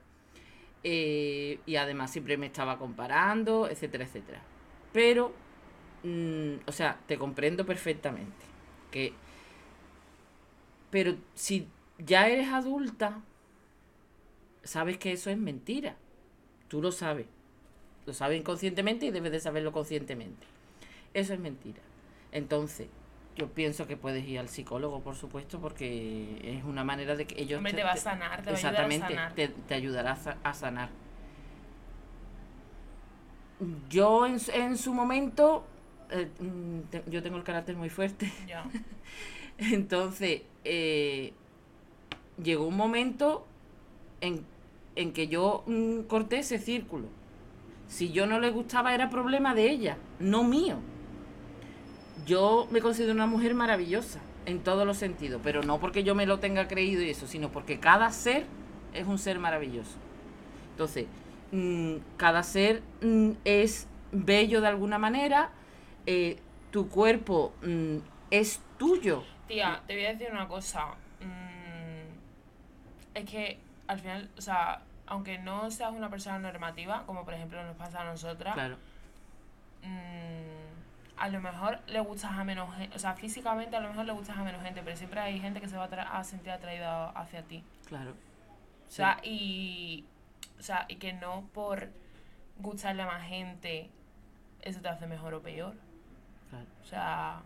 Eh, 0.90 1.60
y 1.66 1.76
además 1.76 2.12
siempre 2.12 2.38
me 2.38 2.46
estaba 2.46 2.80
comparando, 2.80 3.68
etcétera, 3.68 4.06
etcétera. 4.06 4.42
Pero, 4.94 5.34
mm, 6.04 6.60
o 6.66 6.72
sea, 6.72 6.98
te 7.08 7.18
comprendo 7.18 7.66
perfectamente. 7.66 8.46
Que, 8.90 9.12
pero 10.90 11.18
si 11.36 11.68
ya 11.98 12.30
eres 12.30 12.48
adulta, 12.54 13.22
sabes 14.64 14.98
que 14.98 15.12
eso 15.12 15.30
es 15.30 15.38
mentira. 15.38 15.98
Tú 16.70 16.82
lo 16.82 16.94
sabes. 16.94 17.26
Lo 18.06 18.14
sabes 18.14 18.40
inconscientemente 18.40 19.08
y 19.08 19.12
debes 19.12 19.34
de 19.34 19.42
saberlo 19.42 19.74
conscientemente. 19.74 20.48
Eso 21.14 21.34
es 21.34 21.40
mentira. 21.42 21.82
Entonces, 22.32 22.88
yo 23.38 23.48
pienso 23.48 23.86
que 23.88 23.96
puedes 23.98 24.28
ir 24.28 24.40
al 24.40 24.50
psicólogo, 24.50 25.02
por 25.02 25.16
supuesto, 25.16 25.60
porque 25.60 26.40
es 26.44 26.64
una 26.64 26.84
manera 26.84 27.16
de 27.16 27.26
que 27.28 27.40
ellos... 27.42 27.58
Hombre, 27.58 27.74
te 27.74 27.84
va 27.84 27.92
a 27.92 27.98
sanar, 27.98 28.42
te 28.42 28.52
va 28.52 28.58
a 28.58 28.60
ayudar 28.60 28.76
a 28.76 28.88
Exactamente, 28.88 29.08
sanar. 29.16 29.34
Te, 29.34 29.48
te 29.50 29.74
ayudará 29.76 30.12
a, 30.14 30.16
sa- 30.16 30.38
a 30.44 30.54
sanar. 30.54 30.90
Yo 33.90 34.26
en, 34.26 34.40
su- 34.40 34.52
en 34.52 34.78
su 34.78 34.94
momento, 34.94 35.66
eh, 36.12 36.30
mm, 36.40 36.80
te- 36.90 37.04
yo 37.08 37.22
tengo 37.24 37.38
el 37.38 37.44
carácter 37.44 37.76
muy 37.76 37.90
fuerte, 37.90 38.32
ya. 38.48 38.64
entonces 39.58 40.42
eh, 40.64 41.34
llegó 42.44 42.68
un 42.68 42.78
momento 42.78 43.46
en, 44.22 44.46
en 44.96 45.12
que 45.14 45.28
yo 45.28 45.64
mm, 45.68 46.02
corté 46.02 46.40
ese 46.40 46.60
círculo. 46.60 47.08
Si 47.88 48.12
yo 48.12 48.26
no 48.28 48.40
le 48.40 48.50
gustaba 48.52 48.94
era 48.94 49.10
problema 49.10 49.56
de 49.56 49.70
ella, 49.72 49.98
no 50.20 50.44
mío. 50.44 50.78
Yo 52.28 52.68
me 52.72 52.82
considero 52.82 53.14
una 53.14 53.26
mujer 53.26 53.56
maravillosa 53.56 54.20
en 54.46 54.60
todos 54.60 54.86
los 54.86 54.98
sentidos, 54.98 55.40
pero 55.44 55.64
no 55.64 55.80
porque 55.80 56.04
yo 56.04 56.14
me 56.14 56.26
lo 56.26 56.40
tenga 56.40 56.68
creído 56.68 57.02
y 57.02 57.10
eso, 57.10 57.26
sino 57.26 57.50
porque 57.50 57.80
cada 57.80 58.12
ser 58.12 58.46
es 58.94 59.08
un 59.08 59.18
ser 59.18 59.40
maravilloso. 59.40 59.96
Entonces, 60.72 61.06
mm, 61.54 61.96
cada 62.18 62.44
ser 62.44 62.84
mm, 63.02 63.32
es 63.46 63.88
bello 64.12 64.60
de 64.60 64.68
alguna 64.68 64.98
manera, 64.98 65.52
eh, 66.06 66.38
tu 66.70 66.90
cuerpo 66.90 67.54
mm, 67.64 67.98
es 68.30 68.62
tuyo. 68.78 69.24
Tía, 69.48 69.82
te 69.88 69.96
voy 69.96 70.06
a 70.06 70.10
decir 70.10 70.28
una 70.32 70.50
cosa. 70.50 70.96
Es 73.14 73.26
que 73.26 73.58
al 73.88 74.00
final, 74.00 74.30
o 74.38 74.42
sea, 74.42 74.82
aunque 75.08 75.40
no 75.40 75.72
seas 75.72 75.94
una 75.94 76.10
persona 76.10 76.38
normativa, 76.40 77.04
como 77.06 77.24
por 77.24 77.34
ejemplo 77.34 77.64
nos 77.64 77.76
pasa 77.78 78.02
a 78.02 78.04
nosotras, 78.04 78.54
Claro, 78.54 78.78
a 81.18 81.30
lo 81.30 81.42
mejor 81.42 81.80
le 81.88 82.00
gustas 82.00 82.32
a 82.32 82.44
menos 82.44 82.74
gente, 82.76 82.96
o 82.96 83.00
sea, 83.00 83.14
físicamente 83.16 83.76
a 83.76 83.80
lo 83.80 83.90
mejor 83.90 84.06
le 84.06 84.14
gustas 84.14 84.38
a 84.38 84.44
menos 84.44 84.62
gente, 84.64 84.82
pero 84.84 84.96
siempre 84.96 85.20
hay 85.20 85.40
gente 85.40 85.60
que 85.62 85.68
se 85.68 85.78
va 85.78 85.86
a, 85.86 85.90
tra- 85.90 86.08
a 86.12 86.24
sentir 86.24 86.52
atraída 86.52 87.10
hacia 87.10 87.42
ti. 87.44 87.64
claro. 87.86 88.12
O 88.88 88.92
sea, 88.92 89.20
y, 89.22 90.06
o 90.60 90.64
sea, 90.64 90.86
y 90.88 90.96
que 90.96 91.12
no 91.14 91.44
por 91.54 91.90
gustarle 92.60 93.02
a 93.04 93.06
más 93.06 93.28
gente, 93.28 93.90
eso 94.62 94.80
te 94.82 94.88
hace 94.88 95.08
mejor 95.08 95.34
o 95.34 95.42
peor. 95.42 95.76
claro. 96.50 96.66
O 96.82 96.86
sea, 96.86 97.42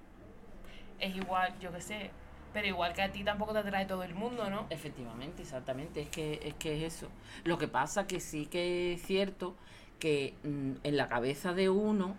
es 1.00 1.16
igual, 1.16 1.58
yo 1.60 1.72
qué 1.72 1.82
sé, 1.82 2.12
pero 2.54 2.68
igual 2.68 2.94
que 2.94 3.02
a 3.02 3.12
ti 3.12 3.24
tampoco 3.24 3.54
te 3.54 3.60
atrae 3.60 3.86
todo 3.88 4.04
el 4.04 4.14
mundo, 4.14 4.50
¿no? 4.52 4.68
Efectivamente, 4.70 5.42
exactamente, 5.42 6.02
es 6.02 6.10
que, 6.10 6.40
es 6.44 6.54
que 6.56 6.78
es 6.86 6.94
eso. 6.94 7.08
Lo 7.44 7.58
que 7.58 7.68
pasa 7.68 8.06
que 8.06 8.20
sí 8.20 8.46
que 8.46 8.94
es 8.94 9.02
cierto 9.02 9.56
que 10.00 10.36
mm, 10.44 10.74
en 10.84 10.98
la 10.98 11.08
cabeza 11.10 11.54
de 11.54 11.70
uno, 11.70 12.16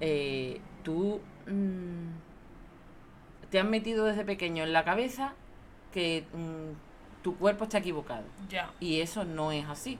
eh, 0.00 0.60
tú 0.84 1.20
mm, 1.46 2.08
te 3.50 3.60
has 3.60 3.66
metido 3.66 4.04
desde 4.04 4.24
pequeño 4.24 4.62
en 4.64 4.72
la 4.72 4.84
cabeza 4.84 5.34
que 5.92 6.24
mm, 6.32 7.22
tu 7.22 7.36
cuerpo 7.36 7.64
está 7.64 7.78
equivocado. 7.78 8.24
Ya. 8.48 8.70
Y 8.80 9.00
eso 9.00 9.24
no 9.24 9.52
es 9.52 9.64
así, 9.66 9.98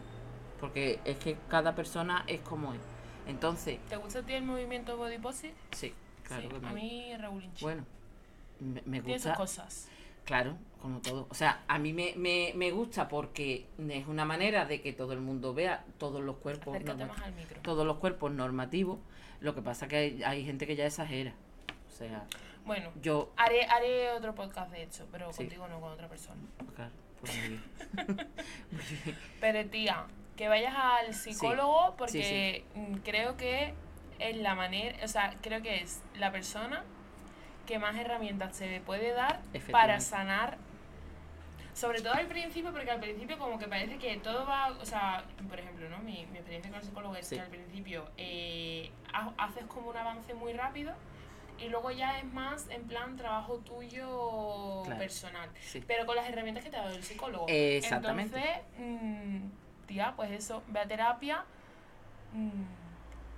porque 0.61 1.01
es 1.05 1.17
que 1.19 1.37
cada 1.49 1.75
persona 1.75 2.25
es 2.27 2.41
como 2.41 2.75
es. 2.75 2.81
Entonces, 3.27 3.79
¿Te 3.89 3.97
gusta 3.97 4.21
a 4.21 4.23
ti 4.23 4.33
el 4.35 4.45
movimiento 4.45 4.97
body 4.97 5.19
positive? 5.19 5.55
sí, 5.73 5.93
claro 6.25 6.43
sí, 6.43 6.49
que 6.49 6.67
a 6.67 6.73
mí 6.73 7.17
regulinchi. 7.19 7.63
bueno, 7.65 7.85
me, 8.61 8.83
me 8.87 9.01
gusta. 9.01 9.35
cosas. 9.35 9.89
Claro, 10.25 10.57
como 10.83 11.01
todo. 11.01 11.27
O 11.31 11.35
sea, 11.35 11.63
a 11.69 11.79
mí 11.79 11.95
me, 11.95 12.13
me, 12.17 12.53
me 12.55 12.71
gusta 12.71 13.09
porque 13.09 13.67
es 13.79 14.07
una 14.07 14.27
manera 14.27 14.67
de 14.67 14.83
que 14.83 14.93
todo 14.93 15.15
el 15.15 15.21
mundo 15.21 15.55
vea 15.55 15.85
todos 15.99 16.21
los 16.23 16.37
cuerpos 16.37 16.79
norma- 16.85 17.15
todos 17.63 17.87
los 17.87 17.97
cuerpos 17.97 18.31
normativos. 18.33 18.99
Lo 19.41 19.55
que 19.55 19.63
pasa 19.63 19.89
que 19.89 19.97
hay, 19.97 20.23
hay 20.25 20.45
gente 20.45 20.67
que 20.67 20.77
ya 20.77 20.87
exagera. 20.87 21.33
O 21.89 21.91
sea, 21.91 22.25
Bueno, 22.65 22.91
Yo, 23.01 23.33
haré, 23.37 23.65
haré 23.67 24.11
otro 24.13 24.35
podcast 24.35 24.71
de 24.71 24.83
hecho, 24.83 25.07
pero 25.11 25.33
Sí. 25.33 25.39
contigo 25.39 25.69
no, 25.69 25.81
con 25.81 25.93
otra 25.93 26.09
persona. 26.09 26.41
claro, 26.77 26.91
pues 27.21 27.37
muy 27.37 27.49
bien. 27.49 27.63
Pero 29.41 29.67
tía, 29.71 30.05
que 30.37 30.49
vayas 30.49 30.75
al 30.77 31.15
psicólogo 31.15 31.95
porque 31.97 32.65
sí. 32.75 32.79
mm, 32.81 32.95
creo 32.99 33.37
que 33.37 33.73
es 34.19 34.37
la 34.37 34.55
manera, 34.55 34.97
o 35.05 35.09
sea, 35.09 35.35
creo 35.41 35.63
que 35.63 35.81
es 35.83 36.03
la 36.17 36.31
persona 36.31 36.85
que 37.67 37.79
más 37.79 37.97
herramientas 37.97 38.57
se 38.57 38.67
le 38.69 38.81
puede 38.81 39.13
dar 39.13 39.41
para 39.73 40.01
sanar. 40.01 40.59
Sobre 41.79 42.01
todo 42.03 42.15
al 42.15 42.27
principio, 42.27 42.73
porque 42.73 42.91
al 42.91 42.99
principio 43.01 43.39
como 43.39 43.57
que 43.59 43.69
parece 43.69 43.99
que 43.99 44.17
todo 44.17 44.45
va, 44.47 44.71
o 44.81 44.85
sea, 44.85 45.25
por 45.49 45.59
ejemplo, 45.61 45.89
¿no? 45.89 45.99
Mi, 45.99 46.27
mi 46.27 46.39
experiencia 46.39 46.71
con 46.73 46.81
el 46.81 46.87
psicólogo 46.87 47.15
es 47.17 47.27
Sí. 47.29 47.37
que 47.37 47.41
al 47.43 47.49
principio 47.51 48.11
eh, 48.17 48.91
ha- 49.13 49.33
haces 49.39 49.65
como 49.67 49.91
un 49.91 49.97
avance 49.97 50.35
muy 50.35 50.53
rápido 50.55 50.93
y 51.61 51.69
luego 51.69 51.91
ya 51.93 52.19
es 52.19 52.25
más 52.33 52.69
en 52.71 52.83
plan 52.89 53.17
trabajo 53.17 53.59
tuyo 53.59 54.83
Claro. 54.87 54.99
personal. 54.99 55.51
Sí. 55.61 55.85
Pero 55.87 56.05
con 56.05 56.17
las 56.17 56.29
herramientas 56.29 56.65
que 56.65 56.71
te 56.71 56.77
ha 56.79 56.83
dado 56.83 56.97
el 56.97 57.05
psicólogo. 57.05 57.47
Exactamente. 57.49 58.39
Entonces, 58.39 58.65
mm, 58.79 59.87
tía, 59.87 60.13
pues 60.17 60.31
eso, 60.33 60.63
ve 60.69 60.81
a 60.81 60.87
terapia. 60.89 61.45
mm, 62.33 62.65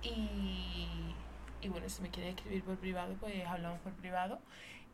y, 0.03 1.15
y 1.61 1.69
bueno, 1.69 1.87
si 1.89 2.01
me 2.01 2.09
quieres 2.09 2.35
escribir 2.35 2.63
por 2.63 2.77
privado, 2.77 3.13
pues 3.19 3.45
hablamos 3.45 3.79
por 3.81 3.91
privado. 3.93 4.39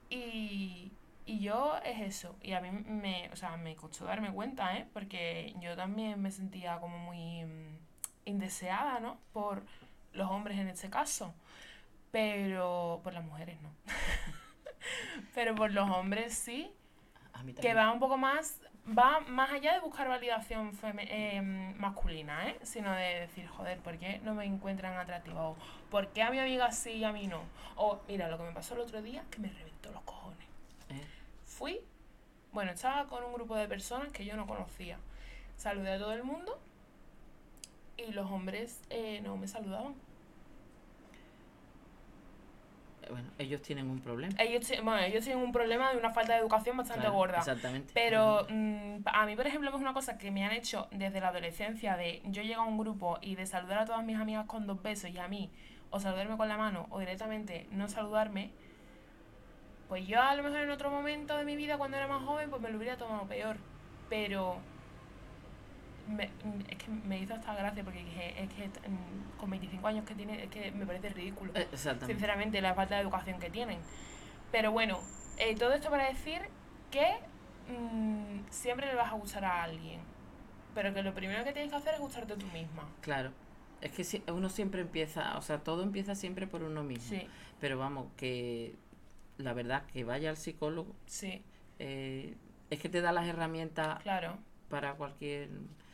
Y, 0.09 0.91
y 1.28 1.39
yo 1.39 1.75
es 1.84 1.99
eso. 2.01 2.38
Y 2.41 2.53
a 2.53 2.61
mí 2.61 2.71
me, 2.71 3.30
o 3.34 3.36
sea, 3.36 3.57
me 3.57 3.75
costó 3.75 4.05
darme 4.05 4.32
cuenta, 4.32 4.78
¿eh? 4.78 4.88
Porque 4.93 5.53
yo 5.59 5.75
también 5.75 6.21
me 6.21 6.32
sentía 6.32 6.80
como 6.80 6.97
muy 6.97 7.43
mm, 7.43 7.78
indeseada, 8.25 9.01
¿no? 9.01 9.19
Por 9.34 9.63
los 10.13 10.32
hombres 10.32 10.57
en 10.57 10.69
este 10.69 10.89
caso. 10.89 11.36
Pero 12.11 13.01
por 13.03 13.13
las 13.13 13.25
mujeres 13.25 13.61
no. 13.61 13.69
Pero 15.36 15.53
por 15.53 15.73
los 15.73 15.89
hombres 15.89 16.34
sí 16.34 16.71
A 17.34 17.43
mí 17.43 17.53
que 17.53 17.73
va 17.73 17.91
un 17.91 17.99
poco 17.99 18.17
más 18.17 18.61
va 18.88 19.19
más 19.19 19.51
allá 19.51 19.73
de 19.73 19.80
buscar 19.82 20.07
validación 20.07 20.71
eh, 20.99 21.41
masculina, 21.78 22.47
¿eh? 22.47 22.57
sino 22.63 22.93
de 22.93 23.21
decir, 23.21 23.47
joder, 23.47 23.80
¿por 23.80 23.97
qué 23.97 24.21
no 24.23 24.34
me 24.34 24.45
encuentran 24.45 24.97
atractiva? 24.97 25.49
O 25.49 25.57
¿por 25.91 26.07
qué 26.13 26.23
a 26.23 26.32
mi 26.32 26.39
amiga 26.39 26.71
sí 26.71 26.91
y 26.91 27.03
a 27.03 27.11
mí 27.11 27.28
no? 27.28 27.41
O 27.75 27.99
mira, 28.07 28.30
lo 28.30 28.38
que 28.38 28.43
me 28.45 28.51
pasó 28.53 28.75
el 28.75 28.82
otro 28.82 29.01
día, 29.01 29.23
que 29.30 29.39
me 29.39 29.49
reventó 29.49 29.91
los 29.91 30.01
cojones. 30.03 30.16
¿Eh? 31.57 31.59
Fui, 31.59 31.79
bueno, 32.53 32.71
estaba 32.71 33.07
con 33.07 33.23
un 33.23 33.33
grupo 33.33 33.55
de 33.55 33.67
personas 33.67 34.11
que 34.11 34.25
yo 34.25 34.35
no 34.35 34.45
conocía. 34.45 34.97
Saludé 35.55 35.93
a 35.93 35.97
todo 35.97 36.13
el 36.13 36.23
mundo 36.23 36.59
y 37.97 38.11
los 38.11 38.29
hombres 38.31 38.79
eh, 38.89 39.21
no 39.23 39.37
me 39.37 39.47
saludaban. 39.47 39.95
Bueno, 43.09 43.29
ellos 43.37 43.61
tienen 43.61 43.89
un 43.89 44.01
problema. 44.01 44.35
Ellos, 44.37 44.69
bueno, 44.83 44.99
ellos 44.99 45.23
tienen 45.23 45.41
un 45.41 45.53
problema 45.53 45.91
de 45.91 45.97
una 45.97 46.11
falta 46.11 46.33
de 46.33 46.39
educación 46.39 46.75
bastante 46.75 47.03
Claro, 47.03 47.15
gorda. 47.15 47.37
Exactamente. 47.37 47.91
Pero 47.93 48.45
mm, 48.49 48.97
a 49.05 49.25
mí, 49.25 49.35
por 49.35 49.47
ejemplo, 49.47 49.69
es 49.69 49.75
una 49.75 49.93
cosa 49.93 50.17
que 50.17 50.29
me 50.29 50.43
han 50.43 50.51
hecho 50.51 50.87
desde 50.91 51.21
la 51.21 51.29
adolescencia 51.29 51.95
de 51.95 52.21
yo 52.25 52.43
llego 52.43 52.61
a 52.61 52.65
un 52.65 52.77
grupo 52.77 53.17
y 53.21 53.35
de 53.35 53.45
saludar 53.45 53.79
a 53.79 53.85
todas 53.85 54.03
mis 54.03 54.17
amigas 54.17 54.45
con 54.45 54.67
dos 54.67 54.83
besos 54.83 55.09
y 55.09 55.17
a 55.17 55.27
mí 55.29 55.49
o 55.89 55.99
saludarme 56.01 56.35
con 56.35 56.49
la 56.49 56.57
mano 56.57 56.85
o 56.89 56.99
directamente 56.99 57.65
no 57.71 57.87
saludarme, 57.87 58.51
pues 59.88 60.05
yo 60.07 60.21
a 60.21 60.35
lo 60.35 60.43
mejor 60.43 60.59
en 60.59 60.69
otro 60.71 60.89
momento 60.91 61.38
de 61.38 61.45
mi 61.45 61.55
vida 61.55 61.77
cuando 61.77 61.97
era 61.97 62.07
más 62.07 62.23
joven 62.23 62.49
pues 62.49 62.61
me 62.61 62.69
lo 62.69 62.77
hubiera 62.77 62.97
tomado 62.97 63.25
peor. 63.25 63.57
Pero 64.09 64.57
me- 66.07 66.29
es 66.69 66.77
que 66.77 66.89
me 66.89 67.19
hizo 67.19 67.33
hasta 67.33 67.53
gracia 67.55 67.83
porque 67.83 68.03
dije, 68.03 68.41
es 68.41 68.49
que 68.53 68.67
mm, 68.67 69.38
con 69.39 69.49
25 69.49 69.88
años 69.88 70.05
que 70.05 70.15
tiene, 70.15 70.43
es 70.43 70.49
que 70.49 70.71
me 70.71 70.85
parece 70.85 71.09
ridículo 71.09 71.51
Eh, 71.55 71.67
Exactamente. 71.71 72.13
sinceramente, 72.13 72.61
la 72.61 72.73
falta 72.73 72.95
de 72.95 73.01
educación 73.01 73.39
que 73.39 73.49
tienen. 73.49 73.79
Pero 74.51 74.71
bueno, 74.71 74.99
eh, 75.38 75.55
todo 75.55 75.73
esto 75.73 75.89
para 75.89 76.07
decir 76.07 76.41
que 76.91 77.05
mm, 77.69 78.49
siempre 78.49 78.88
le 78.88 78.95
vas 78.95 79.11
a 79.11 79.15
gustar 79.15 79.43
a 79.45 79.63
alguien. 79.63 79.99
Pero 80.73 80.93
que 80.93 81.01
lo 81.03 81.13
primero 81.13 81.43
que 81.43 81.51
tienes 81.51 81.71
que 81.71 81.77
hacer 81.77 81.95
es 81.95 81.99
gustarte 81.99 82.35
tú 82.35 82.45
misma. 82.47 82.83
Claro. 83.01 83.31
Es 83.81 83.91
que 83.91 84.03
si- 84.03 84.23
uno 84.27 84.47
siempre 84.49 84.81
empieza, 84.81 85.38
o 85.38 85.41
sea, 85.41 85.59
todo 85.59 85.83
empieza 85.83 86.15
siempre 86.15 86.47
por 86.47 86.63
uno 86.63 86.83
mismo. 86.83 87.09
Sí, 87.19 87.27
Pero 87.59 87.77
vamos, 87.79 88.07
que 88.17 88.75
la 89.38 89.53
verdad 89.53 89.85
que 89.88 90.03
vaya 90.03 90.29
al 90.29 90.38
psicólogo 90.38 90.95
sí, 91.05 91.43
eh, 91.79 92.35
es 92.69 92.79
que 92.79 92.89
te 92.89 93.01
da 93.01 93.11
las 93.11 93.27
herramientas 93.27 94.01
claro. 94.01 94.38
para 94.69 94.93
cualquier, 94.95 95.49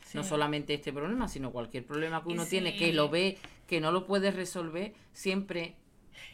Sí. 0.05 0.17
no 0.17 0.23
solamente 0.23 0.73
este 0.73 0.91
problema, 0.93 1.27
sino 1.27 1.51
cualquier 1.51 1.85
problema 1.85 2.23
que 2.23 2.29
uno 2.29 2.45
tiene 2.45 2.75
que 2.75 2.93
lo 2.93 3.09
ve, 3.09 3.37
que 3.67 3.79
no 3.81 3.91
lo 3.91 4.05
puede 4.05 4.31
resolver, 4.31 4.93
siempre 5.13 5.75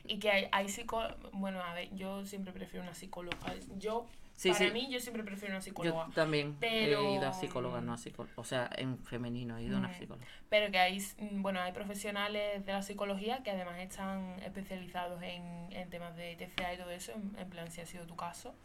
Y 0.06 0.20
que 0.20 0.30
hay, 0.30 0.48
hay 0.52 0.68
psicólogos. 0.70 1.32
Bueno, 1.32 1.62
a 1.62 1.74
ver, 1.74 1.94
yo 1.96 2.26
siempre 2.26 2.52
prefiero 2.52 2.84
una 2.84 2.94
psicóloga. 2.94 3.38
Yo, 3.78 4.08
Sí, 4.40 4.52
para 4.52 4.66
sí. 4.68 4.72
mí, 4.72 4.88
yo 4.90 5.02
siempre 5.02 5.22
prefiero 5.24 5.54
una 5.54 5.60
Yo 5.60 5.64
psicóloga. 5.66 6.08
también 6.16 6.56
Pero- 6.62 7.02
he 7.02 7.14
ido 7.16 7.28
a 7.28 7.34
psicóloga, 7.34 7.82
no 7.82 7.92
a 7.92 7.98
psicóloga. 7.98 8.32
O 8.38 8.46
sea, 8.46 8.70
en 8.78 8.98
femenino 9.00 9.58
he 9.58 9.64
ido 9.64 9.76
a 9.76 9.80
una 9.80 9.90
Mm. 9.90 9.94
psicóloga. 9.96 10.26
Pero 10.50 10.72
que 10.72 10.80
hay, 10.80 10.98
mm, 11.18 11.42
bueno, 11.42 11.60
hay 11.60 11.74
profesionales 11.74 12.66
de 12.66 12.72
la 12.72 12.82
psicología 12.82 13.44
que 13.44 13.52
además 13.52 13.78
están 13.80 14.40
especializados 14.42 15.22
en, 15.24 15.44
en 15.74 15.90
temas 15.90 16.16
de 16.16 16.38
TCA 16.38 16.74
y 16.74 16.78
todo 16.78 16.90
eso, 16.92 17.12
en, 17.12 17.36
en 17.38 17.50
plan 17.50 17.70
si 17.70 17.82
ha 17.82 17.86
sido 17.86 18.06
tu 18.06 18.16
caso, 18.16 18.56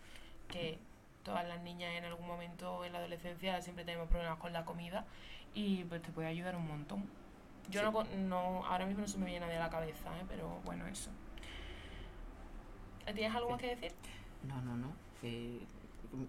que 0.46 0.78
todas 1.24 1.44
las 1.48 1.60
niñas 1.62 1.90
en 1.96 2.04
algún 2.04 2.28
momento 2.28 2.84
en 2.84 2.92
la 2.92 3.00
adolescencia 3.00 3.60
siempre 3.60 3.84
tenemos 3.84 4.08
problemas 4.08 4.38
con 4.38 4.52
la 4.52 4.64
comida 4.64 5.04
y 5.54 5.82
pues 5.86 6.02
te 6.02 6.12
puede 6.12 6.28
ayudar 6.28 6.54
un 6.54 6.68
montón. 6.68 7.02
Yo 7.68 7.80
Sí. 7.80 7.86
no, 7.90 8.04
no, 8.28 8.64
ahora 8.66 8.86
mismo 8.86 9.00
no 9.00 9.08
se 9.08 9.18
me 9.18 9.24
viene 9.26 9.40
nadie 9.40 9.56
a 9.56 9.64
la 9.64 9.70
cabeza, 9.70 10.08
¿eh? 10.20 10.24
pero 10.28 10.60
bueno, 10.64 10.86
eso. 10.86 11.10
¿Tienes 13.12 13.34
algo 13.34 13.50
más 13.50 13.60
que 13.60 13.74
decir? 13.74 13.92
No, 14.44 14.60
no, 14.62 14.76
no. 14.76 14.92
Que- 15.20 15.60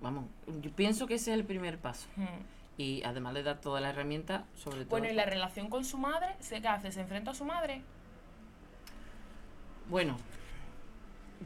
vamos, 0.02 0.26
yo 0.62 0.72
pienso 0.72 1.06
que 1.08 1.16
ese 1.16 1.32
es 1.32 1.38
el 1.40 1.46
primer 1.46 1.78
paso. 1.80 2.08
Hmm. 2.16 2.26
Y 2.78 3.04
además 3.04 3.34
le 3.34 3.44
da 3.44 3.62
toda 3.62 3.80
la 3.80 3.90
herramienta, 3.92 4.46
sobre 4.56 4.80
todo. 4.82 4.90
Bueno, 4.90 5.10
y 5.10 5.14
la 5.14 5.26
relación 5.26 5.70
con 5.70 5.86
su 5.86 5.98
madre, 5.98 6.36
¿se- 6.40 6.62
¿qué 6.62 6.68
hace? 6.68 6.92
¿Se 6.92 7.02
enfrenta 7.02 7.32
a 7.32 7.34
su 7.34 7.46
madre? 7.46 7.82
Bueno, 9.90 10.18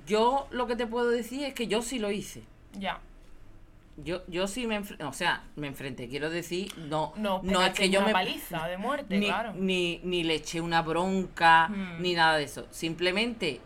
yo 0.08 0.48
lo 0.52 0.66
que 0.68 0.76
te 0.76 0.88
puedo 0.88 1.10
decir 1.10 1.44
es 1.44 1.54
que 1.54 1.68
yo 1.68 1.82
sí 1.82 2.00
lo 2.00 2.12
hice. 2.12 2.44
Ya. 2.74 3.00
Yo, 3.98 4.22
yo 4.28 4.48
sí 4.48 4.66
me 4.66 4.76
enfrenté, 4.76 5.04
o 5.04 5.12
sea, 5.12 5.44
me 5.58 5.68
enfrenté, 5.68 6.08
quiero 6.08 6.30
decir, 6.30 6.72
no, 6.78 7.12
No, 7.18 7.42
no 7.44 7.62
es 7.62 7.74
que 7.74 7.90
yo 7.90 8.00
una 8.00 8.08
me 8.08 8.14
paliza 8.14 8.66
de 8.70 8.78
muerte, 8.78 9.18
ni, 9.20 9.26
claro. 9.26 9.54
ni, 9.56 10.00
ni 10.06 10.24
le 10.24 10.36
eché 10.36 10.62
una 10.62 10.82
bronca, 10.82 11.68
Hmm. 11.68 12.02
ni 12.02 12.14
nada 12.14 12.38
de 12.38 12.46
eso. 12.46 12.66
Simplemente 12.72 13.60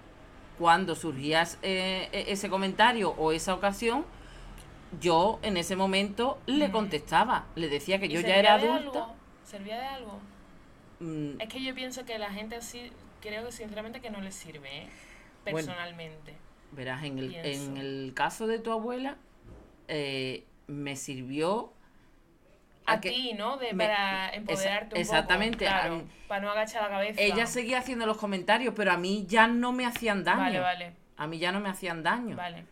cuando 0.57 0.95
surgía 0.95 1.43
eh, 1.61 2.09
e- 2.11 2.31
ese 2.31 2.49
comentario 2.49 3.11
o 3.11 3.31
esa 3.31 3.53
ocasión, 3.53 4.05
yo 5.01 5.39
en 5.41 5.57
ese 5.57 5.75
momento 5.75 6.39
le 6.45 6.69
contestaba, 6.71 7.45
le 7.55 7.67
decía 7.67 7.99
que 7.99 8.05
¿Y 8.05 8.09
yo 8.09 8.21
ya 8.21 8.35
era 8.37 8.57
de 8.57 8.69
adulta. 8.69 8.99
algo? 9.05 9.15
¿Servía 9.43 9.77
de 9.79 9.85
algo? 9.85 10.19
Mm, 10.99 11.41
Es 11.41 11.49
que 11.49 11.63
yo 11.63 11.73
pienso 11.73 12.05
que 12.05 12.17
la 12.19 12.31
gente 12.31 12.55
así, 12.55 12.91
creo 13.21 13.45
que 13.45 13.51
sinceramente 13.51 13.99
que 14.01 14.09
no 14.11 14.21
les 14.21 14.35
sirve, 14.35 14.83
¿eh? 14.83 14.87
Bueno. 15.43 15.57
Personalmente. 15.67 16.35
Verás, 16.71 17.03
en 17.03 17.19
el, 17.19 17.29
Pienso. 17.29 17.71
en 17.71 17.77
el 17.77 18.11
caso 18.15 18.47
de 18.47 18.59
tu 18.59 18.71
abuela, 18.71 19.17
eh, 19.87 20.43
me 20.67 20.95
sirvió 20.95 21.71
A, 22.85 22.99
ti, 22.99 23.33
¿no? 23.37 23.57
De, 23.57 23.73
me- 23.73 23.85
para 23.85 24.27
esa- 24.29 24.35
empoderarte 24.37 24.95
un 24.95 25.01
exactamente, 25.01 25.65
poco. 25.65 25.69
Claro, 25.79 26.03
para 26.27 26.41
no 26.41 26.51
agachar 26.51 26.83
la 26.83 26.89
cabeza. 26.89 27.21
Ella 27.21 27.45
seguía 27.47 27.79
haciendo 27.79 28.05
los 28.05 28.17
comentarios, 28.17 28.73
pero 28.75 28.91
a 28.91 28.97
mí 28.97 29.25
ya 29.27 29.47
no 29.47 29.71
me 29.71 29.85
hacían 29.85 30.23
daño. 30.23 30.39
Vale, 30.41 30.59
vale, 30.59 30.93
A 31.17 31.27
mí 31.27 31.39
ya 31.39 31.51
no 31.51 31.59
me 31.59 31.69
hacían 31.69 32.03
daño. 32.03 32.35
vale. 32.35 32.65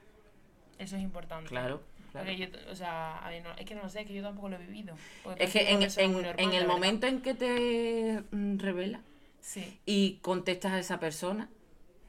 Eso 0.79 0.95
es 0.97 1.01
importante. 1.03 1.47
Claro, 1.47 1.81
claro. 2.11 2.31
Yo, 2.31 2.47
o 2.71 2.75
sea, 2.75 3.17
a 3.19 3.29
ver, 3.29 3.43
no, 3.43 3.51
es 3.55 3.65
que 3.65 3.75
no 3.75 3.83
lo 3.83 3.89
sé, 3.89 4.01
es 4.01 4.07
que 4.07 4.13
yo 4.15 4.23
tampoco 4.23 4.49
lo 4.49 4.55
he 4.55 4.59
vivido. 4.65 4.95
Es 5.37 5.53
que 5.53 5.69
en, 5.71 5.79
normal, 6.11 6.35
el 6.53 6.67
momento 6.67 7.05
en 7.07 7.21
que 7.21 7.33
te 7.35 8.23
mm, 8.31 8.57
revela 8.59 8.99
Sí. 9.39 9.79
y 9.85 10.13
contestas 10.21 10.71
a 10.73 10.79
esa 10.79 10.99
persona, 10.99 11.49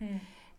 Hmm. 0.01 0.17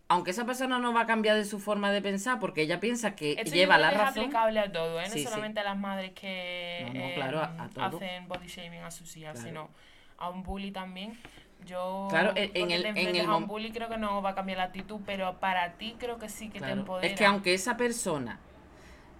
Aunque 0.08 0.30
esa 0.32 0.44
persona 0.44 0.78
no 0.78 0.92
va 0.92 1.02
a 1.02 1.06
cambiar 1.06 1.36
de 1.36 1.44
su 1.44 1.58
forma 1.58 1.90
de 1.90 2.02
pensar 2.02 2.38
porque 2.38 2.62
ella 2.62 2.78
piensa 2.80 3.14
que 3.16 3.32
Esto 3.32 3.50
lleva 3.54 3.78
la 3.78 3.90
es 3.90 3.98
razón. 3.98 4.24
aplicable 4.24 4.60
a 4.60 4.70
todo, 4.72 5.00
¿eh? 5.00 5.04
No 5.08 5.12
Sí, 5.12 5.20
sí. 5.20 5.24
solamente 5.24 5.60
a 5.60 5.64
las 5.64 5.76
madres 5.78 6.12
que 6.12 6.82
No, 6.86 6.92
no, 6.94 7.00
eh, 7.00 7.22
a- 7.22 7.68
a 7.82 7.86
hacen 7.86 8.28
body 8.28 8.46
shaming 8.46 8.82
a 8.82 8.90
sus 8.90 9.16
hijas, 9.16 9.34
Claro. 9.34 9.48
sino 9.48 9.70
a 10.18 10.28
un 10.30 10.42
bully 10.42 10.70
también. 10.70 11.18
Yo, 11.66 12.08
Claro, 12.10 12.32
en- 12.36 12.70
el- 12.70 12.82
te 12.82 12.88
en 12.90 13.16
el 13.16 13.26
a 13.26 13.36
un 13.36 13.46
bully 13.46 13.70
creo 13.72 13.88
que 13.88 13.96
no 13.96 14.20
va 14.20 14.30
a 14.30 14.34
cambiar 14.34 14.58
la 14.58 14.64
actitud, 14.64 15.00
pero 15.06 15.40
para 15.40 15.72
ti 15.78 15.96
creo 15.98 16.18
que 16.18 16.28
sí 16.28 16.50
que 16.50 16.60
te 16.60 16.70
empodera. 16.70 17.06
Es 17.06 17.18
que 17.18 17.24
aunque 17.24 17.54
esa 17.54 17.76
persona 17.76 18.38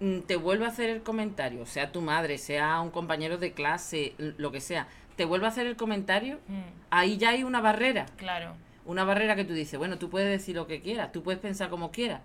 mm, 0.00 0.20
te 0.22 0.34
vuelva 0.36 0.66
a 0.66 0.68
hacer 0.70 0.90
el 0.90 1.02
comentario, 1.02 1.64
sea 1.66 1.92
tu 1.92 2.02
madre, 2.02 2.36
sea 2.36 2.80
un 2.80 2.90
compañero 2.90 3.38
de 3.38 3.52
clase, 3.52 4.14
lo 4.18 4.50
que 4.50 4.60
sea, 4.60 4.88
te 5.16 5.24
vuelva 5.24 5.46
a 5.46 5.50
hacer 5.50 5.66
el 5.68 5.76
comentario, 5.76 6.40
Mm, 6.48 6.62
ahí 6.90 7.16
ya 7.16 7.30
hay 7.30 7.44
una 7.44 7.60
barrera. 7.60 8.04
claro, 8.16 8.56
Una 8.84 9.04
barrera 9.04 9.34
que 9.36 9.44
tú 9.44 9.52
dices, 9.54 9.78
bueno, 9.78 9.98
tú 9.98 10.10
puedes 10.10 10.28
decir 10.28 10.54
lo 10.56 10.66
que 10.66 10.80
quieras, 10.80 11.10
tú 11.12 11.22
puedes 11.22 11.40
pensar 11.40 11.70
como 11.70 11.90
quieras, 11.90 12.20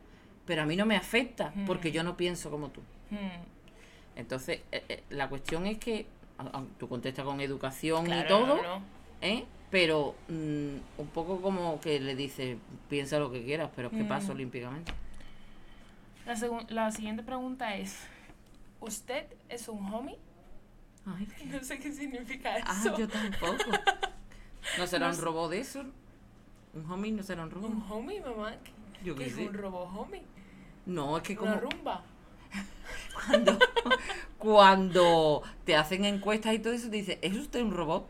pero 0.45 0.61
a 0.63 0.65
mí 0.65 0.75
no 0.75 0.85
me 0.85 0.95
afecta 0.97 1.51
Mm. 1.55 1.65
porque 1.65 1.91
yo 1.91 2.03
no 2.03 2.17
pienso 2.17 2.49
como 2.49 2.69
tú. 2.69 2.81
mm, 3.11 4.17
Entonces, 4.17 4.61
eh, 4.71 4.83
eh, 4.89 5.03
la 5.11 5.29
cuestión 5.29 5.65
es 5.65 5.77
que 5.77 6.05
tú 6.77 6.87
contestas 6.89 7.23
con 7.25 7.39
educación 7.41 8.07
y 8.07 8.27
todo, 8.27 8.57
no, 8.57 8.61
no. 8.61 8.81
¿eh? 9.21 9.45
Pero 9.71 10.15
mm, 10.27 10.75
un 10.97 11.07
poco 11.13 11.41
como 11.41 11.79
que 11.79 11.99
le 11.99 12.15
dices, 12.15 12.57
piensa 12.89 13.19
lo 13.19 13.31
que 13.31 13.43
quieras, 13.43 13.69
pero 13.75 13.89
es 13.89 13.97
que 13.97 14.03
pasa 14.03 14.31
olímpicamente. 14.33 14.91
La, 16.25 16.35
la 16.69 16.91
siguiente 16.91 17.23
pregunta 17.23 17.75
es, 17.75 17.97
¿usted 18.81 19.25
es 19.47 19.67
un 19.69 19.85
homie? 19.93 20.17
Ay, 21.05 21.27
no 21.45 21.63
sé 21.63 21.79
qué 21.79 21.91
significa 21.91 22.55
ah, 22.65 22.77
eso. 22.81 22.93
Ah, 22.93 22.99
yo 22.99 23.07
tampoco. 23.07 23.71
¿No 24.77 24.87
será 24.87 25.09
un 25.09 25.17
robot 25.17 25.51
de 25.51 25.59
eso? 25.59 25.85
¿Un 26.73 26.91
homie 26.91 27.11
no 27.11 27.23
será 27.23 27.43
un 27.43 27.51
robot? 27.51 27.69
¿Un 27.69 27.85
homie, 27.89 28.21
mamá? 28.21 28.55
Yo 29.03 29.15
¿Qué 29.15 29.25
es 29.25 29.37
un 29.37 29.53
robot 29.53 29.89
homie? 29.95 30.23
No, 30.85 31.17
es 31.17 31.23
que 31.23 31.35
como... 31.35 31.51
¿Una 31.51 31.61
rumba? 31.61 32.03
cuando, 33.25 33.59
cuando 34.37 35.43
te 35.65 35.75
hacen 35.75 36.05
encuestas 36.05 36.53
y 36.53 36.59
todo 36.59 36.73
eso, 36.73 36.89
te 36.89 36.97
dice, 36.97 37.19
¿es 37.21 37.35
usted 37.35 37.61
un 37.61 37.71
robot? 37.71 38.07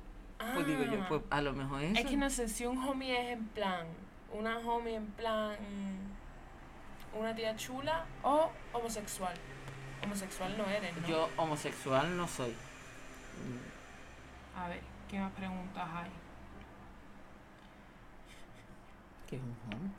Pues 0.54 0.66
digo 0.66 0.84
yo, 0.84 1.06
pues 1.08 1.22
a 1.30 1.42
lo 1.42 1.54
mejor 1.54 1.84
es 1.84 1.98
Es 1.98 2.06
que 2.06 2.16
no 2.16 2.30
sé 2.30 2.48
si 2.48 2.66
un 2.66 2.78
homie 2.78 3.14
es 3.14 3.38
en 3.38 3.46
plan, 3.50 3.86
una 4.34 4.58
homie 4.60 4.96
en 4.96 5.08
plan, 5.08 5.58
una 7.18 7.36
tía 7.36 7.56
chula 7.56 8.06
o 8.24 8.50
homosexual. 8.72 9.34
Homosexual 10.04 10.58
no 10.58 10.66
eres, 10.66 10.96
¿no? 10.96 11.08
Yo 11.08 11.30
homosexual 11.36 12.16
no 12.16 12.28
soy. 12.28 12.54
A 14.56 14.70
ver, 14.70 14.80
¿qué 15.10 15.20
más 15.20 15.32
preguntas 15.34 15.88
hay? 15.94 16.10
¿Qué 19.30 19.36
es 19.36 19.42
un 19.44 19.56
homie? 19.76 19.92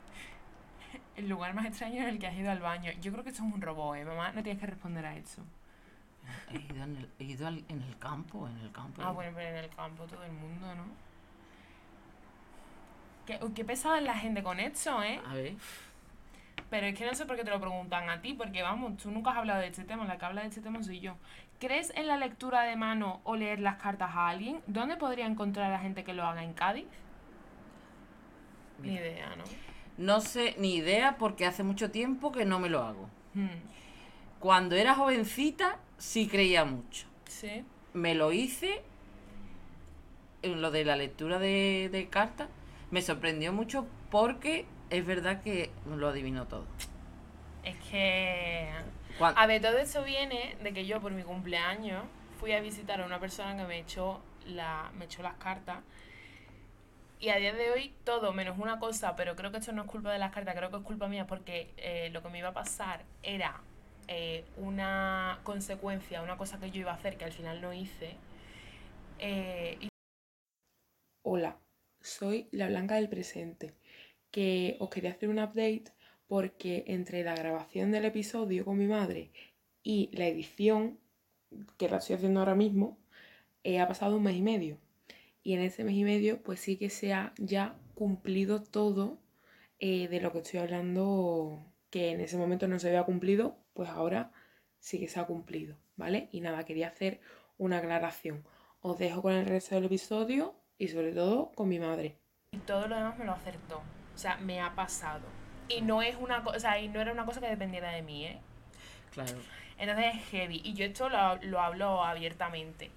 El 1.15 1.29
lugar 1.29 1.53
más 1.53 1.65
extraño 1.65 2.01
en 2.01 2.09
el 2.09 2.19
que 2.19 2.27
has 2.27 2.35
ido 2.35 2.51
al 2.51 2.59
baño. 2.59 2.91
Yo 2.99 3.13
creo 3.13 3.23
que 3.23 3.29
eso 3.29 3.45
es 3.47 3.53
un 3.53 3.61
robot, 3.61 3.95
¿eh, 3.95 4.03
mamá? 4.03 4.33
No 4.33 4.43
tienes 4.43 4.59
que 4.59 4.67
responder 4.67 5.05
a 5.05 5.15
eso. 5.15 5.41
He 6.51 6.73
ido, 6.73 6.83
en 6.83 6.97
el, 6.97 7.09
he 7.17 7.23
ido 7.23 7.47
en 7.47 7.81
el 7.81 7.97
campo, 7.97 8.45
en 8.49 8.57
el 8.57 8.71
campo. 8.73 9.01
Ah, 9.01 9.11
bueno, 9.11 9.31
pero 9.33 9.47
en 9.47 9.55
el 9.55 9.69
campo 9.69 10.03
todo 10.05 10.23
el 10.25 10.33
mundo, 10.33 10.75
¿no? 10.75 10.83
Qué, 13.25 13.39
qué 13.55 13.63
pesada 13.63 13.99
es 13.99 14.03
la 14.03 14.17
gente 14.17 14.43
con 14.43 14.59
eso, 14.59 15.01
¿eh? 15.01 15.21
A 15.25 15.33
ver. 15.33 15.55
Pero 16.69 16.87
es 16.87 16.97
que 16.97 17.05
no 17.05 17.13
sé 17.13 17.25
por 17.25 17.37
qué 17.37 17.45
te 17.45 17.51
lo 17.51 17.59
preguntan 17.61 18.09
a 18.09 18.21
ti, 18.21 18.33
porque 18.33 18.61
vamos, 18.63 18.97
tú 18.97 19.11
nunca 19.11 19.31
has 19.31 19.37
hablado 19.37 19.61
de 19.61 19.67
este 19.67 19.85
tema, 19.85 20.03
la 20.05 20.17
que 20.17 20.25
habla 20.25 20.41
de 20.41 20.47
este 20.47 20.61
tema 20.61 20.83
soy 20.83 20.99
yo. 20.99 21.15
¿Crees 21.59 21.91
en 21.95 22.07
la 22.07 22.17
lectura 22.17 22.63
de 22.63 22.75
mano 22.75 23.21
o 23.23 23.37
leer 23.37 23.59
las 23.59 23.77
cartas 23.77 24.11
a 24.13 24.27
alguien? 24.27 24.61
¿Dónde 24.67 24.97
podría 24.97 25.25
encontrar 25.25 25.67
a 25.67 25.73
la 25.73 25.79
gente 25.79 26.03
que 26.03 26.13
lo 26.13 26.25
haga 26.25 26.43
en 26.43 26.53
Cádiz? 26.53 26.85
Ni 28.81 28.95
idea, 28.95 29.35
¿no? 29.35 29.43
No 29.97 30.21
sé, 30.21 30.55
ni 30.57 30.75
idea, 30.75 31.17
porque 31.17 31.45
hace 31.45 31.63
mucho 31.63 31.91
tiempo 31.91 32.31
que 32.31 32.45
no 32.45 32.59
me 32.59 32.69
lo 32.69 32.81
hago. 32.83 33.09
Hmm. 33.33 33.47
Cuando 34.39 34.75
era 34.75 34.95
jovencita, 34.95 35.77
sí 35.97 36.27
creía 36.27 36.65
mucho. 36.65 37.05
Sí. 37.27 37.63
Me 37.93 38.15
lo 38.15 38.31
hice 38.31 38.81
en 40.41 40.61
lo 40.61 40.71
de 40.71 40.85
la 40.85 40.95
lectura 40.95 41.39
de, 41.39 42.07
cartas. 42.09 42.47
Me 42.89 43.01
sorprendió 43.01 43.53
mucho 43.53 43.85
porque 44.09 44.65
es 44.89 45.05
verdad 45.05 45.41
que 45.41 45.69
lo 45.85 46.07
adivinó 46.07 46.47
todo. 46.47 46.65
Es 47.63 47.75
que... 47.91 48.69
A 49.19 49.45
ver, 49.45 49.61
todo 49.61 49.77
eso 49.77 50.03
viene 50.03 50.55
de 50.63 50.73
que 50.73 50.85
yo 50.85 50.99
por 50.99 51.11
mi 51.11 51.21
cumpleaños 51.21 52.03
fui 52.39 52.53
a 52.53 52.61
visitar 52.61 53.01
a 53.01 53.05
una 53.05 53.19
persona 53.19 53.55
que 53.55 53.63
me 53.65 53.79
echó, 53.79 54.19
la, 54.47 54.91
me 54.97 55.05
echó 55.05 55.21
las 55.21 55.35
cartas. 55.35 55.77
Y 57.21 57.29
a 57.29 57.37
día 57.37 57.53
de 57.53 57.69
hoy 57.69 57.93
todo, 58.03 58.33
menos 58.33 58.57
una 58.57 58.79
cosa, 58.79 59.15
pero 59.15 59.35
creo 59.35 59.51
que 59.51 59.59
esto 59.59 59.71
no 59.73 59.83
es 59.83 59.87
culpa 59.87 60.11
de 60.11 60.17
las 60.17 60.33
cartas, 60.33 60.55
creo 60.55 60.71
que 60.71 60.77
es 60.77 60.83
culpa 60.83 61.07
mía 61.07 61.27
porque 61.27 61.71
eh, 61.77 62.09
lo 62.11 62.23
que 62.23 62.29
me 62.29 62.39
iba 62.39 62.47
a 62.47 62.53
pasar 62.53 63.05
era 63.21 63.61
eh, 64.07 64.43
una 64.57 65.39
consecuencia, 65.43 66.23
una 66.23 66.35
cosa 66.35 66.59
que 66.59 66.71
yo 66.71 66.81
iba 66.81 66.91
a 66.91 66.95
hacer 66.95 67.17
que 67.17 67.25
al 67.25 67.31
final 67.31 67.61
no 67.61 67.73
hice. 67.73 68.15
Eh, 69.19 69.87
Hola, 71.23 71.59
soy 71.99 72.47
la 72.51 72.67
Blanca 72.69 72.95
del 72.95 73.07
presente, 73.07 73.75
que 74.31 74.77
os 74.79 74.89
quería 74.89 75.11
hacer 75.11 75.29
un 75.29 75.37
update 75.37 75.93
porque 76.27 76.85
entre 76.87 77.23
la 77.23 77.35
grabación 77.35 77.91
del 77.91 78.05
episodio 78.05 78.65
con 78.65 78.79
mi 78.79 78.87
madre 78.87 79.29
y 79.83 80.09
la 80.13 80.25
edición, 80.25 80.99
que 81.77 81.87
la 81.87 81.97
estoy 81.97 82.15
haciendo 82.15 82.39
ahora 82.39 82.55
mismo, 82.55 82.97
ha 83.79 83.87
pasado 83.87 84.17
un 84.17 84.23
mes 84.23 84.37
y 84.37 84.41
medio. 84.41 84.79
Y 85.43 85.53
en 85.53 85.61
ese 85.61 85.83
mes 85.83 85.95
y 85.95 86.03
medio, 86.03 86.41
pues 86.41 86.59
sí 86.59 86.77
que 86.77 86.89
se 86.89 87.13
ha 87.13 87.33
ya 87.37 87.75
cumplido 87.95 88.61
todo 88.61 89.19
de 89.79 90.19
lo 90.21 90.31
que 90.31 90.39
estoy 90.39 90.59
hablando, 90.59 91.65
que 91.89 92.11
en 92.11 92.21
ese 92.21 92.37
momento 92.37 92.67
no 92.67 92.77
se 92.77 92.87
había 92.89 93.03
cumplido 93.03 93.57
pues 93.73 93.89
ahora 93.89 94.31
sí 94.79 94.99
que 94.99 95.07
se 95.07 95.19
ha 95.19 95.25
cumplido, 95.25 95.75
¿vale? 95.95 96.29
Y 96.31 96.41
nada, 96.41 96.65
quería 96.65 96.89
hacer 96.89 97.21
una 97.57 97.77
aclaración. 97.77 98.45
Os 98.81 98.97
dejo 98.97 99.21
con 99.21 99.33
el 99.33 99.45
resto 99.45 99.75
del 99.75 99.85
episodio 99.85 100.55
y 100.77 100.87
sobre 100.87 101.13
todo 101.13 101.51
con 101.53 101.69
mi 101.69 101.79
madre. 101.79 102.17
Y 102.51 102.57
todo 102.59 102.87
lo 102.87 102.95
demás 102.95 103.17
me 103.17 103.25
lo 103.25 103.31
acertó. 103.31 103.81
O 104.13 104.17
sea, 104.17 104.37
me 104.37 104.59
ha 104.59 104.75
pasado. 104.75 105.25
Y 105.67 105.81
no 105.81 106.01
es 106.01 106.15
una 106.17 106.43
cosa, 106.43 106.57
o 106.57 106.59
sea, 106.59 106.79
y 106.79 106.87
no 106.89 106.99
era 106.99 107.11
una 107.11 107.25
cosa 107.25 107.39
que 107.39 107.47
dependiera 107.47 107.91
de 107.91 108.01
mí, 108.01 108.25
¿eh? 108.25 108.39
Claro. 109.11 109.37
Entonces 109.77 110.15
es 110.15 110.25
heavy. 110.29 110.61
Y 110.63 110.73
yo 110.73 110.85
esto 110.85 111.09
lo, 111.09 111.37
lo 111.37 111.61
hablo 111.61 112.03
abiertamente. 112.03 112.91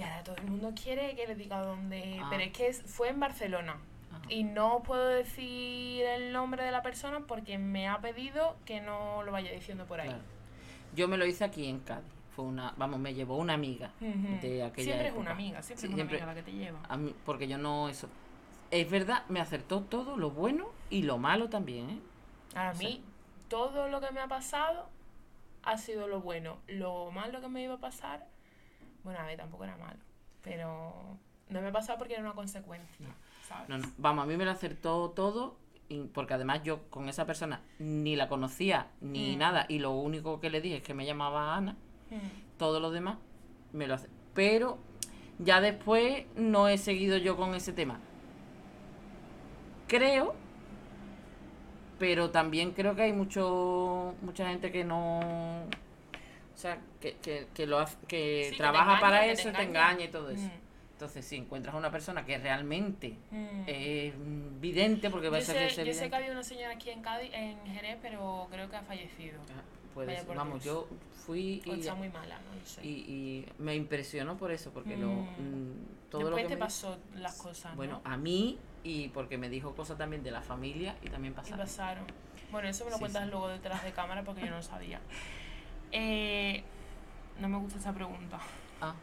Y 0.00 0.02
ahora 0.02 0.24
todo 0.24 0.36
el 0.36 0.44
mundo 0.44 0.72
quiere 0.82 1.14
que 1.14 1.26
le 1.26 1.34
diga 1.34 1.60
dónde. 1.60 2.18
Ah. 2.22 2.28
Pero 2.30 2.42
es 2.42 2.52
que 2.52 2.72
fue 2.72 3.10
en 3.10 3.20
Barcelona. 3.20 3.76
Y 4.30 4.44
no 4.44 4.82
puedo 4.82 5.06
decir 5.08 6.02
el 6.04 6.32
nombre 6.32 6.64
de 6.64 6.70
la 6.70 6.80
persona 6.80 7.20
porque 7.26 7.58
me 7.58 7.86
ha 7.86 8.00
pedido 8.00 8.56
que 8.64 8.80
no 8.80 9.22
lo 9.24 9.30
vaya 9.30 9.52
diciendo 9.52 9.84
por 9.84 10.00
ahí. 10.00 10.16
Yo 10.96 11.06
me 11.06 11.18
lo 11.18 11.26
hice 11.26 11.44
aquí 11.44 11.66
en 11.66 11.80
Cádiz. 11.80 12.10
Fue 12.34 12.46
una, 12.46 12.72
vamos, 12.78 12.98
me 12.98 13.12
llevó 13.12 13.36
una 13.36 13.52
amiga 13.52 13.92
de 14.00 14.62
aquella 14.62 14.84
Siempre 14.84 15.08
es 15.08 15.14
una 15.14 15.32
amiga, 15.32 15.62
siempre 15.62 15.88
es 15.88 15.92
una 15.92 16.02
amiga 16.04 16.26
la 16.26 16.34
que 16.34 16.42
te 16.44 16.52
lleva. 16.52 16.78
porque 17.26 17.46
yo 17.46 17.58
no 17.58 17.90
eso. 17.90 18.08
Es 18.70 18.90
verdad, 18.90 19.24
me 19.28 19.40
acertó 19.40 19.82
todo, 19.82 20.16
lo 20.16 20.30
bueno 20.30 20.70
y 20.88 21.02
lo 21.02 21.18
malo 21.18 21.50
también, 21.50 21.90
¿eh? 21.90 21.98
A 22.54 22.72
mí, 22.72 23.02
todo 23.48 23.88
lo 23.88 24.00
que 24.00 24.12
me 24.12 24.20
ha 24.20 24.28
pasado 24.28 24.88
ha 25.62 25.76
sido 25.76 26.06
lo 26.08 26.20
bueno. 26.20 26.56
Lo 26.68 27.10
malo 27.10 27.40
que 27.40 27.48
me 27.48 27.62
iba 27.62 27.74
a 27.74 27.80
pasar, 27.80 28.26
bueno, 29.04 29.18
a 29.20 29.24
ver, 29.24 29.36
tampoco 29.36 29.64
era 29.64 29.76
malo. 29.76 29.98
Pero 30.42 31.18
no 31.48 31.60
me 31.60 31.68
ha 31.68 31.72
pasado 31.72 31.98
porque 31.98 32.14
era 32.14 32.22
una 32.22 32.32
consecuencia. 32.32 33.06
Vamos, 33.98 34.24
a 34.24 34.26
mí 34.26 34.36
me 34.36 34.44
lo 34.44 34.50
acertó 34.52 35.10
todo, 35.10 35.56
porque 36.14 36.34
además 36.34 36.62
yo 36.62 36.88
con 36.88 37.08
esa 37.08 37.26
persona 37.26 37.62
ni 37.78 38.14
la 38.14 38.28
conocía 38.28 38.88
ni 39.00 39.34
mm. 39.34 39.38
nada, 39.38 39.66
y 39.68 39.80
lo 39.80 39.90
único 39.90 40.40
que 40.40 40.50
le 40.50 40.60
dije 40.60 40.76
es 40.76 40.82
que 40.82 40.94
me 40.94 41.04
llamaba 41.04 41.56
Ana. 41.56 41.72
Mm. 42.10 42.58
Todo 42.58 42.80
lo 42.80 42.90
demás 42.90 43.18
me 43.72 43.86
lo 43.86 43.94
hace. 43.94 44.08
Pero 44.34 44.78
ya 45.38 45.60
después 45.60 46.26
no 46.36 46.68
he 46.68 46.78
seguido 46.78 47.16
yo 47.16 47.36
con 47.36 47.54
ese 47.54 47.72
tema. 47.72 47.98
Creo, 49.88 50.34
pero 51.98 52.30
también 52.30 52.70
creo 52.72 52.94
que 52.94 53.02
hay 53.02 53.12
mucho 53.12 54.14
mucha 54.22 54.48
gente 54.48 54.70
que 54.70 54.84
no. 54.84 55.18
O 55.20 56.56
sea, 56.56 56.78
que, 57.00 57.46
que, 57.54 57.66
lo 57.66 57.84
que 58.06 58.52
trabaja 58.56 59.00
para 59.00 59.26
eso, 59.26 59.50
te 59.52 59.62
engaña 59.62 60.04
y 60.04 60.08
todo 60.08 60.30
eso. 60.30 60.46
Mm. 60.46 60.70
Entonces, 60.92 61.24
si 61.24 61.36
encuentras 61.36 61.74
a 61.74 61.78
una 61.78 61.90
persona 61.90 62.26
que 62.26 62.36
realmente 62.36 63.16
mm. 63.30 63.62
es 63.66 64.14
vidente, 64.60 65.08
porque 65.08 65.30
va 65.30 65.38
a 65.38 65.40
ser 65.40 65.70
Yo 65.84 65.94
sé 65.94 66.10
que 66.10 66.16
había 66.16 66.30
una 66.30 66.42
señora 66.42 66.72
aquí 66.72 66.90
en 66.90 67.00
Cádiz, 67.00 67.30
en 67.32 67.58
Jerez, 67.66 67.98
pero 68.02 68.48
creo 68.50 68.68
que 68.68 68.76
ha 68.76 68.82
fallecido. 68.82 69.40
Ah, 69.50 69.62
vamos, 70.34 70.62
yo 70.62 70.86
fui 71.26 71.62
y, 71.64 71.70
está 71.70 71.94
muy 71.94 72.08
mala, 72.08 72.38
no 72.38 72.66
sé. 72.66 72.84
y, 72.84 73.46
me 73.58 73.74
impresionó 73.74 74.36
por 74.36 74.52
eso, 74.52 74.72
porque 74.72 74.96
lo, 74.96 75.08
mm. 75.08 75.22
Mm, 75.22 76.10
todo 76.10 76.22
Después 76.22 76.42
lo 76.42 76.48
que 76.48 76.54
te 76.54 76.60
pasó 76.60 76.98
las 77.14 77.36
cosas. 77.36 77.74
Bueno, 77.76 78.00
a 78.04 78.16
mí 78.16 78.58
y 78.82 79.08
porque 79.08 79.38
me 79.38 79.48
dijo 79.48 79.74
cosas 79.74 79.98
también 79.98 80.22
de 80.22 80.30
la 80.30 80.42
familia 80.42 80.96
y 81.02 81.08
también 81.08 81.34
pasaron. 81.34 81.58
Y 81.58 81.62
pasaron. 81.62 82.04
Bueno, 82.50 82.68
eso 82.68 82.84
me 82.84 82.90
lo 82.90 82.98
cuentas 82.98 83.28
luego 83.28 83.48
detrás 83.48 83.84
de 83.84 83.92
cámara 83.92 84.22
porque 84.22 84.42
yo 84.42 84.50
no 84.50 84.62
sabía. 84.62 85.00
Eh, 85.92 86.62
no 87.40 87.48
me 87.48 87.58
gusta 87.58 87.78
esa 87.78 87.92
pregunta. 87.92 88.38
Ah 88.80 88.94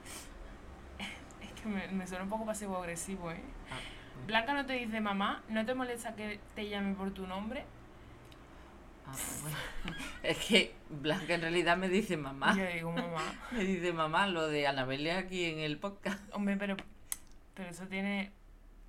me, 1.65 1.87
me 1.89 2.07
suena 2.07 2.23
un 2.23 2.29
poco 2.29 2.45
pasivo-agresivo, 2.45 3.31
¿eh? 3.31 3.41
Ah, 3.71 3.77
Blanca 4.25 4.53
no 4.53 4.65
te 4.65 4.73
dice 4.73 4.99
mamá, 4.99 5.43
¿no 5.49 5.65
te 5.65 5.73
molesta 5.73 6.15
que 6.15 6.39
te 6.55 6.69
llame 6.69 6.95
por 6.95 7.11
tu 7.11 7.27
nombre? 7.27 7.65
Ah, 9.05 9.13
bueno. 9.41 9.57
Es 10.23 10.37
que 10.45 10.75
Blanca 10.89 11.35
en 11.35 11.41
realidad 11.41 11.77
me 11.77 11.89
dice 11.89 12.17
mamá. 12.17 12.55
Yo 12.57 12.65
digo 12.65 12.91
mamá. 12.91 13.21
me 13.51 13.63
dice 13.63 13.93
mamá 13.93 14.27
lo 14.27 14.47
de 14.47 14.67
Anabel 14.67 15.09
aquí 15.11 15.45
en 15.45 15.59
el 15.59 15.77
podcast. 15.77 16.21
Hombre, 16.33 16.57
pero, 16.57 16.75
pero 17.53 17.69
eso 17.69 17.87
tiene 17.87 18.31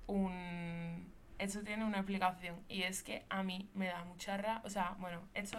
un 0.07 1.08
eso 1.39 1.61
tiene 1.61 1.85
una 1.85 1.97
explicación 1.97 2.57
y 2.67 2.83
es 2.83 3.01
que 3.01 3.25
a 3.29 3.43
mí 3.43 3.69
me 3.73 3.87
da 3.87 4.03
mucha 4.03 4.37
rabia, 4.37 4.61
o 4.65 4.69
sea, 4.69 4.95
bueno, 4.99 5.21
esto 5.33 5.57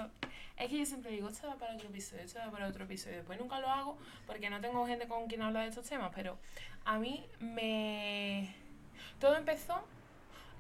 es 0.57 0.69
que 0.69 0.79
yo 0.79 0.85
siempre 0.85 1.11
digo, 1.11 1.29
esto 1.29 1.49
va 1.49 1.57
para 1.57 1.75
otro 1.75 1.89
episodio, 1.89 2.23
esto 2.23 2.39
va 2.39 2.51
para 2.51 2.69
otro 2.69 2.85
episodio, 2.85 3.17
después 3.17 3.41
nunca 3.41 3.59
lo 3.61 3.69
hago 3.69 3.99
porque 4.27 4.51
no 4.51 4.61
tengo 4.61 4.87
gente 4.87 5.09
con 5.09 5.27
quien 5.27 5.43
hablar 5.43 5.63
de 5.63 5.71
estos 5.71 5.89
temas, 5.89 6.13
pero 6.15 6.39
a 6.85 6.99
mí 6.99 7.27
me... 7.41 8.55
Todo 9.19 9.37
empezó 9.37 9.83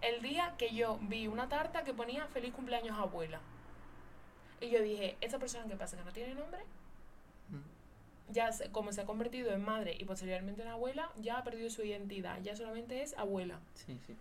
el 0.01 0.23
día 0.23 0.55
que 0.57 0.75
yo 0.75 0.99
vi 1.03 1.27
una 1.27 1.49
tarta 1.49 1.85
que 1.85 1.93
ponía 1.93 2.27
feliz 2.27 2.55
cumpleaños 2.55 2.99
abuela. 2.99 3.41
Y 4.61 4.71
yo 4.71 4.83
dije, 4.83 5.16
¿esta 5.21 5.39
persona 5.39 5.66
qué 5.68 5.77
pasa? 5.77 5.97
¿Que 5.97 6.05
no 6.05 6.12
tiene 6.12 6.35
nombre? 6.35 6.61
Mm. 7.49 8.33
Ya 8.33 8.51
como 8.73 8.93
se 8.93 9.03
ha 9.03 9.07
convertido 9.07 9.53
en 9.53 9.62
madre 9.62 9.97
y 9.99 10.05
posteriormente 10.05 10.62
en 10.62 10.68
abuela, 10.68 11.11
ya 11.16 11.39
ha 11.39 11.45
perdido 11.45 11.68
su 11.71 11.83
identidad, 11.83 12.41
ya 12.43 12.57
solamente 12.57 13.03
es 13.03 13.16
abuela. 13.16 13.61
Sí, 13.75 13.99
sí. 14.07 14.16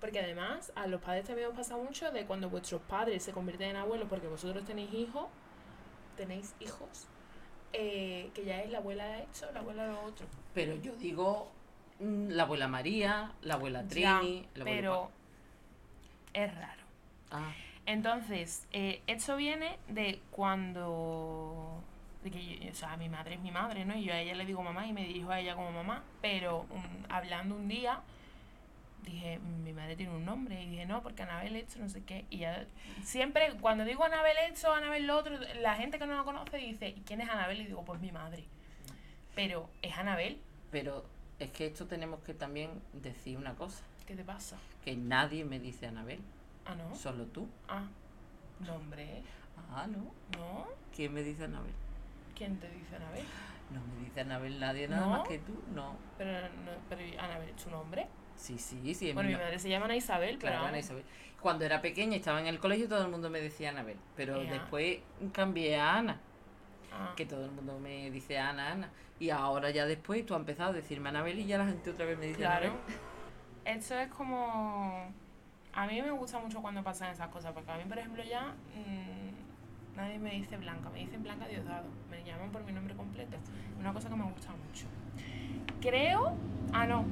Porque 0.00 0.18
además 0.20 0.72
a 0.76 0.86
los 0.86 1.00
padres 1.02 1.26
también 1.26 1.48
os 1.48 1.54
pasa 1.54 1.76
mucho 1.76 2.10
de 2.10 2.24
cuando 2.24 2.48
vuestros 2.48 2.80
padres 2.82 3.22
se 3.22 3.32
convierten 3.32 3.70
en 3.70 3.76
abuelos 3.76 4.08
porque 4.08 4.26
vosotros 4.28 4.64
tenéis 4.64 4.92
hijos, 4.94 5.26
tenéis 6.16 6.54
hijos, 6.60 7.06
eh, 7.72 8.30
que 8.34 8.44
ya 8.44 8.60
es 8.62 8.70
la 8.70 8.78
abuela 8.78 9.04
de 9.06 9.22
esto, 9.24 9.46
la 9.52 9.60
abuela 9.60 9.84
de 9.86 9.92
lo 9.92 10.02
otro. 10.04 10.26
Pero 10.54 10.74
yo 10.76 10.94
digo 10.96 11.50
mm, 12.00 12.30
la 12.30 12.44
abuela 12.44 12.66
María, 12.66 13.32
la 13.42 13.54
abuela 13.54 13.82
Ya, 13.82 13.88
Trini, 14.20 14.46
la 14.54 14.62
abuela 14.62 14.80
pero 14.80 15.10
es 16.32 16.54
raro. 16.54 16.82
Ah, 17.30 17.52
Entonces, 17.86 18.66
eh, 18.72 19.02
esto 19.06 19.36
viene 19.36 19.78
de 19.88 20.20
cuando... 20.30 21.82
De 22.24 22.30
que 22.30 22.44
yo- 22.44 22.70
o 22.70 22.74
sea, 22.74 22.96
mi 22.96 23.08
madre 23.08 23.34
es 23.34 23.40
mi 23.40 23.50
madre, 23.50 23.84
¿no? 23.84 23.96
Y 23.96 24.04
yo 24.04 24.12
a 24.12 24.20
ella 24.20 24.34
le 24.34 24.44
digo 24.44 24.62
mamá 24.62 24.86
y 24.86 24.92
me 24.92 25.04
dirijo 25.06 25.30
a 25.30 25.40
ella 25.40 25.54
como 25.54 25.72
mamá. 25.72 26.02
Pero 26.20 26.64
mm, 26.64 27.10
hablando 27.12 27.54
un 27.54 27.66
día, 27.68 28.00
dije, 29.02 29.38
"Mm, 29.38 29.62
mi 29.62 29.72
madre 29.72 29.96
tiene 29.96 30.12
un 30.14 30.24
nombre. 30.24 30.62
Y 30.62 30.68
dije, 30.70 30.86
no, 30.86 31.02
porque 31.02 31.22
Anabel 31.22 31.56
esto, 31.56 31.78
no 31.78 31.88
sé 31.88 32.02
qué. 32.04 32.24
Y 32.30 32.38
ya 32.38 32.66
siempre, 33.02 33.52
cuando 33.60 33.84
digo 33.84 34.04
Anabel 34.04 34.36
esto, 34.50 34.72
Anabel 34.72 35.06
lo 35.06 35.16
otro, 35.18 35.36
la 35.60 35.74
gente 35.76 35.98
que 35.98 36.06
no 36.06 36.16
la 36.16 36.24
conoce 36.24 36.56
dice, 36.58 36.88
¿y 36.88 37.00
quién 37.02 37.20
es 37.20 37.28
Anabel? 37.28 37.60
Y 37.60 37.66
digo, 37.66 37.84
pues 37.84 38.00
mi 38.00 38.12
madre. 38.12 38.44
Pero, 39.34 39.68
¿es 39.82 39.96
Anabel? 39.96 40.40
pero 40.70 41.04
es 41.38 41.50
que 41.50 41.66
esto 41.66 41.86
tenemos 41.86 42.20
que 42.22 42.34
también 42.34 42.70
decir 42.92 43.36
una 43.38 43.54
cosa, 43.54 43.82
¿Qué 44.06 44.14
te 44.14 44.22
pasa? 44.24 44.56
que 44.84 44.94
nadie 44.96 45.44
me 45.44 45.58
dice 45.58 45.86
Anabel, 45.86 46.20
Ah, 46.66 46.74
no. 46.74 46.94
solo 46.94 47.24
tú. 47.26 47.48
Ah, 47.68 47.84
nombre. 48.60 49.22
Ah, 49.72 49.86
¿no? 49.88 50.12
¿No? 50.38 50.66
¿Quién 50.94 51.12
me 51.14 51.22
dice 51.22 51.44
Anabel? 51.44 51.72
¿Quién 52.36 52.58
te 52.58 52.68
dice 52.70 52.96
Anabel? 52.96 53.24
No 53.72 53.80
me 53.80 54.04
dice 54.04 54.20
Anabel 54.20 54.58
nadie 54.60 54.88
nada 54.88 55.02
¿No? 55.06 55.10
más 55.10 55.28
que 55.28 55.38
tú, 55.38 55.62
no. 55.74 55.96
Pero, 56.18 56.32
no, 56.42 56.72
pero 56.88 57.22
Anabel 57.22 57.48
es 57.50 57.56
tu 57.56 57.70
nombre. 57.70 58.06
Sí, 58.40 58.58
sí, 58.58 58.94
sí. 58.94 59.12
Bueno, 59.12 59.28
mi 59.28 59.36
madre 59.36 59.58
se 59.58 59.68
llama 59.68 59.84
Ana 59.84 59.96
Isabel, 59.96 60.38
pero 60.40 60.52
Claro, 60.52 60.56
Ana 60.60 60.70
vamos. 60.72 60.84
Isabel. 60.84 61.04
Cuando 61.40 61.64
era 61.64 61.80
pequeña 61.80 62.16
estaba 62.16 62.40
en 62.40 62.46
el 62.46 62.58
colegio 62.58 62.88
todo 62.88 63.02
el 63.02 63.10
mundo 63.10 63.30
me 63.30 63.40
decía 63.40 63.70
Anabel, 63.70 63.96
pero 64.16 64.38
después 64.40 64.98
cambié 65.32 65.78
a 65.78 65.96
Ana, 65.98 66.20
Ah, 66.92 67.12
que 67.16 67.24
todo 67.24 67.44
el 67.44 67.50
mundo 67.52 67.78
me 67.78 68.10
dice 68.10 68.38
Ana, 68.38 68.72
Ana. 68.72 68.88
Y 69.18 69.30
ahora 69.30 69.70
ya 69.70 69.86
después 69.86 70.24
tú 70.26 70.34
has 70.34 70.40
empezado 70.40 70.70
a 70.70 70.72
decirme 70.72 71.08
Anabel 71.10 71.38
y 71.38 71.46
ya 71.46 71.56
la 71.58 71.66
gente 71.66 71.90
otra 71.90 72.04
vez 72.06 72.18
me 72.18 72.26
dice 72.26 72.38
claro. 72.38 72.66
Anabel. 72.66 72.80
Esto 73.64 73.94
es 73.98 74.08
como... 74.08 75.04
A 75.72 75.86
mí 75.86 76.02
me 76.02 76.10
gusta 76.10 76.38
mucho 76.40 76.60
cuando 76.60 76.82
pasan 76.82 77.12
esas 77.12 77.28
cosas, 77.28 77.52
porque 77.52 77.70
a 77.70 77.76
mí, 77.76 77.84
por 77.88 77.96
ejemplo, 77.98 78.24
ya 78.24 78.54
mm, 78.74 79.96
nadie 79.96 80.18
me 80.18 80.30
dice 80.32 80.56
Blanca, 80.56 80.90
me 80.90 80.98
dicen 81.00 81.22
Blanca 81.22 81.46
Diosdado, 81.46 81.86
me 82.10 82.24
llaman 82.24 82.50
por 82.50 82.64
mi 82.64 82.72
nombre 82.72 82.94
completo. 82.96 83.36
Una 83.78 83.92
cosa 83.92 84.08
que 84.08 84.16
me 84.16 84.24
gusta 84.24 84.50
mucho. 84.50 84.86
Creo... 85.80 86.34
Ah, 86.72 86.86
no. 86.86 87.04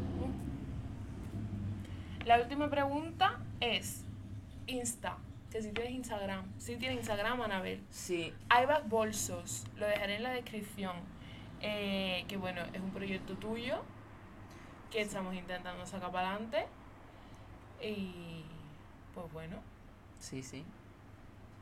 La 2.25 2.41
última 2.41 2.69
pregunta 2.71 3.39
es 3.61 4.05
Insta. 4.66 5.16
Que 5.51 5.62
si 5.62 5.73
tienes 5.73 5.95
Instagram. 5.95 6.45
Si 6.59 6.77
tienes 6.77 6.99
Instagram, 6.99 7.41
Anabel. 7.41 7.83
Sí, 7.91 8.35
Hay 8.51 8.66
bolsos, 8.87 9.64
lo 9.77 9.87
dejaré 9.87 10.16
en 10.16 10.23
la 10.23 10.33
descripción. 10.33 10.97
Eh, 11.61 12.25
que 12.29 12.37
bueno, 12.37 12.61
es 12.73 12.81
un 12.81 12.91
proyecto 12.91 13.35
tuyo 13.35 13.83
que 14.91 15.01
estamos 15.01 15.35
intentando 15.35 15.87
sacar 15.87 16.12
para 16.12 16.31
adelante. 16.33 16.66
Y 17.83 18.45
pues 19.14 19.33
bueno, 19.33 19.57
sí, 20.19 20.43
sí. 20.43 20.64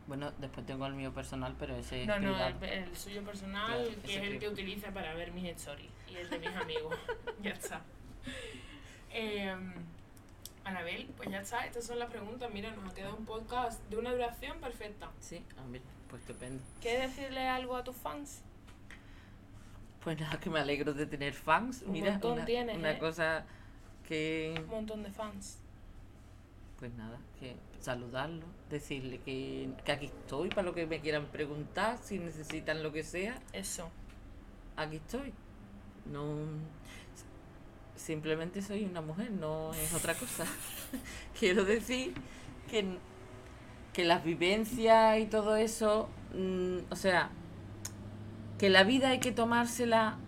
Bueno, 0.09 0.33
después 0.39 0.65
tengo 0.67 0.87
el 0.87 0.95
mío 0.95 1.13
personal, 1.13 1.55
pero 1.59 1.77
ese 1.77 2.03
es 2.03 2.09
no, 2.09 2.15
no, 2.19 2.33
privado. 2.33 2.65
el, 2.65 2.73
el 2.89 2.97
suyo 2.97 3.23
personal, 3.25 3.67
Claro, 3.67 4.03
que 4.05 4.17
es 4.17 4.23
el 4.23 4.39
que 4.39 4.49
utiliza 4.49 4.93
para 4.93 5.15
ver 5.15 5.33
mis 5.33 5.45
stories 5.51 5.91
y 6.09 6.17
el 6.17 6.31
de 6.31 6.39
mis 6.39 6.55
amigos. 6.57 6.97
ya 7.43 7.51
está. 7.51 7.81
Eh, 9.19 9.55
Anabel, 10.67 11.09
pues 11.17 11.31
ya 11.31 11.41
está, 11.41 11.65
estas 11.65 11.87
son 11.87 11.99
las 12.01 12.11
preguntas. 12.11 12.51
Mira, 12.53 12.71
nos 12.75 12.91
ha 12.91 12.95
quedado 12.95 13.15
un 13.17 13.25
podcast 13.25 13.81
de 13.89 13.97
una 13.99 14.13
duración 14.13 14.59
perfecta. 14.61 15.09
Sí, 15.21 15.43
ah, 15.57 15.63
mira, 15.71 15.85
pues 16.11 16.23
estupendo. 16.23 16.63
¿Quieres 16.81 17.15
decirle 17.17 17.47
algo 17.49 17.77
a 17.77 17.85
tus 17.85 17.95
fans? 17.97 18.43
Pues 20.03 20.19
nada, 20.19 20.39
que 20.41 20.51
me 20.51 20.59
alegro 20.59 20.93
de 20.93 21.07
tener 21.07 21.35
fans. 21.35 21.83
Un 21.83 21.93
Mira, 21.93 22.13
montón 22.13 22.33
una, 22.33 22.45
tienes, 22.45 22.77
una 22.77 22.93
¿eh? 22.93 22.99
cosa 22.99 23.45
que 24.09 24.55
Un 24.59 24.67
montón 24.69 25.03
de 25.05 25.11
fans. 25.11 25.59
Pues 26.81 26.93
nada, 26.95 27.19
que 27.41 27.57
saludarlo, 27.81 28.45
decirle 28.69 29.19
que, 29.21 29.71
que 29.85 29.93
aquí 29.93 30.07
estoy 30.07 30.49
para 30.49 30.63
lo 30.63 30.75
que 30.75 30.87
me 30.87 31.01
quieran 31.01 31.27
preguntar, 31.27 31.99
si 32.03 32.19
necesitan 32.19 32.83
lo 32.83 32.93
que 32.93 33.03
sea, 33.03 33.41
Eso. 33.53 33.89
aquí 34.77 34.97
estoy. 34.97 35.33
No 36.05 36.35
simplemente 37.97 38.63
soy 38.63 38.85
una 38.85 39.01
mujer, 39.01 39.31
no 39.31 39.73
es 39.75 39.93
otra 39.95 40.15
cosa. 40.15 40.45
Quiero 41.39 41.65
decir 41.65 42.15
que, 42.71 42.99
que 43.93 44.05
las 44.05 44.25
vivencias 44.25 45.19
y 45.19 45.27
todo 45.27 45.57
eso, 45.57 46.09
mm, 46.35 46.91
o 46.91 46.97
sea, 46.97 47.31
que 48.59 48.71
la 48.71 48.85
vida 48.85 49.11
hay 49.11 49.21
que 49.21 49.33
tomársela 49.33 50.19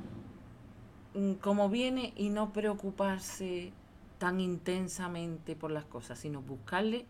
mm, 1.15 1.35
como 1.35 1.69
viene 1.69 2.13
y 2.17 2.31
no 2.31 2.53
preocuparse 2.53 3.73
tan 4.19 4.41
intensamente 4.41 5.55
por 5.55 5.71
las 5.71 5.85
cosas, 5.85 6.19
sino 6.19 6.43
buscarle 6.43 7.07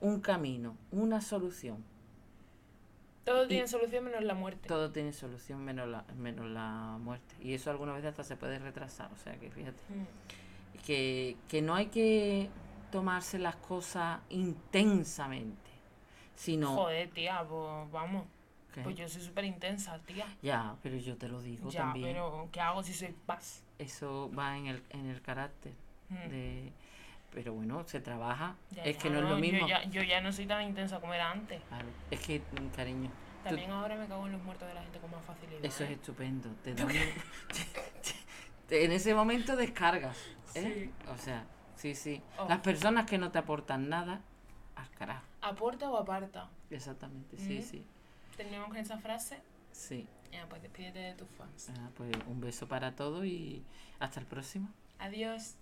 un 0.00 0.20
camino, 0.20 0.76
una 0.92 1.20
solución. 1.20 1.84
Todo 3.26 3.48
tiene 3.48 3.66
solución 3.66 4.04
menos 4.04 4.22
la 4.22 4.34
muerte. 4.34 4.68
Todo 4.68 4.90
tiene 4.92 5.12
solución 5.12 5.64
menos 5.64 5.88
la, 5.88 6.04
menos 6.16 6.46
la 6.46 6.96
muerte. 7.00 7.34
Y 7.40 7.54
eso 7.54 7.70
algunas 7.70 7.96
veces 7.96 8.10
hasta 8.10 8.22
se 8.22 8.36
puede 8.36 8.58
retrasar. 8.60 9.12
O 9.12 9.16
sea 9.16 9.36
que 9.36 9.50
fíjate. 9.50 9.82
Mm. 9.88 10.78
Que, 10.84 11.36
que 11.48 11.60
no 11.60 11.74
hay 11.74 11.86
que 11.86 12.48
tomarse 12.92 13.38
las 13.40 13.56
cosas 13.56 14.20
intensamente. 14.30 15.70
Sino. 16.36 16.74
Joder, 16.76 17.10
tía, 17.10 17.44
pues 17.48 17.90
vamos. 17.90 18.24
¿Qué? 18.72 18.82
Pues 18.82 18.94
yo 18.94 19.08
soy 19.08 19.22
súper 19.22 19.44
intensa, 19.44 19.98
tía. 20.06 20.26
Ya, 20.40 20.76
pero 20.82 20.96
yo 20.96 21.16
te 21.16 21.28
lo 21.28 21.42
digo 21.42 21.68
Ya, 21.70 21.80
también. 21.80 22.10
pero 22.10 22.48
¿qué 22.52 22.60
hago 22.60 22.82
si 22.82 22.92
soy 22.92 23.12
paz? 23.26 23.64
Eso 23.78 24.30
va 24.38 24.56
en 24.56 24.66
el, 24.66 24.82
en 24.90 25.06
el 25.06 25.20
carácter. 25.20 25.72
Mm. 26.08 26.28
de 26.28 26.72
Pero 27.36 27.52
bueno, 27.52 27.84
se 27.86 28.00
trabaja. 28.00 28.56
Ya, 28.70 28.82
es 28.84 28.96
ya, 28.96 29.02
que 29.02 29.10
no, 29.10 29.16
es 29.18 29.22
lo 29.24 29.28
yo 29.32 29.36
mismo. 29.36 29.68
ya, 29.68 29.84
yo 29.90 30.02
ya 30.02 30.22
no 30.22 30.32
soy 30.32 30.46
tan 30.46 30.62
intensa 30.62 31.00
como 31.00 31.12
era 31.12 31.30
antes. 31.30 31.60
Claro, 31.68 31.84
Es 32.10 32.20
que, 32.20 32.38
mm, 32.40 32.68
cariño, 32.74 33.10
tú- 33.10 33.48
También 33.50 33.70
ahora 33.72 33.94
me 33.96 34.06
cago 34.06 34.24
en 34.24 34.32
los 34.32 34.42
muertos 34.42 34.66
de 34.66 34.72
la 34.72 34.80
gente 34.82 34.98
con 35.00 35.10
más 35.10 35.22
facilidad. 35.22 35.62
eso 35.62 35.84
es 35.84 35.90
¿eh? 35.90 35.92
estupendo. 35.92 36.48
Te 36.64 36.74
da 36.74 36.86
un- 36.86 36.92
te- 38.68 38.84
en 38.86 38.90
ese 38.92 39.14
momento 39.14 39.54
descargas. 39.54 40.16
¿eh? 40.54 40.90
Sí. 41.04 41.10
O 41.10 41.18
sea, 41.18 41.44
sí, 41.76 41.94
sí. 41.94 42.22
Oh. 42.38 42.48
Las 42.48 42.60
personas 42.60 43.04
que 43.04 43.18
no 43.18 43.30
te 43.30 43.38
aportan 43.38 43.90
nada, 43.90 44.22
al 44.74 44.90
carajo. 44.92 45.26
¿Aporta 45.42 45.90
o 45.90 45.98
aparta? 45.98 46.48
Exactamente, 46.70 47.36
sí, 47.36 47.58
Mm. 47.58 47.62
sí. 47.62 47.84
Terminamos 48.38 48.68
con 48.68 48.78
esa 48.78 48.96
frase. 48.96 49.42
Sí. 49.72 50.08
Ya, 50.32 50.46
pues 50.48 50.62
despídete 50.62 51.00
de 51.00 51.12
tus 51.14 51.28
fans. 51.36 51.70
Ah, 51.78 51.90
pues 51.94 52.10
un 52.28 52.40
beso 52.40 52.66
para 52.66 52.96
todos 52.96 53.26
y 53.26 53.62
hasta 54.00 54.20
el 54.20 54.26
próximo. 54.26 54.70
Adiós. 54.98 55.56